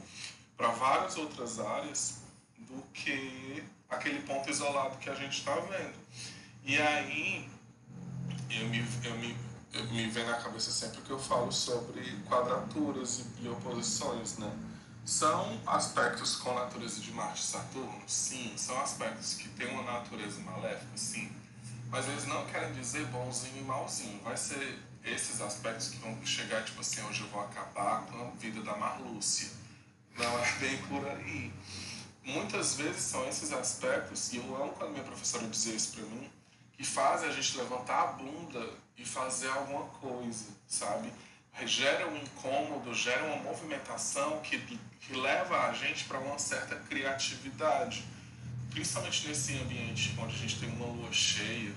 para 0.57 0.69
várias 0.71 1.17
outras 1.17 1.59
áreas 1.59 2.21
do 2.57 2.81
que 2.93 3.63
aquele 3.89 4.21
ponto 4.21 4.49
isolado 4.49 4.97
que 4.97 5.09
a 5.09 5.15
gente 5.15 5.39
está 5.39 5.55
vendo. 5.55 5.95
E 6.63 6.77
aí 6.77 7.49
eu 8.59 8.67
me, 8.67 8.85
eu 9.03 9.15
me, 9.17 9.37
eu 9.73 9.85
me 9.85 10.09
vem 10.09 10.25
na 10.25 10.35
cabeça 10.35 10.71
sempre 10.71 11.01
que 11.01 11.11
eu 11.11 11.19
falo 11.19 11.51
sobre 11.51 12.01
quadraturas 12.27 13.19
e, 13.19 13.45
e 13.45 13.49
oposições, 13.49 14.37
né? 14.37 14.51
São 15.05 15.59
aspectos 15.65 16.35
com 16.35 16.53
natureza 16.53 17.01
de 17.01 17.11
Marte 17.11 17.41
e 17.41 17.45
Saturno? 17.45 18.01
Sim. 18.05 18.53
São 18.55 18.79
aspectos 18.79 19.33
que 19.33 19.49
têm 19.49 19.67
uma 19.67 19.83
natureza 19.83 20.39
maléfica? 20.41 20.95
Sim. 20.95 21.31
Mas 21.89 22.07
eles 22.07 22.25
não 22.27 22.45
querem 22.45 22.73
dizer 22.73 23.05
bonzinho 23.07 23.57
e 23.57 23.63
malzinho. 23.63 24.21
Vai 24.23 24.37
ser 24.37 24.79
esses 25.03 25.41
aspectos 25.41 25.89
que 25.89 25.97
vão 25.97 26.17
chegar, 26.25 26.63
tipo 26.63 26.81
assim, 26.81 27.01
hoje 27.03 27.21
eu 27.21 27.27
vou 27.29 27.41
acabar 27.41 28.05
com 28.05 28.27
a 28.27 28.29
vida 28.39 28.61
da 28.61 28.75
Marlúcia. 28.77 29.49
Não 30.17 30.39
é 30.39 30.51
bem 30.59 30.77
por 30.83 31.05
aí. 31.07 31.51
Muitas 32.23 32.75
vezes 32.75 33.01
são 33.01 33.27
esses 33.27 33.51
aspectos, 33.51 34.31
e 34.31 34.37
eu 34.37 34.55
amo 34.55 34.73
quando 34.73 34.91
minha 34.91 35.03
professora 35.03 35.47
dizia 35.47 35.73
isso 35.73 35.93
pra 35.93 36.03
mim, 36.03 36.29
que 36.81 36.87
fazem 36.87 37.29
a 37.29 37.31
gente 37.31 37.57
levantar 37.57 38.01
a 38.01 38.07
bunda 38.13 38.67
e 38.97 39.05
fazer 39.05 39.49
alguma 39.49 39.83
coisa, 39.83 40.45
sabe? 40.67 41.13
Gera 41.63 42.07
um 42.07 42.17
incômodo, 42.17 42.91
gera 42.91 43.23
uma 43.23 43.35
movimentação 43.43 44.39
que, 44.39 44.57
que 44.57 45.13
leva 45.13 45.67
a 45.67 45.73
gente 45.73 46.05
para 46.05 46.17
uma 46.17 46.39
certa 46.39 46.75
criatividade. 46.75 48.03
Principalmente 48.71 49.27
nesse 49.27 49.59
ambiente 49.59 50.15
onde 50.19 50.33
a 50.33 50.39
gente 50.39 50.59
tem 50.59 50.69
uma 50.69 50.87
lua 50.87 51.13
cheia, 51.13 51.71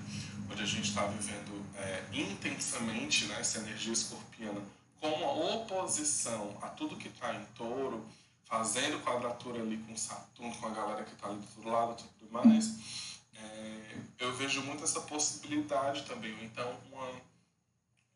onde 0.51 0.63
a 0.63 0.65
gente 0.65 0.89
está 0.89 1.05
vivendo 1.05 1.63
é, 1.77 2.03
intensamente 2.11 3.25
né, 3.25 3.37
essa 3.39 3.59
energia 3.59 3.93
escorpiana 3.93 4.59
como 4.99 5.17
uma 5.17 5.55
oposição 5.55 6.57
a 6.63 6.69
tudo 6.69 6.95
que 6.95 7.09
está 7.09 7.35
em 7.35 7.45
touro, 7.53 8.03
fazendo 8.45 9.03
quadratura 9.03 9.61
ali 9.61 9.77
com 9.77 9.95
Saturno, 9.95 10.55
com 10.55 10.65
a 10.65 10.71
galera 10.71 11.03
que 11.03 11.13
está 11.13 11.27
ali 11.27 11.35
do 11.35 11.43
outro 11.43 11.69
lado 11.69 12.01
e 12.01 12.19
tudo 12.19 12.31
mais, 12.31 13.14
é, 13.37 13.97
eu 14.19 14.35
vejo 14.35 14.61
muito 14.61 14.83
essa 14.83 15.01
possibilidade 15.01 16.03
também. 16.03 16.35
Então, 16.43 16.79
uma, 16.91 17.09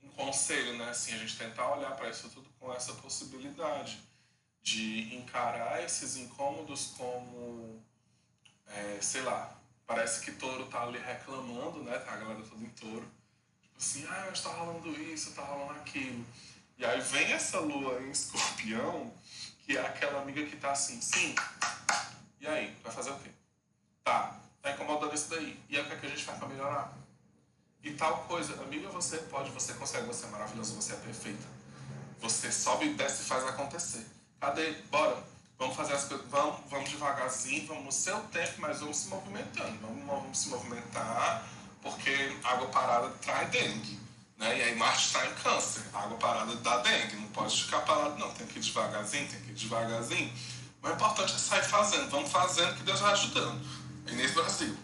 um 0.03 0.09
conselho, 0.09 0.77
né? 0.77 0.89
Assim, 0.89 1.13
a 1.13 1.17
gente 1.17 1.37
tentar 1.37 1.75
olhar 1.75 1.95
para 1.95 2.09
isso 2.09 2.29
tudo 2.29 2.49
com 2.59 2.73
essa 2.73 2.93
possibilidade 2.93 3.99
de 4.61 5.15
encarar 5.15 5.83
esses 5.83 6.17
incômodos 6.17 6.93
como, 6.97 7.83
é, 8.67 8.99
sei 9.01 9.21
lá, 9.21 9.57
parece 9.87 10.21
que 10.21 10.31
touro 10.33 10.67
tá 10.67 10.83
ali 10.83 10.99
reclamando, 10.99 11.83
né? 11.83 11.97
Tá 11.99 12.13
a 12.13 12.17
galera 12.17 12.41
toda 12.43 12.63
em 12.63 12.69
touro. 12.69 13.09
Tipo 13.61 13.77
assim, 13.77 14.05
ah, 14.07 14.27
mas 14.29 14.41
tá 14.41 14.49
rolando 14.49 14.89
isso, 15.01 15.33
tá 15.33 15.41
rolando 15.41 15.79
aquilo. 15.79 16.25
E 16.77 16.85
aí 16.85 17.01
vem 17.01 17.33
essa 17.33 17.59
lua 17.59 18.01
em 18.01 18.11
escorpião, 18.11 19.13
que 19.65 19.77
é 19.77 19.81
aquela 19.85 20.21
amiga 20.21 20.45
que 20.45 20.55
tá 20.55 20.71
assim, 20.71 21.01
sim. 21.01 21.35
E 22.39 22.47
aí, 22.47 22.73
vai 22.83 22.91
fazer 22.91 23.11
o 23.11 23.19
quê? 23.19 23.29
Tá, 24.03 24.38
tá 24.61 24.71
incomodando 24.71 25.13
isso 25.13 25.29
daí. 25.29 25.59
E 25.69 25.77
aí, 25.77 25.83
o 25.83 25.85
que, 25.85 25.93
é 25.93 25.95
que 25.97 26.05
a 26.05 26.09
gente 26.09 26.23
faz 26.23 26.37
pra 26.37 26.47
melhorar? 26.47 26.93
E 27.83 27.91
tal 27.91 28.17
coisa, 28.23 28.53
amiga, 28.61 28.89
você 28.89 29.17
pode, 29.17 29.51
você 29.51 29.73
consegue, 29.73 30.05
você 30.05 30.25
é 30.25 30.29
maravilhosa, 30.29 30.73
você 30.73 30.93
é 30.93 30.97
perfeita. 30.97 31.47
Você 32.19 32.51
sobe, 32.51 32.93
desce 32.93 33.23
e 33.23 33.25
faz 33.25 33.45
acontecer. 33.47 34.05
Cadê? 34.39 34.73
Bora. 34.91 35.23
Vamos 35.57 35.75
fazer 35.75 35.93
as 35.93 36.05
coisas, 36.05 36.25
vamos, 36.29 36.57
vamos 36.69 36.89
devagarzinho, 36.89 37.67
vamos 37.67 37.83
no 37.83 37.91
seu 37.91 38.17
tempo, 38.31 38.53
mas 38.59 38.79
vamos 38.79 38.95
se 38.95 39.09
movimentando. 39.09 39.77
Vamos, 39.81 40.05
vamos 40.05 40.37
se 40.37 40.47
movimentar, 40.47 41.45
porque 41.81 42.37
água 42.45 42.67
parada 42.69 43.09
traz 43.21 43.49
dengue. 43.49 43.99
Né? 44.37 44.57
E 44.57 44.61
aí 44.63 44.75
Marte 44.75 45.07
está 45.07 45.25
em 45.25 45.33
câncer. 45.35 45.83
Água 45.93 46.17
parada 46.17 46.55
dá 46.55 46.77
dengue. 46.77 47.17
Não 47.17 47.27
pode 47.29 47.61
ficar 47.61 47.81
parado, 47.81 48.17
não. 48.17 48.31
Tem 48.33 48.47
que 48.47 48.57
ir 48.57 48.61
devagarzinho, 48.61 49.27
tem 49.27 49.41
que 49.41 49.51
ir 49.51 49.55
devagarzinho. 49.55 50.33
O 50.81 50.89
importante 50.89 51.33
é 51.33 51.37
sair 51.37 51.63
fazendo. 51.63 52.09
Vamos 52.09 52.31
fazendo 52.31 52.77
que 52.77 52.83
Deus 52.83 53.01
vai 53.01 53.11
ajudando. 53.11 53.59
E 54.11 54.15
nesse 54.15 54.33
Brasil. 54.33 54.75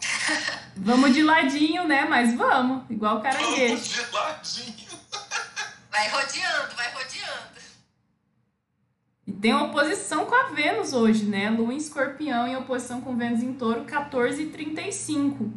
Vamos 0.76 1.14
de 1.14 1.22
ladinho, 1.22 1.86
né? 1.86 2.04
Mas 2.04 2.34
vamos, 2.34 2.82
igual 2.90 3.22
Vamos 3.22 3.36
caranguejo. 3.36 3.82
de 3.82 4.12
ladinho. 4.12 4.74
Vai 5.90 6.08
rodeando, 6.08 6.74
vai 6.74 6.92
rodeando. 6.92 7.54
E 9.24 9.32
tem 9.32 9.54
oposição 9.54 10.26
com 10.26 10.34
a 10.34 10.48
Vênus 10.48 10.92
hoje, 10.92 11.24
né? 11.24 11.48
Lua 11.50 11.72
em 11.72 11.76
escorpião 11.76 12.48
em 12.48 12.56
oposição 12.56 13.00
com 13.00 13.16
Vênus 13.16 13.44
em 13.44 13.52
touro, 13.52 13.84
14 13.84 14.42
e 14.42 14.46
35. 14.50 15.52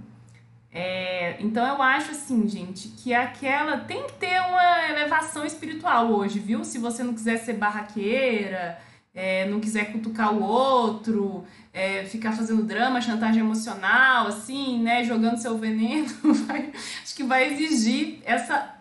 É, 0.72 1.38
então 1.40 1.66
eu 1.66 1.82
acho 1.82 2.12
assim, 2.12 2.48
gente, 2.48 2.90
que 2.90 3.16
aquela 3.16 3.78
tem 3.80 4.06
que 4.06 4.14
ter 4.14 4.40
uma 4.42 4.90
elevação 4.90 5.44
espiritual 5.44 6.12
hoje, 6.12 6.38
viu? 6.38 6.64
Se 6.64 6.78
você 6.78 7.04
não 7.04 7.16
quiser 7.16 7.38
ser 7.38 7.54
barraqueira, 7.54 8.80
é, 9.16 9.48
não 9.48 9.60
quiser 9.60 9.92
cutucar 9.92 10.32
o 10.32 10.44
outro, 10.44 11.44
é, 11.78 12.04
ficar 12.06 12.32
fazendo 12.32 12.64
drama, 12.64 13.00
chantagem 13.00 13.40
emocional, 13.42 14.26
assim, 14.28 14.82
né? 14.82 15.04
Jogando 15.04 15.38
seu 15.38 15.56
veneno, 15.60 16.08
vai- 16.48 16.72
acho 17.04 17.16
que 17.16 17.24
vai 17.24 17.54
exigir 17.54 18.20
essa 18.26 18.74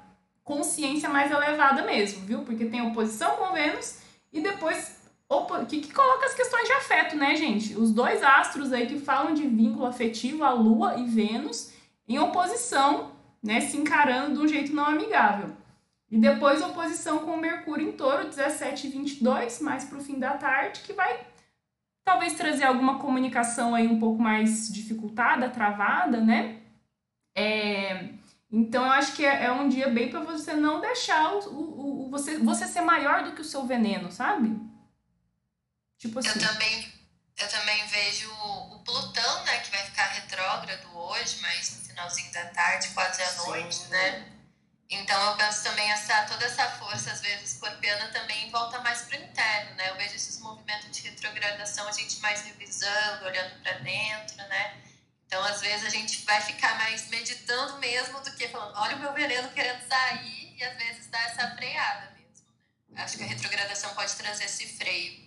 consciência 0.42 1.08
mais 1.10 1.30
elevada 1.30 1.82
mesmo, 1.84 2.24
viu? 2.24 2.38
Porque 2.40 2.64
tem 2.64 2.80
oposição 2.80 3.36
com 3.36 3.52
Vênus 3.52 3.98
e 4.32 4.40
depois 4.40 4.96
que, 5.68 5.80
que 5.80 5.92
coloca 5.92 6.24
as 6.24 6.34
questões 6.34 6.66
de 6.66 6.72
afeto, 6.72 7.16
né, 7.16 7.36
gente? 7.36 7.76
Os 7.76 7.90
dois 7.90 8.22
astros 8.22 8.72
aí 8.72 8.86
que 8.86 8.98
falam 8.98 9.34
de 9.34 9.46
vínculo 9.46 9.84
afetivo, 9.84 10.42
a 10.42 10.52
Lua 10.52 10.96
e 10.96 11.04
Vênus, 11.04 11.72
em 12.08 12.18
oposição, 12.18 13.10
né, 13.42 13.60
se 13.60 13.76
encarando 13.76 14.34
de 14.38 14.40
um 14.40 14.48
jeito 14.48 14.72
não 14.72 14.86
amigável. 14.86 15.50
E 16.10 16.16
depois 16.16 16.62
oposição 16.62 17.18
com 17.18 17.32
o 17.32 17.40
Mercúrio 17.40 17.88
em 17.88 17.92
Touro, 17.92 18.28
17 18.28 18.86
e 18.86 18.90
22, 18.90 19.60
mais 19.60 19.84
pro 19.84 20.00
fim 20.00 20.18
da 20.18 20.30
tarde, 20.34 20.80
que 20.80 20.92
vai 20.92 21.26
talvez 22.06 22.34
trazer 22.34 22.62
alguma 22.64 23.00
comunicação 23.00 23.74
aí 23.74 23.88
um 23.88 23.98
pouco 23.98 24.22
mais 24.22 24.72
dificultada, 24.72 25.50
travada, 25.50 26.20
né? 26.20 26.62
É, 27.36 28.10
Então 28.50 28.86
eu 28.86 28.92
acho 28.92 29.12
que 29.14 29.26
é, 29.26 29.46
é 29.46 29.52
um 29.52 29.68
dia 29.68 29.88
bem 29.88 30.08
para 30.08 30.20
você 30.20 30.54
não 30.54 30.80
deixar 30.80 31.34
o, 31.34 31.40
o, 31.48 32.06
o, 32.06 32.10
você, 32.10 32.38
você 32.38 32.66
ser 32.68 32.80
maior 32.80 33.24
do 33.24 33.32
que 33.32 33.40
o 33.40 33.44
seu 33.44 33.66
veneno, 33.66 34.12
sabe? 34.12 34.56
Tipo 35.98 36.20
assim. 36.20 36.28
Eu 36.28 36.48
também, 36.48 36.92
eu 37.38 37.48
também 37.48 37.86
vejo 37.88 38.30
o 38.30 38.78
Plutão, 38.84 39.44
né, 39.44 39.58
que 39.58 39.70
vai 39.72 39.84
ficar 39.84 40.06
retrógrado 40.06 40.86
hoje, 40.96 41.40
mas 41.42 41.76
no 41.76 41.88
finalzinho 41.88 42.32
da 42.32 42.44
tarde, 42.50 42.88
quase 42.94 43.20
à 43.20 43.32
noite, 43.46 43.88
né? 43.88 44.35
Então 44.88 45.20
eu 45.30 45.36
penso 45.36 45.64
também 45.64 45.90
essa 45.90 46.22
toda 46.26 46.44
essa 46.44 46.70
força 46.72 47.10
às 47.10 47.20
vezes 47.20 47.54
escorpiana 47.54 48.08
também 48.12 48.50
volta 48.50 48.80
mais 48.80 49.02
para 49.02 49.18
o 49.18 49.22
interno, 49.22 49.74
né? 49.74 49.90
Eu 49.90 49.96
vejo 49.96 50.14
esses 50.14 50.38
movimentos 50.40 50.90
de 50.90 51.08
retrogradação 51.08 51.88
a 51.88 51.92
gente 51.92 52.20
mais 52.20 52.42
revisando, 52.42 53.24
olhando 53.24 53.60
para 53.62 53.72
dentro, 53.78 54.36
né? 54.36 54.80
Então 55.26 55.42
às 55.44 55.60
vezes 55.60 55.86
a 55.86 55.90
gente 55.90 56.24
vai 56.24 56.40
ficar 56.40 56.78
mais 56.78 57.08
meditando 57.08 57.78
mesmo 57.78 58.20
do 58.20 58.32
que 58.36 58.46
falando, 58.48 58.76
olha 58.76 58.96
o 58.96 59.00
meu 59.00 59.12
veneno 59.12 59.48
querendo 59.50 59.82
sair 59.88 60.56
e 60.56 60.62
às 60.62 60.76
vezes 60.76 61.08
dá 61.08 61.20
essa 61.20 61.50
freada 61.56 62.12
mesmo, 62.12 62.46
né? 62.90 63.02
Acho 63.02 63.16
que 63.16 63.24
a 63.24 63.26
retrogradação 63.26 63.92
pode 63.94 64.14
trazer 64.14 64.44
esse 64.44 64.78
freio. 64.78 65.26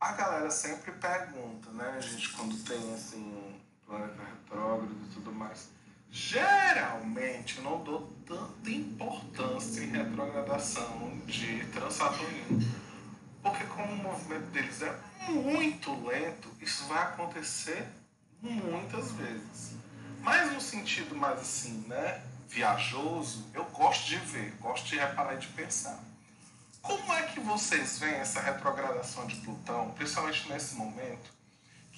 A 0.00 0.12
galera 0.12 0.50
sempre 0.52 0.92
pergunta, 0.92 1.68
né, 1.72 1.96
a 1.96 2.00
gente, 2.00 2.28
quando 2.28 2.56
tem 2.62 2.94
assim 2.94 3.60
planeta 3.84 4.22
retrógrado 4.22 5.04
e 5.04 5.12
tudo 5.12 5.32
mais 5.32 5.68
Geralmente 6.20 7.58
eu 7.58 7.62
não 7.62 7.84
dou 7.84 8.12
tanta 8.26 8.68
importância 8.68 9.80
em 9.80 9.90
retrogradação 9.90 11.16
de 11.24 11.64
Transaturnino, 11.66 12.60
porque 13.40 13.62
como 13.64 13.92
o 13.92 13.96
movimento 13.96 14.46
deles 14.50 14.82
é 14.82 14.98
muito 15.28 15.94
lento, 16.04 16.50
isso 16.60 16.84
vai 16.88 17.04
acontecer 17.04 17.86
muitas 18.42 19.12
vezes. 19.12 19.74
Mas 20.20 20.52
no 20.52 20.60
sentido 20.60 21.14
mais 21.14 21.38
assim, 21.38 21.84
né, 21.86 22.20
viajoso, 22.48 23.46
eu 23.54 23.64
gosto 23.66 24.08
de 24.08 24.16
ver, 24.16 24.56
gosto 24.60 24.88
de 24.88 24.98
reparar 24.98 25.36
e 25.36 25.38
de 25.38 25.46
pensar. 25.46 26.02
Como 26.82 27.12
é 27.12 27.22
que 27.28 27.38
vocês 27.38 28.00
veem 28.00 28.16
essa 28.16 28.40
retrogradação 28.40 29.24
de 29.28 29.36
Plutão, 29.36 29.92
principalmente 29.92 30.48
nesse 30.48 30.74
momento, 30.74 31.37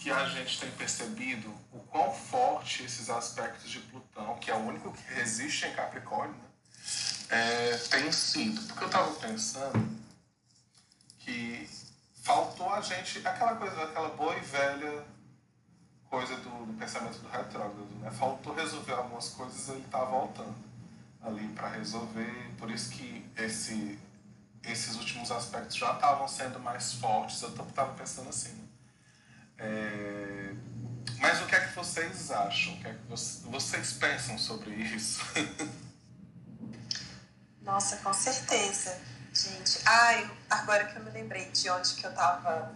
que 0.01 0.11
a 0.11 0.25
gente 0.27 0.59
tem 0.59 0.71
percebido 0.71 1.55
o 1.73 1.79
quão 1.81 2.11
forte 2.13 2.83
esses 2.83 3.11
aspectos 3.11 3.71
de 3.71 3.81
Plutão, 3.81 4.39
que 4.39 4.51
é 4.51 4.55
o 4.55 4.59
único 4.59 4.91
que 4.93 5.15
resiste 5.15 5.67
em 5.67 5.75
Capricórnio, 5.75 6.35
né, 6.35 6.49
é, 7.29 7.77
tem 7.77 8.11
sido. 8.11 8.63
Porque 8.67 8.85
eu 8.85 8.87
estava 8.87 9.13
pensando 9.17 9.99
que 11.19 11.69
faltou 12.23 12.73
a 12.73 12.81
gente 12.81 13.19
aquela 13.27 13.55
coisa, 13.57 13.85
aquela 13.85 14.09
boa 14.09 14.35
e 14.37 14.41
velha 14.41 15.05
coisa 16.09 16.35
do, 16.37 16.67
do 16.67 16.73
pensamento 16.79 17.19
do 17.19 17.29
retrógrado, 17.29 17.87
né? 18.01 18.11
Faltou 18.11 18.55
resolver 18.55 18.95
algumas 18.95 19.29
coisas, 19.29 19.69
ele 19.69 19.81
está 19.81 20.03
voltando 20.03 20.57
ali 21.23 21.47
para 21.49 21.69
resolver. 21.69 22.51
Por 22.59 22.71
isso 22.71 22.91
que 22.91 23.31
esse, 23.37 23.99
esses 24.65 24.97
últimos 24.97 25.31
aspectos 25.31 25.77
já 25.77 25.93
estavam 25.93 26.27
sendo 26.27 26.59
mais 26.59 26.95
fortes. 26.95 27.41
Eu 27.43 27.51
estava 27.51 27.93
pensando 27.93 28.31
assim. 28.31 28.60
É... 29.61 30.55
Mas 31.21 31.43
o 31.43 31.47
que 31.47 31.55
é 31.55 31.67
que 31.67 31.75
vocês 31.75 32.31
acham? 32.31 32.75
O 32.75 32.81
que 32.81 32.89
é 32.89 32.95
que 32.95 33.01
vocês 33.45 33.93
pensam 33.93 34.39
sobre 34.39 34.71
isso? 34.71 35.21
Nossa, 37.61 37.99
com 37.99 38.13
certeza, 38.13 38.99
gente. 39.33 39.81
Ai, 39.85 40.31
agora 40.49 40.87
que 40.87 40.97
eu 40.97 41.05
me 41.05 41.11
lembrei 41.11 41.45
de 41.51 41.69
onde 41.69 41.95
que 41.95 42.05
eu 42.05 42.11
estava 42.11 42.75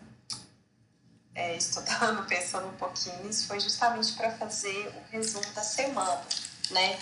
é, 1.35 1.57
estudando, 1.57 2.25
pensando 2.29 2.69
um 2.69 2.77
pouquinho, 2.77 3.29
isso 3.29 3.47
foi 3.47 3.59
justamente 3.59 4.13
para 4.13 4.31
fazer 4.33 4.89
o 4.89 5.11
resumo 5.11 5.51
da 5.55 5.63
semana, 5.63 6.23
né? 6.71 6.99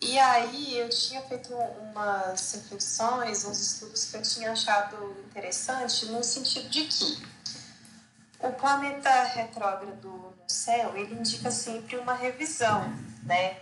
E 0.00 0.18
aí 0.18 0.78
eu 0.78 0.88
tinha 0.88 1.20
feito 1.22 1.52
umas 1.54 2.52
reflexões, 2.52 3.44
uns 3.44 3.60
estudos 3.60 4.04
que 4.04 4.16
eu 4.16 4.22
tinha 4.22 4.52
achado 4.52 5.16
interessante 5.26 6.06
no 6.06 6.22
sentido 6.22 6.68
de 6.68 6.84
que 6.84 7.33
o 8.44 8.52
planeta 8.52 9.10
retrógrado 9.24 10.08
no 10.08 10.34
céu, 10.46 10.94
ele 10.96 11.14
indica 11.14 11.50
sempre 11.50 11.96
uma 11.96 12.12
revisão, 12.12 12.82
né? 13.22 13.58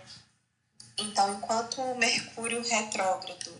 Então, 0.97 1.33
enquanto 1.33 1.81
o 1.81 1.97
Mercúrio 1.97 2.61
retrógrado 2.61 3.51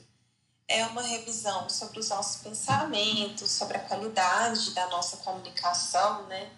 é 0.67 0.85
uma 0.85 1.01
revisão 1.01 1.69
sobre 1.69 1.99
os 1.99 2.09
nossos 2.09 2.41
pensamentos, 2.41 3.51
sobre 3.51 3.77
a 3.77 3.79
qualidade 3.79 4.71
da 4.71 4.87
nossa 4.87 5.17
comunicação, 5.17 6.27
né? 6.27 6.51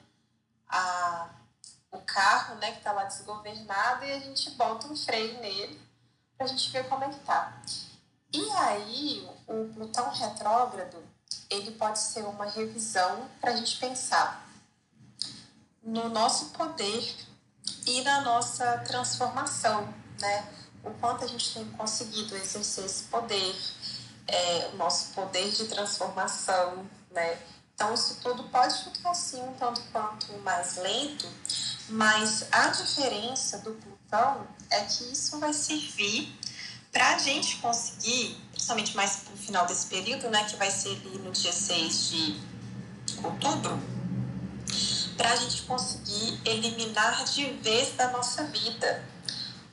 A, 0.68 1.30
o 1.92 2.00
carro, 2.00 2.56
né, 2.56 2.72
que 2.72 2.80
está 2.80 2.92
lá 2.92 3.04
desgovernado 3.04 4.04
e 4.04 4.12
a 4.12 4.20
gente 4.20 4.50
bota 4.52 4.88
um 4.88 4.96
freio 4.96 5.40
nele 5.40 5.80
para 6.36 6.48
a 6.48 6.50
gente 6.50 6.72
ver 6.72 6.90
como 6.90 7.04
é 7.04 7.10
que 7.10 7.20
tá. 7.20 7.62
E 8.34 8.50
aí, 8.52 9.30
o 9.48 9.72
Plutão 9.74 10.10
retrógrado, 10.10 11.02
ele 11.50 11.72
pode 11.72 12.00
ser 12.00 12.26
uma 12.26 12.46
revisão 12.46 13.30
para 13.40 13.52
a 13.52 13.56
gente 13.56 13.78
pensar 13.78 14.45
no 15.86 16.10
nosso 16.10 16.48
poder 16.48 17.16
e 17.86 18.02
na 18.02 18.22
nossa 18.22 18.80
transformação, 18.80 19.88
né? 20.20 20.48
O 20.84 20.90
quanto 20.92 21.24
a 21.24 21.28
gente 21.28 21.54
tem 21.54 21.66
conseguido 21.72 22.36
exercer 22.36 22.86
esse 22.86 23.04
poder, 23.04 23.56
é, 24.28 24.70
o 24.74 24.78
nosso 24.78 25.14
poder 25.14 25.50
de 25.52 25.66
transformação, 25.66 26.86
né? 27.12 27.38
Então, 27.76 27.94
isso 27.94 28.20
tudo 28.22 28.44
pode 28.46 28.84
ficar 28.86 29.12
assim 29.12 29.42
um 29.42 29.54
tanto 29.54 29.82
quanto 29.92 30.34
mais 30.40 30.78
lento, 30.78 31.28
mas 31.90 32.46
a 32.52 32.68
diferença 32.70 33.60
do 33.60 33.74
Plutão 33.74 34.48
é 34.72 34.82
que 34.86 35.12
isso 35.12 35.38
vai 35.40 35.54
servir 35.54 36.34
para 36.92 37.16
a 37.16 37.20
gente 37.20 37.58
conseguir, 37.58 38.42
principalmente 38.52 38.96
mais 38.96 39.24
no 39.30 39.36
final 39.36 39.66
desse 39.66 39.88
período, 39.88 40.30
né, 40.30 40.46
que 40.46 40.56
vai 40.56 40.72
ser 40.72 40.92
ali 40.92 41.18
no 41.18 41.32
dia 41.32 41.52
6 41.52 42.10
de 42.10 42.42
outubro, 43.22 43.78
para 45.18 45.32
a 45.32 45.36
gente 45.36 45.64
conseguir 45.64 46.40
eliminar 46.46 47.24
de 47.26 47.52
vez 47.54 47.96
da 47.96 48.12
nossa 48.12 48.44
vida 48.46 49.04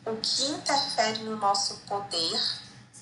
o 0.04 0.16
que 0.16 0.44
interfere 0.44 1.22
no 1.22 1.36
nosso 1.36 1.76
poder, 1.86 2.40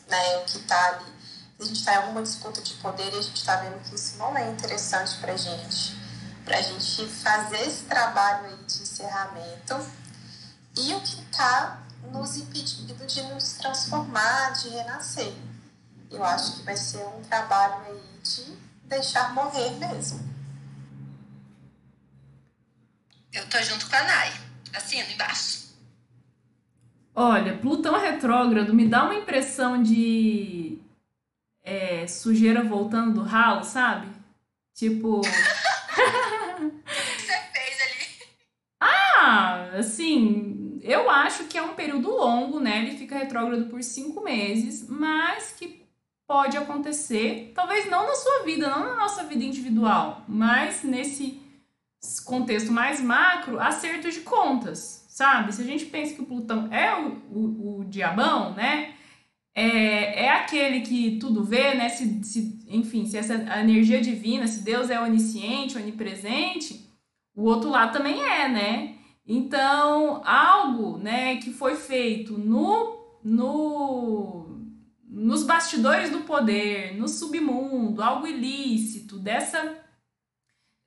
né, 0.08 0.38
o 0.38 0.44
que 0.44 0.58
está 0.58 0.88
ali. 0.88 1.12
A 1.58 1.64
gente 1.64 1.78
está 1.78 1.94
em 1.94 1.96
alguma 1.96 2.22
disputa 2.22 2.60
de 2.62 2.74
poder 2.74 3.12
e 3.12 3.18
a 3.18 3.22
gente 3.22 3.36
está 3.36 3.56
vendo 3.56 3.82
que 3.82 3.94
isso 3.94 4.16
não 4.16 4.36
é 4.36 4.50
interessante 4.50 5.18
para 5.18 5.32
a 5.32 5.36
gente. 5.36 5.96
Para 6.44 6.58
a 6.58 6.62
gente 6.62 7.06
fazer 7.06 7.60
esse 7.66 7.84
trabalho 7.84 8.46
aí 8.46 8.56
de 8.64 8.82
encerramento 8.82 9.86
e 10.76 10.94
o 10.94 11.00
que 11.00 11.20
está 11.20 11.82
nos 12.10 12.36
impedindo 12.36 13.06
de 13.06 13.22
nos 13.22 13.52
transformar, 13.52 14.52
de 14.52 14.70
renascer. 14.70 15.34
Eu 16.10 16.24
acho 16.24 16.56
que 16.56 16.62
vai 16.62 16.76
ser 16.76 17.04
um 17.06 17.22
trabalho 17.22 17.82
aí 17.86 18.20
de 18.22 18.58
deixar 18.84 19.34
morrer 19.34 19.70
mesmo. 19.72 20.29
Eu 23.32 23.48
tô 23.48 23.62
junto 23.62 23.88
com 23.88 23.94
a 23.94 24.02
Nai. 24.02 24.32
Assino 24.74 25.08
embaixo. 25.12 25.70
Olha, 27.14 27.56
Plutão 27.56 27.98
retrógrado 27.98 28.74
me 28.74 28.88
dá 28.88 29.04
uma 29.04 29.14
impressão 29.14 29.80
de 29.82 30.78
é, 31.62 32.06
sujeira 32.08 32.62
voltando 32.64 33.14
do 33.14 33.22
ralo, 33.22 33.62
sabe? 33.62 34.08
Tipo. 34.74 35.18
o 35.18 35.22
que 35.22 35.28
você 37.22 37.38
fez 37.52 37.80
ali? 37.80 38.28
Ah, 38.80 39.70
assim, 39.78 40.80
eu 40.82 41.08
acho 41.08 41.44
que 41.44 41.56
é 41.56 41.62
um 41.62 41.74
período 41.74 42.10
longo, 42.10 42.58
né? 42.58 42.78
Ele 42.78 42.96
fica 42.96 43.16
retrógrado 43.16 43.66
por 43.66 43.82
cinco 43.82 44.24
meses, 44.24 44.88
mas 44.88 45.52
que 45.52 45.86
pode 46.26 46.56
acontecer, 46.56 47.52
talvez 47.54 47.88
não 47.88 48.06
na 48.06 48.14
sua 48.14 48.44
vida, 48.44 48.68
não 48.68 48.84
na 48.84 48.96
nossa 48.96 49.24
vida 49.24 49.44
individual, 49.44 50.24
mas 50.28 50.82
nesse 50.84 51.40
contexto 52.24 52.72
mais 52.72 53.00
macro, 53.00 53.60
acerto 53.60 54.10
de 54.10 54.20
contas, 54.20 55.06
sabe? 55.08 55.52
Se 55.54 55.62
a 55.62 55.64
gente 55.64 55.86
pensa 55.86 56.14
que 56.14 56.22
o 56.22 56.26
Plutão 56.26 56.72
é 56.72 56.94
o, 56.98 57.08
o, 57.30 57.80
o 57.80 57.84
diabão, 57.84 58.54
né? 58.54 58.94
É, 59.54 60.24
é 60.24 60.30
aquele 60.30 60.80
que 60.80 61.18
tudo 61.18 61.44
vê, 61.44 61.74
né? 61.74 61.88
Se, 61.88 62.24
se, 62.24 62.64
enfim, 62.68 63.04
se 63.06 63.18
essa 63.18 63.34
energia 63.60 64.00
divina, 64.00 64.46
se 64.46 64.62
Deus 64.62 64.88
é 64.88 65.00
onisciente, 65.00 65.76
onipresente, 65.76 66.88
o 67.34 67.44
outro 67.44 67.68
lado 67.68 67.92
também 67.92 68.22
é, 68.22 68.48
né? 68.48 68.94
Então, 69.26 70.22
algo, 70.24 70.98
né, 70.98 71.36
que 71.36 71.52
foi 71.52 71.76
feito 71.76 72.36
no, 72.36 72.98
no, 73.22 74.60
nos 75.08 75.44
bastidores 75.44 76.10
do 76.10 76.20
poder, 76.20 76.96
no 76.96 77.06
submundo, 77.06 78.02
algo 78.02 78.26
ilícito, 78.26 79.18
dessa 79.18 79.79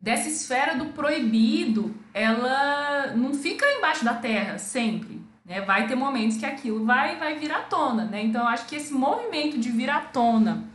dessa 0.04 0.28
esfera 0.28 0.76
do 0.76 0.88
proibido, 0.88 1.96
ela 2.14 3.14
não 3.16 3.34
fica 3.34 3.66
embaixo 3.66 4.04
da 4.04 4.14
terra 4.14 4.58
sempre. 4.58 5.22
Né? 5.46 5.62
Vai 5.62 5.88
ter 5.88 5.96
momentos 5.96 6.36
que 6.36 6.46
aquilo 6.46 6.86
vai, 6.86 7.16
vai 7.18 7.40
vir 7.40 7.54
à 7.54 7.62
tona. 7.62 8.04
Né? 8.04 8.22
Então, 8.26 8.42
eu 8.42 8.48
acho 8.50 8.66
que 8.66 8.76
esse 8.76 8.94
movimento 8.94 9.58
de 9.58 9.72
vir 9.72 9.90
à 9.90 10.02
tona 10.02 10.66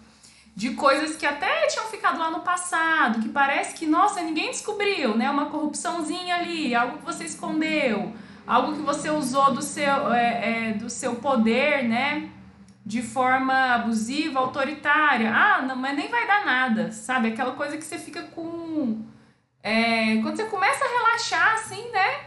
de 0.57 0.71
coisas 0.71 1.15
que 1.15 1.27
até 1.27 1.67
tinham 1.67 1.87
ficado 1.87 2.19
lá 2.19 2.31
no 2.31 2.41
passado, 2.41 3.21
que 3.21 3.29
parece 3.29 3.75
que, 3.77 3.87
nossa, 3.87 4.21
ninguém 4.23 4.51
descobriu, 4.51 5.17
né? 5.17 5.31
Uma 5.31 5.47
corrupçãozinha 5.47 6.35
ali, 6.35 6.75
algo 6.75 6.99
que 6.99 7.05
você 7.05 7.23
escondeu, 7.23 8.13
algo 8.45 8.75
que 8.75 8.83
você 8.83 9.09
usou 9.09 9.55
do 9.55 9.63
seu, 9.63 10.13
é, 10.13 10.71
é, 10.71 10.73
do 10.73 10.91
seu 10.91 11.15
poder, 11.15 11.85
né? 11.85 12.29
De 12.85 13.03
forma 13.03 13.55
abusiva, 13.75 14.41
autoritária. 14.41 15.33
Ah, 15.33 15.63
não, 15.63 15.77
mas 15.77 15.97
nem 15.97 16.09
vai 16.09 16.27
dar 16.27 16.45
nada, 16.45 16.91
sabe? 16.91 17.29
Aquela 17.29 17.53
coisa 17.53 17.77
que 17.77 17.85
você 17.85 17.97
fica 17.97 18.23
com. 18.23 19.05
É, 19.63 20.17
quando 20.23 20.37
você 20.37 20.45
começa 20.45 20.85
a 20.85 20.89
relaxar, 20.89 21.55
assim, 21.55 21.91
né? 21.91 22.21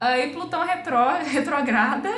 Aí 0.00 0.32
Plutão 0.32 0.64
retro, 0.64 0.96
retrograda 1.24 2.10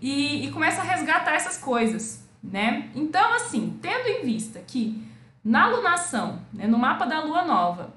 e, 0.00 0.46
e 0.46 0.50
começa 0.50 0.80
a 0.80 0.84
resgatar 0.84 1.34
essas 1.34 1.58
coisas, 1.58 2.28
né? 2.42 2.90
Então, 2.94 3.34
assim, 3.34 3.78
tendo 3.80 4.08
em 4.08 4.24
vista 4.24 4.60
que 4.60 5.02
na 5.44 5.68
lunação, 5.68 6.40
né, 6.52 6.66
no 6.66 6.78
mapa 6.78 7.06
da 7.06 7.20
lua 7.20 7.44
nova, 7.44 7.94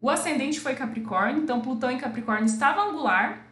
o 0.00 0.10
ascendente 0.10 0.58
foi 0.58 0.74
Capricórnio, 0.74 1.42
então 1.42 1.60
Plutão 1.60 1.90
em 1.90 1.98
Capricórnio 1.98 2.46
estava 2.46 2.82
angular. 2.82 3.46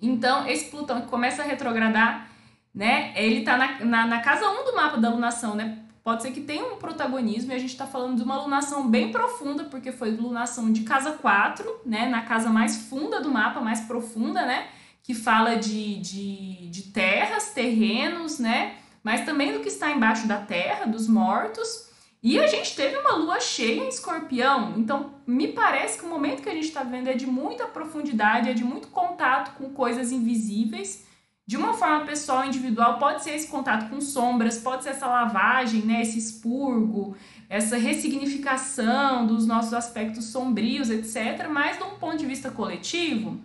Então, 0.00 0.46
esse 0.46 0.70
Plutão 0.70 1.00
que 1.00 1.08
começa 1.08 1.42
a 1.42 1.46
retrogradar, 1.46 2.28
né? 2.72 3.12
Ele 3.16 3.42
tá 3.42 3.56
na, 3.56 3.84
na, 3.84 4.06
na 4.06 4.20
casa 4.20 4.48
1 4.48 4.64
do 4.64 4.76
mapa 4.76 4.96
da 4.98 5.10
lunação, 5.10 5.56
né? 5.56 5.78
Pode 6.08 6.22
ser 6.22 6.30
que 6.30 6.40
tenha 6.40 6.64
um 6.64 6.76
protagonismo 6.76 7.52
e 7.52 7.54
a 7.54 7.58
gente 7.58 7.72
está 7.72 7.86
falando 7.86 8.16
de 8.16 8.22
uma 8.22 8.40
lunação 8.40 8.88
bem 8.88 9.12
profunda, 9.12 9.64
porque 9.64 9.92
foi 9.92 10.10
lunação 10.10 10.72
de 10.72 10.80
casa 10.80 11.12
4, 11.12 11.82
né? 11.84 12.08
Na 12.08 12.22
casa 12.22 12.48
mais 12.48 12.88
funda 12.88 13.20
do 13.20 13.30
mapa, 13.30 13.60
mais 13.60 13.82
profunda, 13.82 14.46
né? 14.46 14.68
Que 15.02 15.12
fala 15.12 15.56
de, 15.56 16.00
de, 16.00 16.70
de 16.70 16.82
terras, 16.84 17.52
terrenos, 17.52 18.38
né? 18.38 18.76
Mas 19.04 19.26
também 19.26 19.52
do 19.52 19.60
que 19.60 19.68
está 19.68 19.90
embaixo 19.90 20.26
da 20.26 20.38
terra, 20.38 20.86
dos 20.86 21.06
mortos. 21.06 21.90
E 22.22 22.40
a 22.40 22.46
gente 22.46 22.74
teve 22.74 22.96
uma 22.96 23.14
lua 23.14 23.38
cheia 23.38 23.84
em 23.84 23.88
escorpião, 23.88 24.78
então 24.78 25.12
me 25.26 25.48
parece 25.48 25.98
que 25.98 26.06
o 26.06 26.08
momento 26.08 26.42
que 26.42 26.48
a 26.48 26.54
gente 26.54 26.68
está 26.68 26.82
vendo 26.84 27.08
é 27.08 27.12
de 27.12 27.26
muita 27.26 27.66
profundidade, 27.66 28.48
é 28.48 28.54
de 28.54 28.64
muito 28.64 28.88
contato 28.88 29.58
com 29.58 29.74
coisas 29.74 30.10
invisíveis. 30.10 31.06
De 31.48 31.56
uma 31.56 31.72
forma 31.72 32.04
pessoal, 32.04 32.44
individual, 32.44 32.98
pode 32.98 33.24
ser 33.24 33.30
esse 33.30 33.48
contato 33.48 33.88
com 33.88 34.02
sombras, 34.02 34.58
pode 34.58 34.84
ser 34.84 34.90
essa 34.90 35.06
lavagem, 35.06 35.80
né, 35.80 36.02
esse 36.02 36.18
expurgo, 36.18 37.16
essa 37.48 37.78
ressignificação 37.78 39.26
dos 39.26 39.46
nossos 39.46 39.72
aspectos 39.72 40.26
sombrios, 40.26 40.90
etc. 40.90 41.48
Mas 41.50 41.78
de 41.78 41.84
um 41.84 41.98
ponto 41.98 42.18
de 42.18 42.26
vista 42.26 42.50
coletivo, 42.50 43.40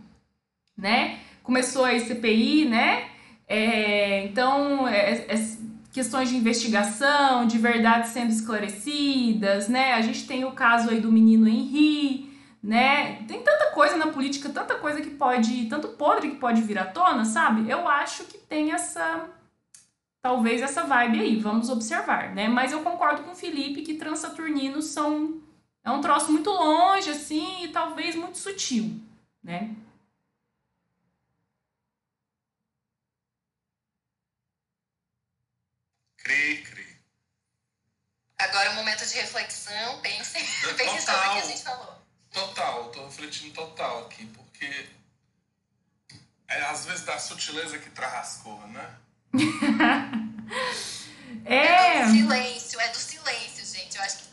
né, 0.77 1.19
começou 1.43 1.85
a 1.85 1.97
CPI, 1.97 2.65
né, 2.65 3.05
é, 3.47 4.25
então 4.25 4.85
é, 4.85 5.25
é, 5.29 5.57
questões 5.93 6.27
de 6.27 6.35
investigação, 6.35 7.47
de 7.47 7.57
verdades 7.57 8.09
sendo 8.09 8.31
esclarecidas, 8.31 9.69
né? 9.69 9.93
A 9.93 10.01
gente 10.01 10.27
tem 10.27 10.43
o 10.43 10.51
caso 10.51 10.89
aí 10.89 10.99
do 10.99 11.09
menino 11.09 11.47
Henri, 11.47 12.32
né? 12.63 13.23
Tem 13.27 13.43
tanta 13.43 13.71
coisa 13.71 13.97
na 13.97 14.07
política, 14.07 14.47
tanta 14.49 14.75
coisa 14.75 15.01
que 15.01 15.09
pode, 15.09 15.65
tanto 15.65 15.89
podre 15.89 16.31
que 16.31 16.37
pode 16.37 16.61
vir 16.61 16.79
à 16.79 16.85
tona, 16.85 17.25
sabe? 17.25 17.69
Eu 17.69 17.87
acho 17.87 18.23
que 18.23 18.37
tem 18.37 18.71
essa 18.71 19.29
talvez 20.21 20.61
essa 20.61 20.83
vibe 20.83 21.19
aí, 21.19 21.39
vamos 21.39 21.69
observar, 21.69 22.33
né? 22.33 22.47
Mas 22.47 22.71
eu 22.71 22.81
concordo 22.81 23.23
com 23.23 23.31
o 23.31 23.35
Felipe 23.35 23.81
que 23.81 23.95
transaturninos 23.95 24.85
são 24.85 25.41
é 25.83 25.91
um 25.91 25.99
troço 25.99 26.31
muito 26.31 26.49
longe 26.49 27.09
assim 27.09 27.65
e 27.65 27.67
talvez 27.67 28.15
muito 28.15 28.37
sutil, 28.37 28.97
né? 29.43 29.75
Cri, 36.17 36.63
cri. 36.63 36.97
Agora 38.39 38.69
é 38.69 38.71
um 38.71 38.75
momento 38.75 39.05
de 39.05 39.13
reflexão, 39.15 39.99
pensem, 40.01 40.41
pensem 40.77 41.01
sobre 41.01 41.27
o 41.27 41.31
que 41.33 41.39
a 41.39 41.45
gente 41.45 41.61
falou. 41.61 42.02
Total, 42.33 42.89
tô 42.89 43.05
refletindo 43.05 43.53
total 43.53 44.05
aqui, 44.05 44.25
porque 44.25 44.89
é 46.47 46.61
às 46.63 46.85
vezes 46.85 47.05
da 47.05 47.19
sutileza 47.19 47.77
que 47.77 47.91
traz 47.91 48.41
cor, 48.43 48.67
né? 48.69 48.95
é. 51.45 51.99
é 51.99 52.05
do 52.05 52.11
silêncio, 52.11 52.81
é 52.81 52.87
do 52.89 52.97
silêncio, 52.97 53.77
gente. 53.77 53.95
Eu 53.95 54.03
acho 54.03 54.17
que 54.17 54.23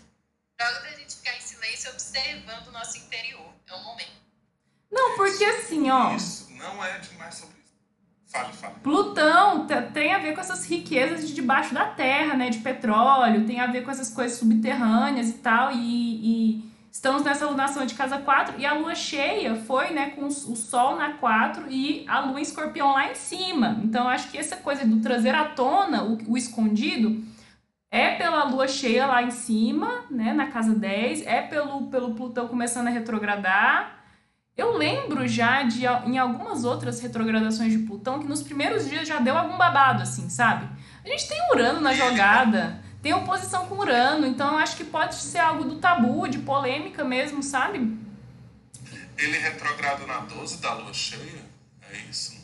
joga 0.59 0.81
pra 0.81 0.91
gente 0.93 1.17
ficar 1.17 1.37
em 1.37 1.41
silêncio 1.41 1.91
observando 1.91 2.69
o 2.69 2.73
nosso 2.73 2.97
interior. 2.97 3.53
É 3.69 3.75
um 3.75 3.85
momento. 3.85 4.21
Não, 4.91 5.17
porque 5.17 5.45
assim, 5.45 5.91
ó. 5.91 6.15
Isso 6.15 6.51
não 6.53 6.83
é 6.83 6.99
demais 6.99 7.35
sobre 7.35 7.61
Fale, 8.31 8.53
fale. 8.53 8.75
Plutão 8.81 9.67
tem 9.93 10.15
a 10.15 10.19
ver 10.19 10.35
com 10.35 10.41
essas 10.41 10.65
riquezas 10.65 11.27
de 11.27 11.35
debaixo 11.35 11.75
da 11.75 11.87
terra, 11.87 12.37
né? 12.37 12.49
De 12.49 12.59
petróleo, 12.59 13.45
tem 13.45 13.61
a 13.61 13.67
ver 13.67 13.83
com 13.83 13.91
essas 13.91 14.09
coisas 14.09 14.39
subterrâneas 14.39 15.31
e 15.31 15.33
tal. 15.35 15.73
E, 15.73 16.55
e 16.55 16.70
estamos 16.91 17.23
nessa 17.23 17.47
lunação 17.47 17.87
de 17.87 17.95
casa 17.95 18.19
4 18.19 18.59
e 18.59 18.67
a 18.67 18.75
lua 18.75 18.95
cheia 18.95 19.55
foi, 19.55 19.91
né, 19.91 20.11
com 20.11 20.27
o 20.27 20.31
sol 20.31 20.97
na 20.97 21.15
4 21.15 21.71
e 21.71 22.05
a 22.09 22.21
lua 22.21 22.39
em 22.39 22.43
escorpião 22.43 22.93
lá 22.93 23.11
em 23.11 23.15
cima. 23.15 23.81
Então, 23.85 24.09
acho 24.09 24.31
que 24.31 24.39
essa 24.39 24.57
coisa 24.57 24.87
do 24.87 25.01
trazer 25.01 25.35
à 25.35 25.45
tona 25.45 26.03
o, 26.03 26.19
o 26.33 26.37
escondido 26.37 27.23
é 27.91 28.15
pela 28.17 28.45
lua 28.45 28.69
cheia 28.69 29.07
lá 29.07 29.23
em 29.23 29.31
cima, 29.31 30.05
né, 30.11 30.33
na 30.33 30.49
casa 30.49 30.75
10, 30.75 31.27
é 31.27 31.43
pelo, 31.43 31.89
pelo 31.89 32.15
Plutão 32.15 32.49
começando 32.49 32.87
a 32.87 32.91
retrogradar 32.91 34.01
eu 34.61 34.77
lembro 34.77 35.27
já 35.27 35.63
de 35.63 35.87
em 35.87 36.19
algumas 36.19 36.65
outras 36.65 37.01
retrogradações 37.01 37.73
de 37.73 37.79
Plutão 37.79 38.19
que 38.19 38.29
nos 38.29 38.43
primeiros 38.43 38.89
dias 38.89 39.09
já 39.09 39.19
deu 39.19 39.37
algum 39.37 39.57
babado, 39.57 40.03
assim, 40.03 40.29
sabe? 40.29 40.69
A 41.03 41.09
gente 41.09 41.29
tem 41.29 41.39
Urano 41.51 41.81
na 41.81 41.95
jogada, 41.95 42.79
tem 43.03 43.15
oposição 43.15 43.67
com 43.67 43.77
Urano, 43.77 44.27
então 44.27 44.53
eu 44.53 44.59
acho 44.59 44.77
que 44.77 44.85
pode 44.85 45.15
ser 45.15 45.39
algo 45.39 45.65
do 45.65 45.79
tabu, 45.79 46.29
de 46.29 46.39
polêmica 46.39 47.03
mesmo, 47.03 47.43
sabe? 47.43 47.79
Ele 49.17 49.39
retrograda 49.39 50.07
na 50.07 50.21
12 50.21 50.59
da 50.59 50.75
lua 50.75 50.93
cheia? 50.93 51.45
É 51.91 51.99
isso? 52.11 52.39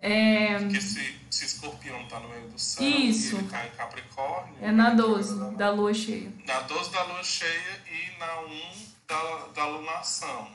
É... 0.00 0.58
Porque 0.58 0.80
se, 0.80 1.20
se 1.30 1.44
escorpião 1.46 2.06
tá 2.06 2.20
no 2.20 2.28
meio 2.28 2.48
do 2.48 2.58
céu 2.58 2.86
isso. 2.86 3.36
e 3.36 3.38
ele 3.38 3.48
cai 3.48 3.68
em 3.68 3.76
Capricórnio... 3.76 4.54
É 4.60 4.70
na 4.70 4.90
12 4.90 5.38
da, 5.38 5.50
da 5.50 5.70
lua 5.70 5.92
cheia. 5.92 6.32
Na 6.46 6.60
12 6.60 6.90
da 6.90 7.02
lua 7.04 7.22
cheia 7.22 7.82
e 7.90 8.18
na 8.18 8.40
1 8.40 8.86
da, 9.06 9.46
da 9.54 9.66
lunação. 9.66 10.50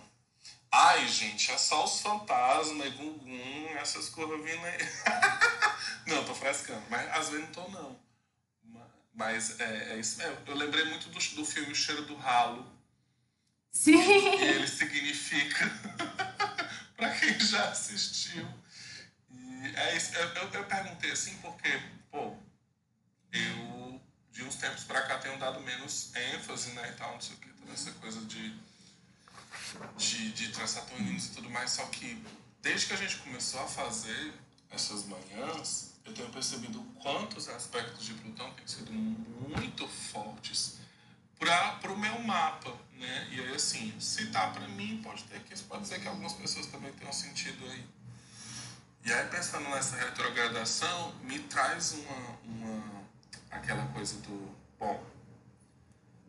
Ai, 0.72 1.06
gente, 1.08 1.52
é 1.52 1.58
só 1.58 1.84
os 1.84 2.00
fantasmas, 2.02 2.94
gungun, 2.94 3.68
essas 3.76 4.10
coisas 4.10 4.38
vindo 4.38 4.66
aí. 4.66 4.78
não, 6.08 6.24
tô 6.24 6.34
frescando, 6.34 6.84
mas 6.90 7.10
às 7.12 7.30
vezes 7.30 7.46
não 7.46 7.52
tô, 7.52 7.70
não. 7.70 8.11
Mas 9.14 9.60
é, 9.60 9.94
é 9.94 10.00
isso 10.00 10.18
mesmo. 10.18 10.38
Eu 10.46 10.56
lembrei 10.56 10.86
muito 10.86 11.10
do, 11.10 11.20
do 11.36 11.46
filme 11.46 11.72
O 11.72 11.76
Cheiro 11.76 12.06
do 12.06 12.16
Ralo. 12.16 12.66
Sim. 13.72 13.98
E 13.98 14.44
ele 14.44 14.68
significa, 14.68 15.66
para 16.96 17.10
quem 17.18 17.40
já 17.40 17.70
assistiu. 17.70 18.48
E 19.30 19.76
é 19.76 19.96
isso. 19.96 20.16
Eu, 20.16 20.28
eu, 20.30 20.50
eu 20.54 20.66
perguntei 20.66 21.12
assim 21.12 21.38
porque, 21.38 21.70
pô, 22.10 22.36
eu 23.32 24.02
de 24.32 24.44
uns 24.44 24.56
tempos 24.56 24.86
para 24.86 25.02
cá 25.04 25.18
tenho 25.18 25.38
dado 25.38 25.60
menos 25.60 26.16
ênfase, 26.16 26.72
né, 26.72 26.90
e 26.90 26.98
tal, 26.98 27.14
não 27.14 27.22
sei 27.22 27.36
o 27.36 27.40
que, 27.40 27.50
toda 27.50 27.74
essa 27.74 27.92
coisa 27.94 28.22
de 28.22 28.58
de, 29.98 30.32
de 30.32 30.50
transaturninos 30.50 31.28
e 31.28 31.30
tudo 31.32 31.50
mais, 31.50 31.72
só 31.72 31.86
que 31.88 32.22
desde 32.62 32.88
que 32.88 32.94
a 32.94 32.98
gente 32.98 33.18
começou 33.18 33.62
a 33.62 33.68
fazer 33.68 34.34
essas 34.70 35.06
manhãs, 35.06 35.91
eu 36.06 36.14
tenho 36.14 36.30
percebido 36.30 36.82
quantos 37.02 37.48
aspectos 37.50 38.06
de 38.06 38.14
Plutão 38.14 38.52
têm 38.54 38.68
sido 38.68 38.92
muito 38.92 39.88
fortes 39.88 40.80
para 41.40 41.92
o 41.92 41.98
meu 41.98 42.20
mapa, 42.22 42.72
né? 42.94 43.28
E 43.32 43.40
aí, 43.40 43.56
assim, 43.56 44.00
se 44.00 44.28
tá 44.28 44.48
para 44.52 44.68
mim, 44.68 45.02
pode 45.04 45.24
ter 45.24 45.40
que 45.40 45.58
pode 45.64 45.88
ser 45.88 46.00
que 46.00 46.08
algumas 46.08 46.34
pessoas 46.34 46.68
também 46.68 46.92
tenham 46.94 47.12
sentido 47.12 47.66
aí. 47.66 47.84
E 49.04 49.12
aí, 49.12 49.28
pensando 49.30 49.68
nessa 49.70 49.96
retrogradação, 49.96 51.16
me 51.24 51.40
traz 51.40 51.94
uma, 51.94 52.38
uma 52.46 53.02
aquela 53.50 53.88
coisa 53.88 54.16
do, 54.22 54.56
bom, 54.80 55.04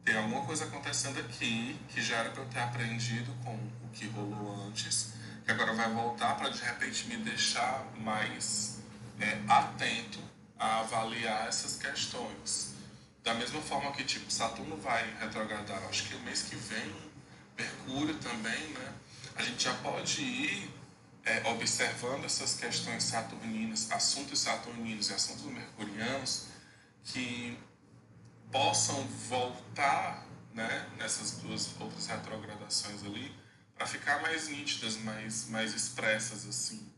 tem 0.04 0.16
alguma 0.16 0.44
coisa 0.46 0.64
acontecendo 0.64 1.20
aqui 1.20 1.78
que 1.88 2.00
já 2.00 2.16
era 2.16 2.30
para 2.30 2.42
eu 2.42 2.48
ter 2.48 2.60
aprendido 2.60 3.32
com 3.44 3.54
o 3.54 3.88
que 3.92 4.06
rolou 4.08 4.66
antes, 4.66 5.12
que 5.44 5.50
agora 5.50 5.74
vai 5.74 5.92
voltar 5.92 6.36
para 6.36 6.48
de 6.48 6.62
repente 6.62 7.06
me 7.06 7.18
deixar 7.18 7.84
mais 7.98 8.81
é, 9.20 9.40
atento 9.48 10.18
a 10.58 10.80
avaliar 10.80 11.48
essas 11.48 11.76
questões. 11.76 12.74
Da 13.22 13.34
mesma 13.34 13.60
forma 13.60 13.92
que 13.92 14.04
tipo 14.04 14.30
Saturno 14.30 14.76
vai 14.76 15.14
retrogradar, 15.20 15.82
acho 15.88 16.08
que 16.08 16.14
o 16.14 16.20
mês 16.20 16.42
que 16.42 16.56
vem, 16.56 17.12
Mercúrio 17.56 18.14
também, 18.18 18.68
né? 18.68 18.92
A 19.36 19.42
gente 19.42 19.64
já 19.64 19.74
pode 19.74 20.22
ir 20.22 20.70
é, 21.24 21.48
observando 21.50 22.24
essas 22.24 22.54
questões 22.54 23.04
saturninas, 23.04 23.90
assuntos 23.90 24.40
saturninos 24.40 25.10
e 25.10 25.14
assuntos 25.14 25.44
mercurianos 25.44 26.46
que 27.04 27.58
possam 28.50 29.06
voltar 29.28 30.26
né, 30.52 30.90
nessas 30.98 31.32
duas 31.38 31.70
outras 31.80 32.06
retrogradações 32.06 33.02
ali 33.04 33.34
para 33.74 33.86
ficar 33.86 34.20
mais 34.20 34.48
nítidas, 34.48 34.96
mais, 34.98 35.48
mais 35.48 35.74
expressas 35.74 36.46
assim 36.46 36.92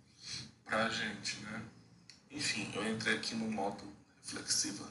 para 0.65 0.87
a 0.87 0.89
gente, 0.89 1.37
né? 1.41 1.63
Enfim, 2.35 2.69
eu 2.75 2.93
entrei 2.93 3.17
aqui 3.17 3.35
no 3.37 3.51
modo 3.51 3.85
reflexiva. 4.21 4.85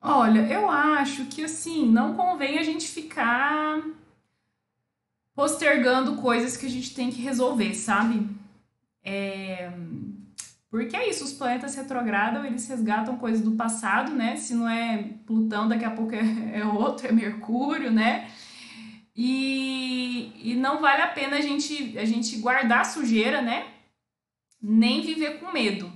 Olha, 0.00 0.40
eu 0.50 0.70
acho 0.70 1.26
que 1.26 1.44
assim, 1.44 1.86
não 1.86 2.14
convém 2.14 2.58
a 2.58 2.62
gente 2.62 2.88
ficar 2.88 3.82
postergando 5.34 6.16
coisas 6.16 6.56
que 6.56 6.66
a 6.66 6.70
gente 6.70 6.94
tem 6.94 7.10
que 7.10 7.20
resolver, 7.20 7.74
sabe? 7.74 8.26
É... 9.04 9.70
Porque 10.70 10.96
é 10.96 11.08
isso, 11.08 11.24
os 11.24 11.32
planetas 11.32 11.74
retrogradam, 11.74 12.44
eles 12.44 12.68
resgatam 12.68 13.16
coisas 13.16 13.42
do 13.42 13.52
passado, 13.52 14.12
né? 14.12 14.36
Se 14.36 14.54
não 14.54 14.68
é 14.68 15.10
Plutão, 15.26 15.68
daqui 15.68 15.84
a 15.84 15.90
pouco 15.90 16.14
é, 16.14 16.58
é 16.58 16.64
outro, 16.64 17.06
é 17.06 17.12
Mercúrio, 17.12 17.90
né? 17.90 18.30
E, 19.20 20.32
e 20.52 20.54
não 20.54 20.80
vale 20.80 21.02
a 21.02 21.08
pena 21.08 21.38
a 21.38 21.40
gente, 21.40 21.98
a 21.98 22.04
gente 22.04 22.36
guardar 22.36 22.86
sujeira, 22.86 23.42
né? 23.42 23.66
Nem 24.62 25.00
viver 25.00 25.40
com 25.40 25.50
medo. 25.50 25.92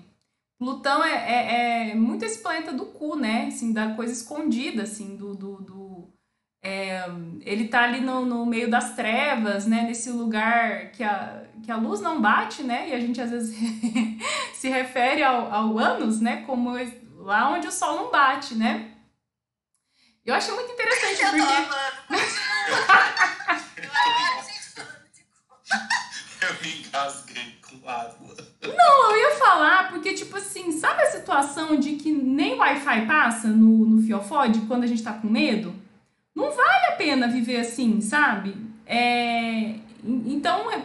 Plutão 0.58 1.04
é, 1.04 1.12
é, 1.12 1.90
é, 1.90 1.94
muito 1.94 2.24
esse 2.24 2.42
planeta 2.42 2.72
do 2.72 2.86
cu, 2.86 3.14
né? 3.14 3.46
Assim, 3.46 3.72
da 3.72 3.94
coisa 3.94 4.12
escondida, 4.12 4.82
assim, 4.82 5.14
do. 5.16 5.36
do, 5.36 5.56
do 5.62 6.08
é, 6.64 7.04
ele 7.42 7.68
tá 7.68 7.84
ali 7.84 8.00
no, 8.00 8.24
no 8.24 8.44
meio 8.44 8.68
das 8.68 8.96
trevas, 8.96 9.66
né? 9.68 9.82
Nesse 9.82 10.10
lugar 10.10 10.90
que 10.90 11.04
a, 11.04 11.44
que 11.62 11.70
a 11.70 11.76
luz 11.76 12.00
não 12.00 12.20
bate, 12.20 12.64
né? 12.64 12.88
E 12.88 12.92
a 12.92 12.98
gente 12.98 13.20
às 13.20 13.30
vezes 13.30 13.56
se 14.52 14.68
refere 14.68 15.22
ao, 15.22 15.52
ao 15.52 15.78
ânus, 15.78 16.20
né? 16.20 16.42
Como 16.44 16.72
lá 17.18 17.50
onde 17.50 17.68
o 17.68 17.72
sol 17.72 17.94
não 17.94 18.10
bate, 18.10 18.56
né? 18.56 18.90
Eu 20.26 20.34
acho 20.34 20.52
muito 20.56 20.72
interessante 20.72 21.22
Eu 21.22 21.30
porque. 21.30 22.51
Eu 26.42 26.54
me 26.60 26.80
engasguei 26.80 27.58
com 27.62 27.88
água. 27.88 28.36
Não, 28.62 29.10
eu 29.10 29.16
ia 29.16 29.36
falar, 29.36 29.90
porque, 29.90 30.14
tipo 30.14 30.36
assim, 30.36 30.72
sabe 30.72 31.02
a 31.02 31.10
situação 31.10 31.76
de 31.76 31.92
que 31.94 32.10
nem 32.10 32.58
Wi-Fi 32.58 33.06
passa 33.06 33.48
no, 33.48 33.86
no 33.86 34.02
Fiofod 34.02 34.60
quando 34.66 34.84
a 34.84 34.86
gente 34.86 35.02
tá 35.02 35.12
com 35.12 35.28
medo? 35.28 35.74
Não 36.34 36.50
vale 36.50 36.86
a 36.86 36.92
pena 36.92 37.28
viver 37.28 37.58
assim, 37.58 38.00
sabe? 38.00 38.56
É, 38.86 39.76
então, 40.04 40.70
é, 40.70 40.82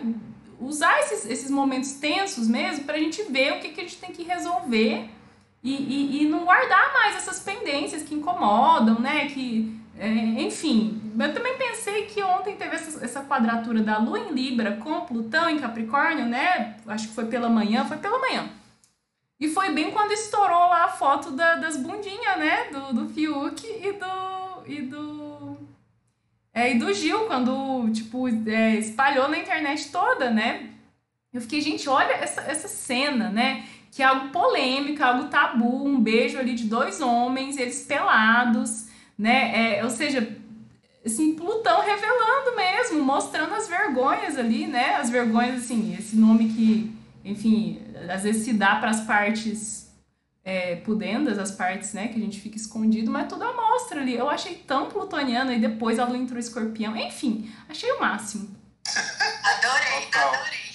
usar 0.60 1.00
esses, 1.00 1.26
esses 1.26 1.50
momentos 1.50 1.94
tensos 1.94 2.48
mesmo 2.48 2.86
pra 2.86 2.98
gente 2.98 3.24
ver 3.24 3.54
o 3.54 3.60
que, 3.60 3.70
que 3.70 3.82
a 3.82 3.84
gente 3.84 3.98
tem 3.98 4.12
que 4.12 4.24
resolver 4.24 5.10
e, 5.64 5.74
e, 5.74 6.24
e 6.24 6.26
não 6.28 6.46
guardar 6.46 6.94
mais 6.94 7.16
essas 7.16 7.40
pendências 7.40 8.04
que 8.04 8.16
incomodam, 8.16 9.00
né? 9.00 9.28
Que, 9.28 9.76
é, 10.00 10.10
enfim, 10.44 11.02
eu 11.20 11.34
também 11.34 11.58
pensei 11.58 12.06
que 12.06 12.22
ontem 12.22 12.56
teve 12.56 12.76
essa, 12.76 13.04
essa 13.04 13.24
quadratura 13.24 13.82
da 13.82 13.98
Lua 13.98 14.20
em 14.20 14.32
Libra 14.32 14.78
com 14.78 15.02
Plutão 15.02 15.50
em 15.50 15.60
Capricórnio, 15.60 16.26
né? 16.26 16.78
Acho 16.86 17.08
que 17.08 17.16
foi 17.16 17.26
pela 17.26 17.50
manhã, 17.50 17.84
foi 17.86 17.98
pela 17.98 18.20
manhã. 18.20 18.50
E 19.40 19.48
foi 19.48 19.72
bem 19.72 19.92
quando 19.92 20.12
estourou 20.12 20.70
lá 20.70 20.86
a 20.86 20.90
foto 20.90 21.32
da, 21.32 21.56
das 21.56 21.78
bundinhas, 21.78 22.38
né? 22.38 22.66
Do, 22.72 22.94
do 22.94 23.10
Fiuk 23.10 23.66
e 23.66 23.94
do. 23.94 24.66
E 24.66 24.82
do. 24.82 25.58
É, 26.54 26.74
e 26.74 26.80
do 26.80 26.92
Gil, 26.92 27.26
quando, 27.26 27.90
tipo, 27.92 28.28
é, 28.50 28.76
espalhou 28.76 29.28
na 29.28 29.38
internet 29.38 29.92
toda, 29.92 30.32
né? 30.32 30.72
Eu 31.32 31.42
fiquei, 31.42 31.62
gente, 31.62 31.88
olha 31.88 32.14
essa, 32.14 32.42
essa 32.42 32.68
cena, 32.68 33.30
né? 33.30 33.66
Que 33.92 34.02
é 34.02 34.06
algo 34.06 34.30
polêmico, 34.30 35.04
algo 35.04 35.26
tabu, 35.26 35.86
um 35.86 36.00
beijo 36.00 36.38
ali 36.38 36.54
de 36.56 36.66
dois 36.66 37.00
homens, 37.00 37.58
eles 37.58 37.86
pelados, 37.86 38.87
né? 39.18 39.78
É, 39.78 39.84
ou 39.84 39.90
seja, 39.90 40.28
assim, 41.06 41.36
Plutão 41.36 41.82
revelando 41.82 42.56
mesmo, 42.56 43.04
mostrando 43.04 43.54
as 43.54 43.68
vergonhas 43.68 44.38
ali, 44.38 44.68
né? 44.68 44.96
As 44.96 45.10
vergonhas, 45.10 45.64
assim, 45.64 45.96
esse 45.98 46.16
nome 46.16 46.50
que, 46.50 46.96
enfim, 47.24 47.82
às 48.10 48.24
vezes 48.24 48.44
se 48.44 48.54
dá 48.54 48.76
para 48.76 48.92
as 48.92 49.02
partes 49.02 49.88
é, 50.48 50.78
pudendas, 50.78 51.38
as 51.38 51.52
partes, 51.52 51.92
né, 51.94 52.08
que 52.08 52.16
a 52.16 52.22
gente 52.22 52.40
fica 52.40 52.56
escondido, 52.56 53.12
mas 53.12 53.28
tudo 53.28 53.44
mostra 53.54 54.00
ali. 54.00 54.16
Eu 54.16 54.30
achei 54.30 54.56
tão 54.56 54.90
plutoniano 54.90 55.52
e 55.52 55.60
depois 55.60 56.00
a 56.00 56.06
lua 56.06 56.18
entrou 56.18 56.40
escorpião. 56.40 56.96
Enfim, 56.96 57.52
achei 57.68 57.92
o 57.92 58.00
máximo. 58.00 58.56
Adorei, 59.44 60.06
Total. 60.06 60.34
adorei. 60.34 60.68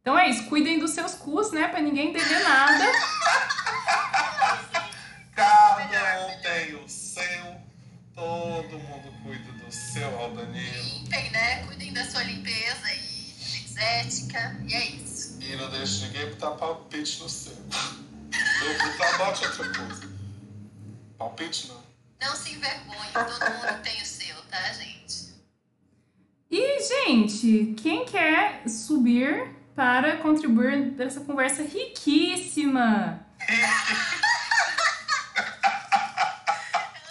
Então 0.00 0.18
é 0.18 0.30
isso, 0.30 0.44
cuidem 0.46 0.78
dos 0.78 0.92
seus 0.92 1.14
cus, 1.14 1.50
né, 1.52 1.68
pra 1.68 1.80
ninguém 1.80 2.08
entender 2.08 2.38
nada. 2.40 2.84
seu, 9.94 10.18
ao 10.18 10.32
Danilo. 10.32 10.82
Limpem, 10.82 11.30
né? 11.30 11.64
Cuidem 11.66 11.92
da 11.92 12.04
sua 12.04 12.24
limpeza 12.24 12.84
aí, 12.86 13.32
ética. 13.76 14.56
E 14.66 14.74
é 14.74 14.86
isso. 14.86 15.38
E 15.40 15.54
não 15.56 15.70
deixe 15.70 16.06
ninguém 16.06 16.30
botar 16.30 16.50
palpite 16.52 17.22
no 17.22 17.28
seu. 17.28 17.52
Eu 17.52 18.78
botar, 18.78 19.18
bote 19.18 19.46
outra 19.46 19.72
coisa. 19.72 20.12
Palpite 21.16 21.68
não. 21.68 21.84
Não 22.20 22.34
se 22.34 22.54
envergonhe, 22.54 23.12
todo 23.12 23.28
mundo 23.28 23.82
tem 23.82 24.02
o 24.02 24.06
seu, 24.06 24.34
tá, 24.50 24.72
gente? 24.72 25.34
E, 26.50 26.80
gente, 26.82 27.74
quem 27.80 28.04
quer 28.04 28.68
subir 28.68 29.54
para 29.76 30.16
contribuir 30.16 30.92
nessa 30.96 31.20
conversa 31.20 31.62
riquíssima? 31.62 33.24
Ela 33.46 33.68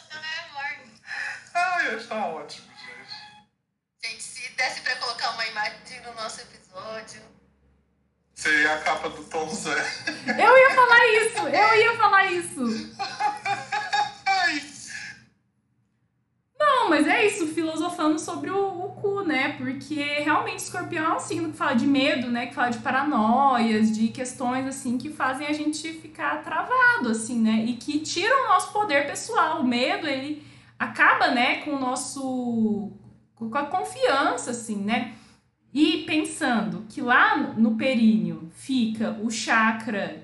não 0.09 0.23
é 0.23 0.51
morta. 0.53 0.89
Ai, 1.53 1.95
está 1.95 2.25
ótimo, 2.25 2.67
gente. 2.71 3.13
Gente, 4.03 4.23
se 4.23 4.49
desse 4.53 4.81
pra 4.81 4.95
colocar 4.95 5.31
uma 5.31 5.43
imagem 5.54 6.01
no 6.04 6.14
nosso 6.16 6.41
episódio. 6.41 7.22
Seria 8.34 8.74
a 8.74 8.78
capa 8.80 9.10
do 9.10 9.24
Tom 9.26 9.47
Zé. 9.49 9.78
Eu 10.28 10.58
ia 10.58 10.70
falar 10.72 11.08
isso, 11.08 11.47
eu 11.47 11.80
ia 11.80 11.97
falar 11.97 12.32
isso. 12.32 12.95
Não, 16.60 16.89
mas 16.89 17.08
é 17.08 17.28
isso, 17.28 17.47
filosofando 17.54 18.18
sobre 18.18 18.49
o, 18.49 18.86
o 18.86 18.93
cu, 18.93 19.22
né? 19.22 19.56
Porque 19.56 20.01
realmente 20.22 20.60
escorpião 20.60 21.06
é 21.06 21.16
um 21.16 21.20
signo 21.20 21.51
que 21.51 21.58
fala 21.58 21.74
de 21.74 21.86
medo, 21.86 22.32
né? 22.32 22.47
Que 22.47 22.56
fala 22.56 22.72
de 22.72 22.80
paranoias, 22.80 23.95
de 23.95 24.08
questões, 24.08 24.66
assim, 24.66 24.97
que 24.97 25.12
fazem 25.12 25.45
a 25.45 25.54
gente 25.54 25.93
ficar 25.93 26.43
travado, 26.43 27.10
assim, 27.12 27.39
né? 27.39 27.64
E 27.68 27.74
que 27.78 27.99
tiram 27.99 28.45
o 28.45 28.47
nosso 28.47 28.74
poder 28.74 29.06
pessoal. 29.06 29.62
O 29.62 29.68
medo, 29.68 30.08
ele 30.08 30.43
acaba, 30.80 31.28
né, 31.28 31.58
com 31.58 31.76
o 31.76 31.80
nosso... 31.80 32.91
com 33.36 33.56
a 33.56 33.66
confiança, 33.66 34.49
assim, 34.49 34.78
né? 34.78 35.14
E 35.74 36.03
pensando 36.05 36.86
que 36.88 37.01
lá 37.01 37.38
no 37.38 37.76
períneo 37.76 38.51
fica 38.53 39.17
o 39.21 39.32
chakra, 39.32 40.24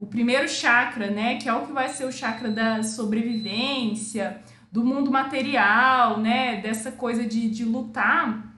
o 0.00 0.06
primeiro 0.06 0.48
chakra, 0.48 1.08
né? 1.10 1.36
Que 1.36 1.48
é 1.48 1.52
o 1.52 1.64
que 1.64 1.72
vai 1.72 1.88
ser 1.88 2.06
o 2.06 2.12
chakra 2.12 2.50
da 2.50 2.82
sobrevivência, 2.82 4.42
do 4.72 4.84
mundo 4.84 5.10
material, 5.10 6.18
né? 6.18 6.60
Dessa 6.60 6.90
coisa 6.90 7.24
de, 7.24 7.48
de 7.48 7.64
lutar, 7.64 8.52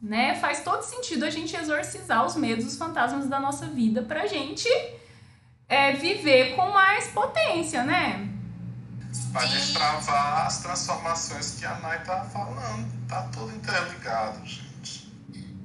né? 0.00 0.34
Faz 0.34 0.62
todo 0.62 0.82
sentido 0.82 1.24
a 1.24 1.30
gente 1.30 1.56
exorcizar 1.56 2.26
os 2.26 2.36
medos, 2.36 2.66
os 2.66 2.76
fantasmas 2.76 3.26
da 3.26 3.40
nossa 3.40 3.66
vida 3.66 4.02
pra 4.02 4.26
gente 4.26 4.68
é, 5.66 5.92
viver 5.92 6.54
com 6.54 6.70
mais 6.70 7.08
potência, 7.08 7.82
né? 7.82 8.28
Pra 9.32 9.44
destravar 9.46 10.46
as 10.46 10.62
transformações 10.62 11.58
que 11.58 11.64
a 11.64 11.78
Nai 11.78 12.02
tá 12.04 12.24
falando. 12.24 12.86
Tá 13.08 13.22
tudo 13.32 13.54
interligado, 13.54 14.44
gente. 14.44 14.67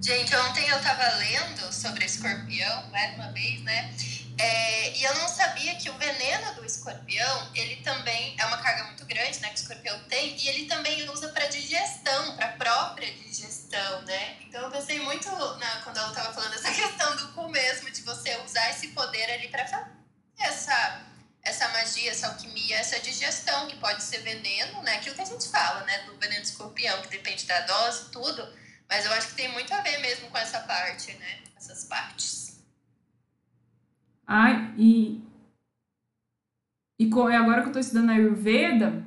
Gente, 0.03 0.35
ontem 0.35 0.67
eu 0.67 0.81
tava 0.81 1.07
lendo 1.15 1.71
sobre 1.71 2.03
escorpião, 2.03 2.89
mais 2.89 3.15
uma 3.15 3.31
vez, 3.31 3.61
né? 3.61 3.89
É, 4.37 4.97
e 4.97 5.01
eu 5.01 5.13
não 5.15 5.29
sabia 5.29 5.75
que 5.75 5.89
o 5.89 5.97
veneno 5.97 6.55
do 6.55 6.65
escorpião, 6.65 7.49
ele 7.55 7.77
também 7.77 8.35
é 8.37 8.45
uma 8.45 8.57
carga 8.57 8.83
muito 8.83 9.05
grande, 9.05 9.39
né? 9.39 9.47
Que 9.47 9.53
o 9.53 9.61
escorpião 9.61 9.97
tem, 10.09 10.35
e 10.35 10.49
ele 10.49 10.65
também 10.65 11.09
usa 11.09 11.29
para 11.29 11.47
digestão, 11.47 12.35
para 12.35 12.49
própria 12.49 13.13
digestão, 13.13 14.01
né? 14.01 14.39
Então 14.41 14.63
eu 14.63 14.71
pensei 14.71 14.99
muito 14.99 15.29
na, 15.29 15.81
quando 15.85 15.97
ela 15.97 16.11
tava 16.11 16.33
falando 16.33 16.53
essa 16.53 16.67
questão 16.75 17.15
do 17.15 17.29
cu 17.29 17.47
mesmo, 17.47 17.89
de 17.89 18.01
você 18.01 18.35
usar 18.45 18.71
esse 18.71 18.89
poder 18.89 19.31
ali 19.31 19.47
para 19.47 19.65
fazer 19.65 19.89
essa, 20.37 21.01
essa 21.43 21.69
magia, 21.69 22.11
essa 22.11 22.27
alquimia, 22.27 22.77
essa 22.77 22.99
digestão, 22.99 23.67
que 23.67 23.77
pode 23.77 24.03
ser 24.03 24.17
veneno, 24.17 24.81
né? 24.83 24.97
Aquilo 24.97 25.15
que 25.15 25.21
a 25.21 25.25
gente 25.25 25.47
fala, 25.47 25.85
né? 25.85 25.99
Do 25.99 26.17
veneno 26.17 26.41
do 26.41 26.45
escorpião, 26.45 27.01
que 27.03 27.07
depende 27.07 27.45
da 27.45 27.61
dose 27.61 28.09
tudo. 28.11 28.62
Mas 28.93 29.07
eu 29.07 29.11
acho 29.13 29.29
que 29.29 29.35
tem 29.35 29.51
muito 29.51 29.73
a 29.73 29.81
ver 29.81 29.97
mesmo 30.01 30.29
com 30.29 30.37
essa 30.37 30.59
parte, 30.59 31.13
né? 31.13 31.39
Essas 31.57 31.85
partes. 31.85 32.63
Ai, 34.27 34.71
e, 34.77 35.19
e 36.99 37.09
agora 37.35 37.63
que 37.63 37.69
eu 37.69 37.73
tô 37.73 37.79
estudando 37.79 38.11
Ayurveda, 38.11 39.03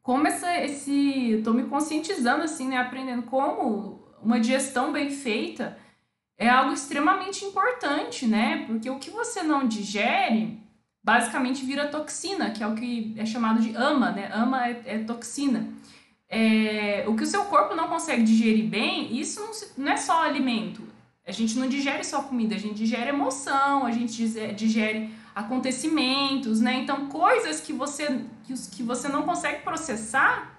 como 0.00 0.26
essa, 0.26 0.58
esse. 0.62 1.42
Tô 1.44 1.52
me 1.52 1.64
conscientizando, 1.64 2.42
assim, 2.42 2.68
né? 2.68 2.78
Aprendendo 2.78 3.24
como 3.24 4.02
uma 4.22 4.40
digestão 4.40 4.90
bem 4.90 5.10
feita 5.10 5.78
é 6.38 6.48
algo 6.48 6.72
extremamente 6.72 7.44
importante, 7.44 8.26
né? 8.26 8.64
Porque 8.66 8.88
o 8.88 8.98
que 8.98 9.10
você 9.10 9.42
não 9.42 9.68
digere 9.68 10.58
basicamente 11.04 11.66
vira 11.66 11.88
toxina, 11.88 12.50
que 12.50 12.62
é 12.62 12.66
o 12.66 12.74
que 12.74 13.14
é 13.18 13.26
chamado 13.26 13.60
de 13.60 13.76
ama, 13.76 14.10
né? 14.10 14.30
Ama 14.32 14.66
é, 14.66 14.82
é 14.86 14.98
toxina. 15.04 15.70
É, 16.34 17.04
o 17.06 17.14
que 17.14 17.24
o 17.24 17.26
seu 17.26 17.44
corpo 17.44 17.74
não 17.74 17.88
consegue 17.88 18.22
digerir 18.22 18.64
bem, 18.64 19.14
isso 19.20 19.38
não, 19.38 19.84
não 19.84 19.92
é 19.92 19.98
só 19.98 20.22
alimento. 20.22 20.82
A 21.26 21.30
gente 21.30 21.58
não 21.58 21.68
digere 21.68 22.02
só 22.02 22.22
comida, 22.22 22.54
a 22.54 22.58
gente 22.58 22.74
digere 22.74 23.10
emoção, 23.10 23.84
a 23.84 23.90
gente 23.90 24.16
dize- 24.16 24.54
digere 24.54 25.10
acontecimentos, 25.34 26.58
né? 26.58 26.76
Então, 26.76 27.06
coisas 27.08 27.60
que 27.60 27.74
você, 27.74 28.22
que, 28.44 28.54
que 28.54 28.82
você 28.82 29.08
não 29.08 29.24
consegue 29.24 29.60
processar, 29.60 30.58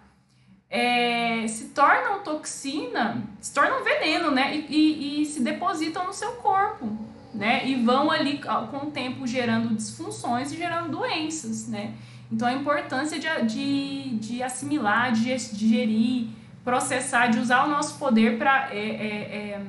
é, 0.69 1.47
se 1.47 1.69
tornam 1.69 2.21
toxina, 2.21 3.23
se 3.41 3.51
tornam 3.51 3.83
veneno, 3.83 4.29
né? 4.29 4.55
E, 4.55 4.67
e, 4.69 5.21
e, 5.23 5.25
se 5.25 5.41
depositam 5.41 6.05
no 6.05 6.13
seu 6.13 6.33
corpo, 6.33 6.95
né? 7.33 7.67
E 7.67 7.83
vão 7.83 8.11
ali 8.11 8.39
com 8.69 8.77
o 8.77 8.91
tempo 8.91 9.25
gerando 9.25 9.73
disfunções 9.75 10.51
e 10.51 10.55
gerando 10.57 10.91
doenças, 10.91 11.67
né? 11.67 11.95
Então 12.33 12.47
a 12.47 12.53
importância 12.53 13.19
de, 13.19 13.27
de, 13.45 14.17
de 14.17 14.41
assimilar, 14.41 15.11
de 15.11 15.37
digerir, 15.55 16.29
processar, 16.63 17.27
de 17.27 17.37
usar 17.37 17.65
o 17.65 17.69
nosso 17.69 17.99
poder 17.99 18.39
para 18.39 18.73
é, 18.73 18.79
é, 18.79 19.51
é, 19.51 19.61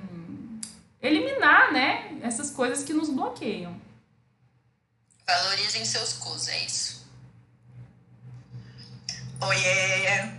eliminar, 1.02 1.74
né? 1.74 2.18
Essas 2.22 2.50
coisas 2.50 2.82
que 2.82 2.94
nos 2.94 3.10
bloqueiam. 3.10 3.78
Valorizem 5.26 5.84
seus 5.84 6.14
cus, 6.14 6.48
é 6.48 6.64
isso. 6.64 7.06
Oiê! 9.42 10.30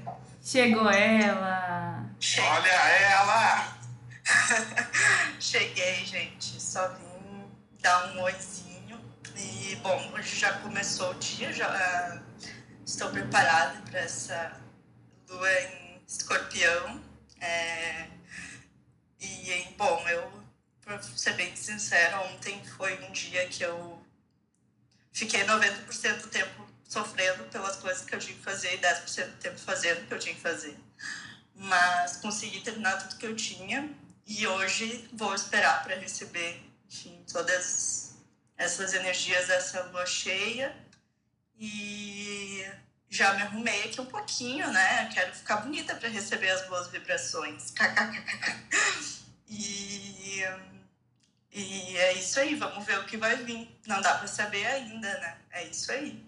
Chegou 0.43 0.89
ela! 0.89 2.09
Olha 2.39 2.71
ela! 2.71 3.77
Cheguei, 5.39 6.03
gente. 6.05 6.59
Só 6.59 6.87
vim 6.87 7.45
dar 7.83 8.15
um 8.15 8.23
oizinho. 8.23 8.64
Bom, 9.85 10.13
hoje 10.15 10.37
já 10.37 10.51
começou 10.61 11.11
o 11.11 11.13
dia, 11.19 11.53
já 11.53 11.69
uh, 11.69 12.43
estou 12.83 13.07
preparada 13.11 13.79
para 13.83 13.99
essa 13.99 14.59
lua 15.29 15.61
em 15.61 16.01
escorpião. 16.07 17.03
É, 17.39 18.07
e, 19.21 19.75
bom, 19.77 20.03
eu, 20.09 20.43
para 20.81 20.99
ser 21.03 21.33
bem 21.33 21.55
sincera, 21.55 22.19
ontem 22.21 22.65
foi 22.65 22.99
um 23.03 23.11
dia 23.11 23.47
que 23.47 23.61
eu 23.61 24.03
fiquei 25.13 25.45
90% 25.45 26.21
do 26.21 26.29
tempo 26.29 26.67
sofrendo 26.89 27.43
pelas 27.51 27.75
coisas 27.75 28.03
que 28.03 28.15
eu 28.15 28.19
tinha 28.19 28.35
que 28.35 28.43
fazer 28.43 28.73
e 28.73 28.79
10% 28.79 29.25
do 29.27 29.37
tempo 29.37 29.59
fazendo 29.59 30.01
o 30.01 30.07
que 30.07 30.13
eu 30.15 30.19
tinha 30.19 30.33
que 30.33 30.41
fazer. 30.41 30.75
Mas 31.53 32.17
consegui 32.17 32.61
terminar 32.61 32.97
tudo 33.03 33.19
que 33.19 33.27
eu 33.27 33.35
tinha 33.35 33.87
e 34.25 34.47
hoje 34.47 35.07
vou 35.13 35.35
esperar 35.35 35.83
para 35.83 35.95
receber, 35.95 36.59
enfim, 36.89 37.23
todas 37.31 38.14
essas 38.57 38.93
energias 38.93 39.47
dessa 39.47 39.83
lua 39.83 40.05
cheia 40.05 40.75
e 41.59 42.65
já 43.09 43.33
me 43.33 43.41
arrumei 43.43 43.83
aqui 43.83 44.01
um 44.01 44.05
pouquinho, 44.05 44.71
né? 44.71 45.09
Quero 45.13 45.33
ficar 45.33 45.57
bonita 45.57 45.95
para 45.95 46.09
receber 46.09 46.49
as 46.49 46.67
boas 46.67 46.87
vibrações. 46.87 47.73
e 49.47 50.43
e 51.57 51.95
é 51.95 52.13
isso 52.13 52.37
aí, 52.37 52.53
vamos 52.53 52.85
ver 52.85 52.99
o 52.99 53.05
que 53.05 53.15
vai 53.15 53.37
vir. 53.37 53.79
Não 53.87 54.01
dá 54.01 54.15
para 54.15 54.27
saber 54.27 54.65
ainda, 54.65 55.07
né? 55.19 55.37
É 55.51 55.65
isso 55.65 55.89
aí. 55.89 56.21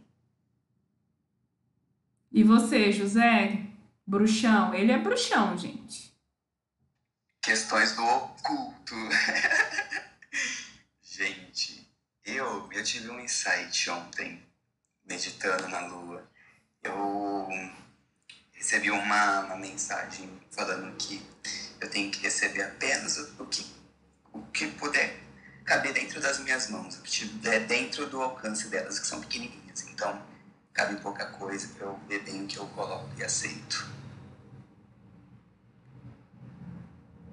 E 2.31 2.45
você, 2.45 2.93
José? 2.93 3.61
Bruxão? 4.05 4.73
Ele 4.73 4.93
é 4.93 4.97
bruxão, 4.97 5.57
gente. 5.57 6.15
Questões 7.41 7.93
do 7.93 8.05
oculto. 8.05 8.95
eu, 12.27 12.69
eu 12.71 12.83
tive 12.83 13.09
um 13.09 13.19
insight 13.19 13.89
ontem, 13.89 14.43
meditando 15.05 15.67
na 15.69 15.87
lua. 15.87 16.29
Eu 16.83 17.47
recebi 18.51 18.91
uma, 18.91 19.41
uma 19.45 19.55
mensagem 19.55 20.29
falando 20.51 20.95
que 20.97 21.25
eu 21.79 21.89
tenho 21.89 22.11
que 22.11 22.21
receber 22.21 22.63
apenas 22.63 23.17
o 23.39 23.45
que 23.45 23.77
o 24.33 24.41
que 24.51 24.67
puder 24.67 25.19
caber 25.65 25.93
dentro 25.93 26.21
das 26.21 26.39
minhas 26.39 26.69
mãos, 26.69 26.97
o 26.97 27.01
que 27.01 27.09
estiver 27.09 27.65
dentro 27.65 28.07
do 28.07 28.21
alcance 28.21 28.67
delas, 28.67 28.99
que 28.99 29.07
são 29.07 29.19
pequenininhas. 29.21 29.87
Então, 29.87 30.21
cabe 30.73 30.97
pouca 30.97 31.25
coisa 31.25 31.67
para 31.69 31.87
eu 31.87 31.99
ver 32.07 32.23
bem 32.23 32.43
o 32.43 32.47
que 32.47 32.57
eu 32.57 32.67
coloco 32.67 33.09
e 33.17 33.23
aceito. 33.23 33.89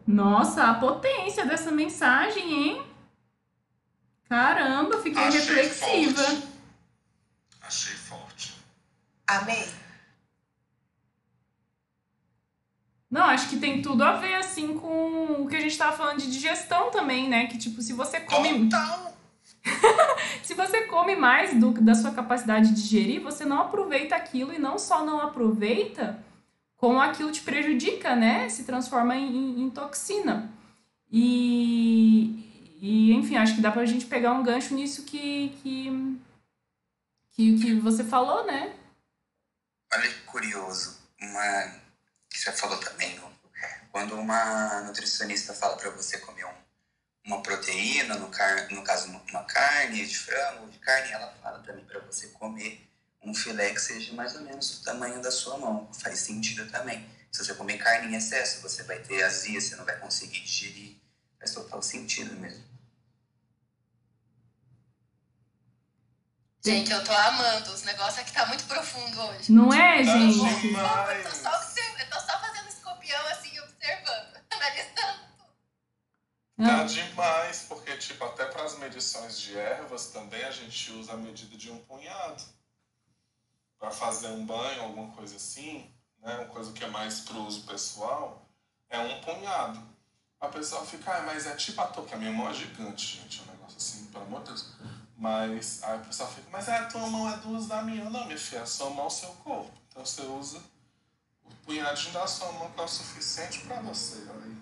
Nossa, 0.07 0.65
a 0.65 0.75
potência 0.75 1.45
dessa 1.45 1.71
mensagem, 1.71 2.53
hein? 2.53 2.94
Caramba, 4.29 4.99
fiquei 5.03 5.22
Achei 5.22 5.41
reflexiva. 5.41 6.22
Forte. 6.22 6.49
Achei 7.61 7.95
forte. 7.95 8.55
Amei. 9.27 9.68
Não, 13.11 13.27
acho 13.27 13.49
que 13.49 13.59
tem 13.59 13.81
tudo 13.81 14.03
a 14.03 14.14
ver, 14.14 14.35
assim, 14.35 14.77
com 14.77 15.43
o 15.43 15.47
que 15.47 15.55
a 15.55 15.61
gente 15.61 15.79
tava 15.79 15.97
falando 15.97 16.18
de 16.18 16.31
digestão 16.31 16.91
também, 16.91 17.29
né? 17.29 17.47
Que, 17.47 17.57
tipo, 17.57 17.81
se 17.81 17.93
você 17.93 18.18
come. 18.18 18.68
se 20.43 20.53
você 20.53 20.83
come 20.87 21.14
mais 21.14 21.55
do, 21.59 21.70
da 21.70 21.95
sua 21.95 22.11
capacidade 22.11 22.70
de 22.70 22.83
digerir, 22.83 23.22
você 23.22 23.45
não 23.45 23.61
aproveita 23.61 24.16
aquilo 24.16 24.53
e 24.53 24.59
não 24.59 24.79
só 24.79 25.05
não 25.05 25.20
aproveita, 25.20 26.22
como 26.77 27.01
aquilo 27.01 27.31
te 27.31 27.41
prejudica, 27.41 28.16
né? 28.16 28.49
Se 28.49 28.64
transforma 28.64 29.14
em, 29.16 29.29
em, 29.29 29.62
em 29.62 29.70
toxina. 29.70 30.51
E, 31.09 32.44
e, 32.87 33.14
enfim, 33.14 33.37
acho 33.39 33.55
que 33.55 33.62
dá 33.62 33.72
pra 33.72 33.87
gente 33.87 34.05
pegar 34.05 34.35
um 34.35 34.43
gancho 34.43 34.74
nisso 34.74 35.05
que, 35.05 35.59
que, 35.62 36.20
que, 37.30 37.59
que 37.59 37.74
você 37.80 38.05
falou, 38.05 38.45
né? 38.45 38.76
Olha 39.91 40.07
que 40.07 40.20
curioso. 40.26 40.99
Uma 41.18 41.80
que 42.28 42.39
você 42.39 42.53
falou 42.53 42.76
também, 42.76 43.18
quando 43.91 44.14
uma 44.16 44.82
nutricionista 44.82 45.55
fala 45.55 45.78
para 45.78 45.89
você 45.93 46.18
comer 46.18 46.45
um, 46.45 46.53
uma 47.24 47.43
proteína, 47.43 48.16
no, 48.16 48.28
car 48.28 48.70
no 48.70 48.85
caso 48.85 49.09
uma 49.30 49.45
carne 49.45 50.05
de 50.05 50.18
frango 50.18 50.70
de 50.70 50.78
carne, 50.78 51.11
ela 51.11 51.32
fala 51.43 51.61
também 51.61 51.87
para 51.87 52.01
você 52.01 52.26
comer 52.26 52.87
um 53.22 53.35
filé 53.35 53.72
que 53.72 53.80
seja 53.80 54.12
mais 54.12 54.35
ou 54.35 54.43
menos 54.43 54.80
o 54.80 54.85
tamanho 54.85 55.22
da 55.22 55.30
sua 55.30 55.57
mão. 55.57 55.89
Faz 55.95 56.18
sentido 56.18 56.70
também. 56.70 57.09
Se 57.32 57.43
você 57.43 57.55
comer 57.55 57.78
carne 57.78 58.12
em 58.12 58.16
excesso, 58.18 58.61
você 58.61 58.82
vai 58.82 58.99
ter 58.99 59.22
azia, 59.22 59.59
você 59.59 59.74
não 59.74 59.87
vai 59.87 59.99
conseguir 59.99 60.41
digerir. 60.41 60.97
Faz 61.39 61.55
total 61.55 61.80
sentido 61.80 62.35
mesmo. 62.35 62.74
Gente, 66.67 66.91
eu 66.91 67.05
tô 67.05 67.12
amando. 67.12 67.73
Os 67.73 67.83
negócios 67.83 68.21
aqui 68.21 68.33
tá 68.33 68.47
muito 68.47 68.65
profundo 68.65 69.21
hoje. 69.21 69.53
Não 69.53 69.71
é, 69.71 70.03
gente? 70.03 70.39
Eu 70.39 71.23
tô 71.23 71.37
só, 71.37 71.51
eu 71.51 72.11
tô 72.11 72.21
só 72.21 72.41
fazendo 72.41 72.69
escorpião 72.69 73.27
assim, 73.27 73.61
observando, 73.61 74.41
analisando. 74.51 75.25
Tá 76.57 76.81
ah. 76.81 76.85
demais, 76.85 77.67
porque 77.69 77.95
tipo, 77.99 78.25
até 78.25 78.47
para 78.47 78.62
as 78.62 78.79
medições 78.79 79.39
de 79.39 79.59
ervas 79.59 80.07
também 80.07 80.43
a 80.43 80.51
gente 80.51 80.91
usa 80.93 81.12
a 81.12 81.17
medida 81.19 81.55
de 81.55 81.71
um 81.71 81.79
punhado. 81.81 82.43
Para 83.79 83.91
fazer 83.91 84.29
um 84.29 84.47
banho, 84.47 84.85
alguma 84.85 85.15
coisa 85.15 85.37
assim, 85.37 85.93
né? 86.21 86.35
Uma 86.37 86.47
coisa 86.47 86.73
que 86.73 86.83
é 86.83 86.89
mais 86.89 87.21
pro 87.21 87.43
uso 87.43 87.67
pessoal, 87.67 88.49
é 88.89 88.99
um 88.99 89.21
punhado. 89.21 89.83
A 90.41 90.49
pessoa 90.49 90.87
fica, 90.87 91.15
ah, 91.15 91.23
mas 91.25 91.47
é 91.47 91.55
tipo 91.57 91.79
a 91.83 91.89
touca, 91.89 92.17
minha 92.17 92.33
mão 92.33 92.49
é 92.49 92.55
gigante, 92.55 93.21
gente, 93.21 93.41
é 93.41 93.43
um 93.43 93.55
negócio 93.55 93.77
assim, 93.77 94.07
pelo 94.07 94.25
amor 94.25 94.41
de 94.45 94.47
Deus. 94.47 94.73
Mas 95.25 95.83
aí 95.83 95.97
o 95.97 96.05
pessoal 96.05 96.31
fica, 96.31 96.51
mas 96.53 96.68
é, 96.68 96.77
a 96.77 96.85
tua 96.85 97.07
mão 97.07 97.33
é 97.33 97.35
duas 97.39 97.66
da 97.66 97.81
minha. 97.81 98.05
Não, 98.11 98.27
minha 98.27 98.37
filha, 98.37 98.59
é 98.59 98.66
sua 98.66 98.91
mão, 98.91 99.09
seu 99.09 99.31
corpo. 99.37 99.72
Então 99.89 100.05
você 100.05 100.20
usa 100.20 100.62
o 101.47 101.51
punhadinho 101.64 102.12
da 102.12 102.27
sua 102.27 102.53
mão 102.53 102.70
que 102.70 102.79
é 102.79 102.85
o 102.85 102.89
suficiente 102.89 103.61
para 103.61 103.81
você. 103.81 104.18
Olha 104.29 104.45
aí. 104.45 104.57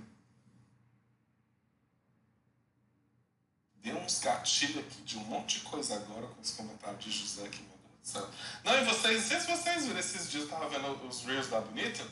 Deu 3.79 3.97
uns 3.97 4.21
gatilhos 4.21 4.79
aqui 4.87 5.03
de 5.03 5.19
um 5.19 5.25
monte 5.25 5.59
de 5.59 5.65
coisa 5.65 5.97
agora 5.97 6.29
com 6.29 6.41
os 6.41 6.53
comentários 6.53 7.03
de 7.03 7.11
José 7.11 7.49
que 7.49 7.61
meu 7.65 7.77
Deus 7.79 8.01
do 8.01 8.07
céu. 8.07 8.31
Não, 8.63 8.79
e 8.81 8.85
vocês, 8.85 9.21
não 9.21 9.29
sei 9.29 9.41
se 9.41 9.47
vocês 9.49 9.87
viram 9.87 9.99
esses 9.99 10.31
dias, 10.31 10.45
eu 10.45 10.49
tava 10.49 10.69
vendo 10.69 11.09
os 11.09 11.25
reels 11.25 11.49
da 11.49 11.61
Bonita, 11.61 12.07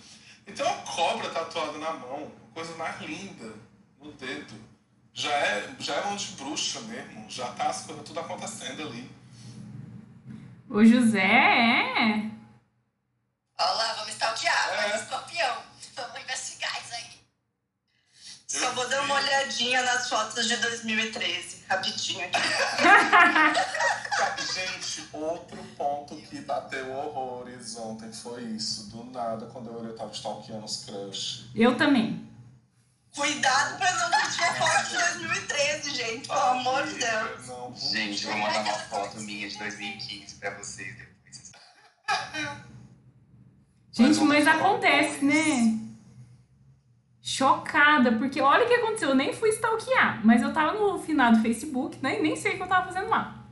e 0.44 0.50
tem 0.50 0.66
uma 0.66 0.82
cobra 0.82 1.30
tatuada 1.30 1.78
na 1.78 1.92
mão, 1.92 2.32
coisa 2.52 2.74
mais 2.74 3.00
linda, 3.00 3.54
no 4.00 4.10
dedo 4.14 4.69
já 5.12 5.32
é, 5.32 5.74
já 5.78 5.94
é 5.96 6.06
um 6.06 6.16
de 6.16 6.26
bruxa 6.32 6.80
mesmo, 6.82 7.28
já 7.28 7.50
tá 7.52 7.68
as 7.68 7.82
coisas 7.82 8.04
tudo 8.04 8.20
acontecendo 8.20 8.82
ali. 8.82 9.10
O 10.68 10.84
José 10.84 11.20
é. 11.20 12.30
Olha 13.58 13.70
lá, 13.72 13.92
vamos 13.94 14.12
stalkear, 14.12 14.92
é. 14.92 14.96
escorpião. 14.96 15.56
Vamos 15.96 16.20
investigar 16.22 16.80
isso 16.80 16.94
aí. 16.94 17.10
Eu 18.54 18.60
Só 18.60 18.72
vou 18.72 18.88
dar 18.88 19.02
uma 19.02 19.16
olhadinha 19.16 19.82
nas 19.82 20.08
fotos 20.08 20.46
de 20.46 20.56
2013, 20.56 21.64
rapidinho 21.68 22.24
aqui. 22.24 22.38
Gente, 24.54 25.08
outro 25.12 25.58
ponto 25.76 26.16
que 26.16 26.40
bateu 26.40 26.90
horrores 26.90 27.76
ontem 27.76 28.12
foi 28.12 28.42
isso. 28.44 28.88
Do 28.90 29.04
nada, 29.04 29.46
quando 29.46 29.68
eu 29.68 29.78
olhei, 29.78 29.90
eu 29.90 29.96
tava 29.96 30.12
stalkeando 30.12 30.64
os 30.64 30.84
crush. 30.84 31.50
Eu 31.54 31.76
também. 31.76 32.29
Cuidado 33.14 33.76
pra 33.78 33.92
não 33.92 34.10
curtir 34.10 34.44
a 34.44 34.54
foto 34.54 34.88
de 34.88 34.96
2013, 34.96 35.90
gente. 35.90 36.28
Pelo 36.28 36.38
ah, 36.38 36.50
amor 36.50 36.86
de 36.86 36.94
Deus. 36.94 37.46
Não, 37.48 37.74
gente, 37.74 38.26
vou 38.26 38.38
mandar 38.38 38.62
uma 38.62 38.72
foto 38.74 39.20
minha 39.20 39.48
de 39.48 39.58
2015 39.58 40.34
pra 40.36 40.50
vocês 40.50 40.96
depois. 40.96 41.52
Gente, 43.92 44.20
mas 44.20 44.46
acontece, 44.46 45.24
né? 45.24 45.78
Chocada, 47.20 48.12
porque 48.12 48.40
olha 48.40 48.64
o 48.64 48.68
que 48.68 48.74
aconteceu. 48.74 49.10
Eu 49.10 49.14
nem 49.16 49.32
fui 49.32 49.50
stalkear, 49.50 50.20
mas 50.24 50.40
eu 50.40 50.52
tava 50.52 50.78
no 50.78 50.98
final 50.98 51.32
do 51.32 51.42
Facebook, 51.42 51.98
né? 52.00 52.18
Nem 52.20 52.36
sei 52.36 52.52
o 52.52 52.56
que 52.56 52.62
eu 52.62 52.68
tava 52.68 52.92
fazendo 52.92 53.10
lá. 53.10 53.44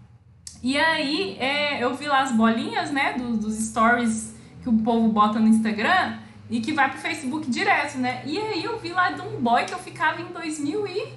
E 0.62 0.78
aí, 0.78 1.36
é, 1.38 1.82
eu 1.82 1.94
vi 1.94 2.06
lá 2.06 2.22
as 2.22 2.32
bolinhas, 2.32 2.90
né? 2.90 3.14
dos 3.14 3.54
stories 3.54 4.34
que 4.62 4.68
o 4.68 4.78
povo 4.78 5.08
bota 5.08 5.38
no 5.38 5.48
Instagram. 5.48 6.18
E 6.50 6.60
que 6.60 6.72
vai 6.72 6.90
pro 6.90 6.98
Facebook 6.98 7.50
direto, 7.50 7.98
né? 7.98 8.22
E 8.24 8.38
aí 8.38 8.64
eu 8.64 8.78
vi 8.78 8.90
lá 8.90 9.10
de 9.10 9.20
um 9.20 9.40
boy 9.40 9.64
que 9.64 9.74
eu 9.74 9.78
ficava 9.78 10.20
em 10.20 10.26
2000 10.26 10.86
e... 10.86 11.12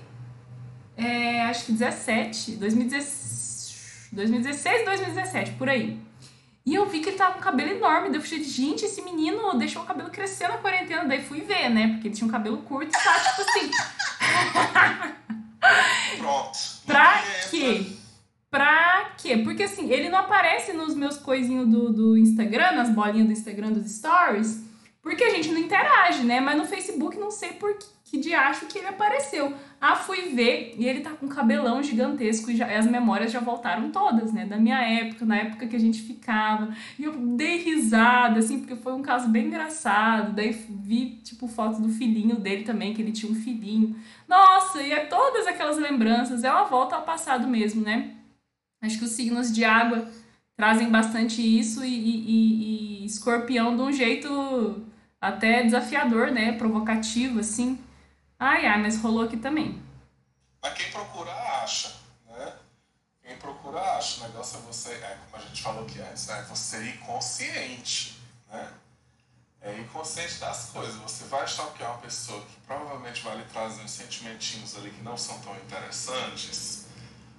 É, 0.97 1.43
acho 1.43 1.65
que 1.65 1.71
17, 1.71 2.57
2016, 2.57 4.09
2016, 4.11 4.85
2017, 4.85 5.51
por 5.53 5.69
aí. 5.69 5.97
E 6.65 6.75
eu 6.75 6.85
vi 6.85 6.99
que 6.99 7.09
ele 7.09 7.17
tava 7.17 7.33
com 7.33 7.39
um 7.39 7.43
cabelo 7.43 7.71
enorme. 7.71 8.09
Daí 8.09 8.17
eu 8.17 8.21
falei, 8.21 8.43
gente, 8.43 8.85
esse 8.85 9.01
menino 9.01 9.57
deixou 9.57 9.81
o 9.81 9.85
cabelo 9.85 10.11
crescer 10.11 10.47
na 10.47 10.57
quarentena. 10.57 11.05
Daí 11.05 11.23
fui 11.23 11.41
ver, 11.41 11.69
né? 11.69 11.87
Porque 11.87 12.09
ele 12.09 12.15
tinha 12.15 12.27
um 12.27 12.31
cabelo 12.31 12.57
curto 12.59 12.89
e 12.89 12.91
tá, 12.91 13.19
tipo 13.19 13.41
assim. 13.41 13.71
Pronto. 16.17 16.57
pra 16.85 17.23
quê? 17.49 17.87
Pra 18.49 19.11
quê? 19.17 19.37
Porque 19.37 19.63
assim, 19.63 19.89
ele 19.91 20.09
não 20.09 20.19
aparece 20.19 20.73
nos 20.73 20.93
meus 20.93 21.17
coisinhos 21.17 21.67
do, 21.67 21.91
do 21.91 22.15
Instagram, 22.17 22.73
nas 22.73 22.89
bolinhas 22.89 23.27
do 23.27 23.33
Instagram 23.33 23.71
dos 23.71 23.89
stories, 23.91 24.63
porque 25.01 25.23
a 25.23 25.29
gente 25.31 25.49
não 25.49 25.59
interage, 25.59 26.23
né? 26.23 26.39
Mas 26.39 26.57
no 26.57 26.65
Facebook 26.65 27.17
não 27.17 27.31
sei 27.31 27.53
por 27.53 27.73
que, 27.77 27.85
que 28.05 28.19
de 28.19 28.33
acho 28.33 28.65
que 28.67 28.77
ele 28.77 28.87
apareceu. 28.87 29.53
Ah, 29.79 29.95
fui 29.95 30.29
ver 30.35 30.75
e 30.77 30.87
ele 30.87 31.01
tá 31.01 31.11
com 31.11 31.25
um 31.25 31.29
cabelão 31.29 31.81
gigantesco 31.81 32.51
e 32.51 32.55
já, 32.55 32.67
as 32.77 32.85
memórias 32.85 33.31
já 33.31 33.39
voltaram 33.39 33.89
todas, 33.91 34.31
né? 34.31 34.45
Da 34.45 34.57
minha 34.57 34.79
época, 34.81 35.25
na 35.25 35.37
época 35.37 35.65
que 35.67 35.75
a 35.75 35.79
gente 35.79 36.01
ficava. 36.01 36.73
E 36.99 37.03
eu 37.03 37.13
dei 37.13 37.57
risada, 37.57 38.39
assim, 38.39 38.59
porque 38.59 38.75
foi 38.75 38.93
um 38.93 39.01
caso 39.01 39.27
bem 39.29 39.47
engraçado. 39.47 40.33
Daí 40.35 40.51
vi, 40.51 41.19
tipo, 41.23 41.47
fotos 41.47 41.79
do 41.79 41.89
filhinho 41.89 42.35
dele 42.35 42.63
também, 42.63 42.93
que 42.93 43.01
ele 43.01 43.11
tinha 43.11 43.31
um 43.31 43.35
filhinho. 43.35 43.95
Nossa, 44.27 44.81
e 44.83 44.91
é 44.91 45.05
todas 45.05 45.47
aquelas 45.47 45.77
lembranças. 45.77 46.43
É 46.43 46.51
uma 46.51 46.65
volta 46.65 46.95
ao 46.95 47.03
passado 47.03 47.47
mesmo, 47.47 47.81
né? 47.81 48.11
Acho 48.81 48.97
que 48.99 49.05
os 49.05 49.11
signos 49.11 49.53
de 49.53 49.63
água 49.63 50.09
trazem 50.55 50.89
bastante 50.89 51.41
isso 51.41 51.83
e, 51.83 51.87
e- 51.89 52.31
e- 52.31 53.03
e 53.03 53.05
escorpião 53.05 53.75
de 53.75 53.81
um 53.81 53.91
jeito 53.91 54.83
até 55.21 55.63
desafiador, 55.63 56.31
né? 56.31 56.53
Provocativo, 56.53 57.39
assim. 57.39 57.79
Ai, 58.39 58.65
ai, 58.65 58.81
mas 58.81 58.99
rolou 58.99 59.23
aqui 59.23 59.37
também. 59.37 59.79
Mas 60.63 60.73
quem 60.73 60.91
procura, 60.91 61.31
acha, 61.63 61.93
né? 62.25 62.53
Quem 63.23 63.37
procura, 63.37 63.79
acha. 63.97 64.21
O 64.21 64.27
negócio 64.27 64.57
é 64.57 64.61
você, 64.61 64.93
é 64.93 65.17
como 65.25 65.43
a 65.43 65.47
gente 65.47 65.61
falou 65.61 65.83
aqui 65.83 66.01
antes, 66.01 66.27
é 66.27 66.41
você 66.43 66.83
ir 66.83 66.97
consciente, 66.97 68.19
né? 68.51 68.73
É 69.61 69.77
ir 69.77 69.87
consciente 69.89 70.39
das 70.39 70.71
coisas. 70.71 70.95
Você 70.95 71.25
vai 71.25 71.45
stalkear 71.45 71.91
uma 71.91 72.01
pessoa 72.01 72.41
que 72.41 72.59
provavelmente 72.65 73.21
vai 73.21 73.37
lhe 73.37 73.43
trazer 73.43 73.83
uns 73.83 73.91
sentimentinhos 73.91 74.75
ali 74.75 74.89
que 74.89 75.03
não 75.03 75.15
são 75.15 75.37
tão 75.39 75.55
interessantes. 75.57 76.87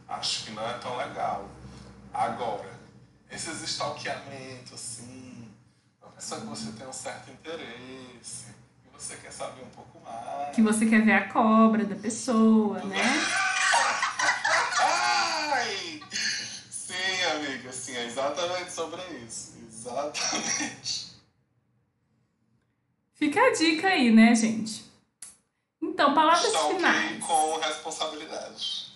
Acho 0.08 0.44
que 0.44 0.52
não 0.52 0.64
é 0.64 0.74
tão 0.74 0.96
legal. 0.96 1.48
Agora, 2.14 2.70
esses 3.28 3.60
stalkeamentos, 3.62 4.72
assim, 4.72 5.11
pessoa 6.22 6.40
que 6.40 6.46
você 6.46 6.70
tem 6.70 6.86
um 6.86 6.92
certo 6.92 7.30
interesse, 7.32 8.46
que 8.80 8.88
você 8.92 9.16
quer 9.16 9.32
saber 9.32 9.62
um 9.62 9.70
pouco 9.70 9.98
mais. 10.04 10.54
Que 10.54 10.62
você 10.62 10.86
quer 10.86 11.04
ver 11.04 11.14
a 11.14 11.28
cobra 11.32 11.84
da 11.84 11.96
pessoa, 11.96 12.78
né? 12.84 13.02
Ai! 14.78 16.00
Sim, 16.70 17.24
amiga, 17.32 17.72
sim, 17.72 17.96
é 17.96 18.06
exatamente 18.06 18.72
sobre 18.72 19.02
isso. 19.26 19.54
Exatamente. 19.68 21.10
Fica 23.14 23.40
a 23.40 23.52
dica 23.52 23.88
aí, 23.88 24.12
né, 24.12 24.32
gente? 24.36 24.84
Então, 25.82 26.14
palavras 26.14 26.44
Stalkeio 26.44 26.76
finais. 26.76 27.24
com 27.24 27.58
responsabilidade. 27.58 28.91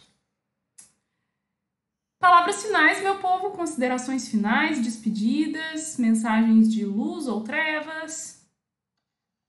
Palavras 2.19 2.63
finais, 2.63 3.03
meu 3.03 3.19
povo, 3.19 3.51
considerações 3.51 4.29
finais, 4.29 4.81
despedidas, 4.83 5.97
mensagens 5.99 6.73
de 6.73 6.85
luz 6.85 7.27
ou 7.27 7.45
trevas. 7.45 8.41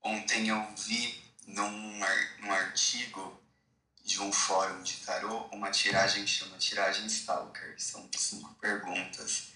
Ontem 0.02 0.48
eu 0.48 0.62
vi 0.76 1.18
num, 1.46 2.04
ar- 2.04 2.36
num 2.40 2.52
artigo 2.52 3.36
de 4.04 4.20
um 4.20 4.32
fórum 4.32 4.82
de 4.82 4.98
tarô 5.04 5.46
uma 5.52 5.70
tiragem 5.70 6.24
que 6.24 6.30
chama 6.30 6.56
Tiragem 6.58 7.06
Stalker. 7.06 7.74
São 7.78 8.08
cinco 8.16 8.54
perguntas 8.60 9.48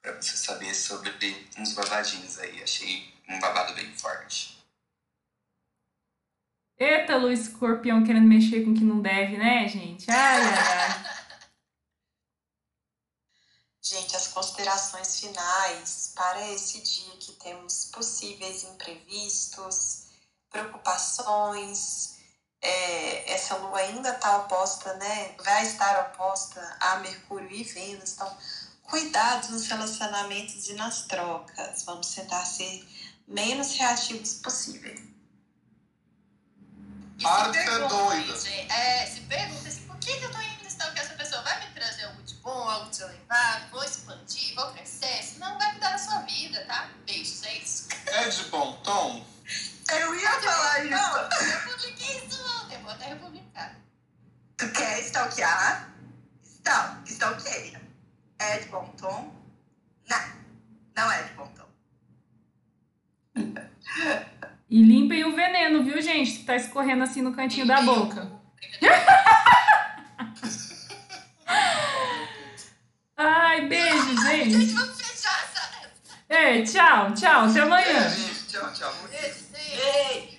para 0.00 0.20
você 0.20 0.36
saber 0.36 0.74
sobre 0.74 1.10
uns 1.58 1.72
babadinhos 1.74 2.38
aí. 2.38 2.62
Achei 2.62 3.12
um 3.28 3.38
babado 3.40 3.74
bem 3.74 3.92
forte. 3.94 4.58
Eita, 6.78 7.16
Luiz 7.16 7.40
Escorpião 7.48 8.02
querendo 8.02 8.26
mexer 8.26 8.64
com 8.64 8.70
o 8.70 8.74
que 8.74 8.82
não 8.82 9.00
deve, 9.00 9.36
né, 9.36 9.68
gente? 9.68 10.10
Ai, 10.10 10.40
ai, 10.42 10.78
ai. 10.78 11.11
Gente, 13.84 14.14
as 14.14 14.28
considerações 14.28 15.18
finais 15.18 16.12
para 16.14 16.48
esse 16.52 16.80
dia 16.80 17.16
que 17.18 17.32
temos 17.32 17.86
possíveis 17.86 18.62
imprevistos, 18.62 20.04
preocupações. 20.48 22.12
É, 22.60 23.32
essa 23.32 23.56
lua 23.56 23.78
ainda 23.78 24.10
está 24.10 24.36
oposta, 24.38 24.94
né? 24.94 25.34
Vai 25.44 25.66
estar 25.66 26.12
oposta 26.12 26.76
a 26.78 26.96
Mercúrio 27.00 27.50
e 27.50 27.64
Vênus. 27.64 28.12
Então, 28.12 28.36
cuidados 28.84 29.48
nos 29.48 29.66
relacionamentos 29.66 30.68
e 30.68 30.74
nas 30.74 31.02
trocas. 31.02 31.82
Vamos 31.82 32.14
tentar 32.14 32.44
ser 32.44 32.86
menos 33.26 33.72
reativos 33.74 34.34
possível. 34.34 34.94
Ser 37.18 37.52
pergunta, 37.52 37.88
doida. 37.88 38.38
gente, 38.38 38.72
É, 38.72 39.06
se 39.06 39.20
pergunta 39.22 39.68
assim, 39.68 39.86
por 39.86 39.96
que, 39.98 40.16
que 40.18 40.24
eu 40.24 40.30
tô 40.30 40.40
indo 40.40 40.66
stalkear 40.68 41.04
essa 41.04 41.14
pessoa? 41.14 41.42
Vai 41.42 41.66
me 41.66 41.74
trazer 41.74 42.01
bom, 42.42 42.68
algo 42.68 42.90
de 42.90 43.02
elevado? 43.02 43.70
Vou 43.70 43.84
expandir, 43.84 44.54
vou 44.54 44.66
crescer? 44.72 45.22
Senão 45.22 45.58
vai 45.58 45.70
cuidar 45.70 45.92
da 45.92 45.98
sua 45.98 46.18
vida, 46.22 46.64
tá? 46.66 46.90
Beijos, 47.06 47.44
é 47.44 47.58
isso. 47.58 47.88
É 48.06 48.28
de 48.28 48.44
bom 48.44 48.72
tom? 48.82 49.24
Eu 49.90 50.14
ia 50.14 50.30
falar 50.40 50.84
Não, 50.84 51.18
eu 51.18 51.60
publiquei 51.70 52.16
isso 52.18 52.42
ontem, 52.62 52.78
vou 52.82 52.92
até 52.92 53.06
republicar. 53.06 53.76
Tu 54.56 54.70
quer 54.72 55.00
stalkear? 55.00 55.92
Stal, 56.42 56.96
stalkeia. 57.04 57.80
É 58.38 58.58
de 58.58 58.68
bom 58.68 58.86
tom? 58.98 59.32
Não, 60.08 60.32
não 60.96 61.12
é 61.12 61.22
de 61.22 61.34
bom 61.34 61.46
tom. 61.48 61.62
E 64.68 64.82
limpem 64.82 65.24
o 65.24 65.36
veneno, 65.36 65.84
viu, 65.84 66.00
gente? 66.00 66.38
Que 66.38 66.44
tá 66.44 66.56
escorrendo 66.56 67.04
assim 67.04 67.22
no 67.22 67.34
cantinho 67.34 67.66
da 67.66 67.82
boca. 67.82 68.32
Ai, 73.24 73.60
beijo, 73.68 74.20
Gente, 74.26 74.50
gente. 74.50 74.72
vamos 74.74 75.00
fechar 75.00 75.44
essa. 75.44 75.70
É, 76.28 76.62
tchau, 76.62 77.14
tchau. 77.14 77.44
Até 77.48 77.60
amanhã. 77.60 78.12
Tchau, 78.48 78.72
tchau. 78.72 78.92
Beijo, 79.10 79.34
gente. 79.54 80.31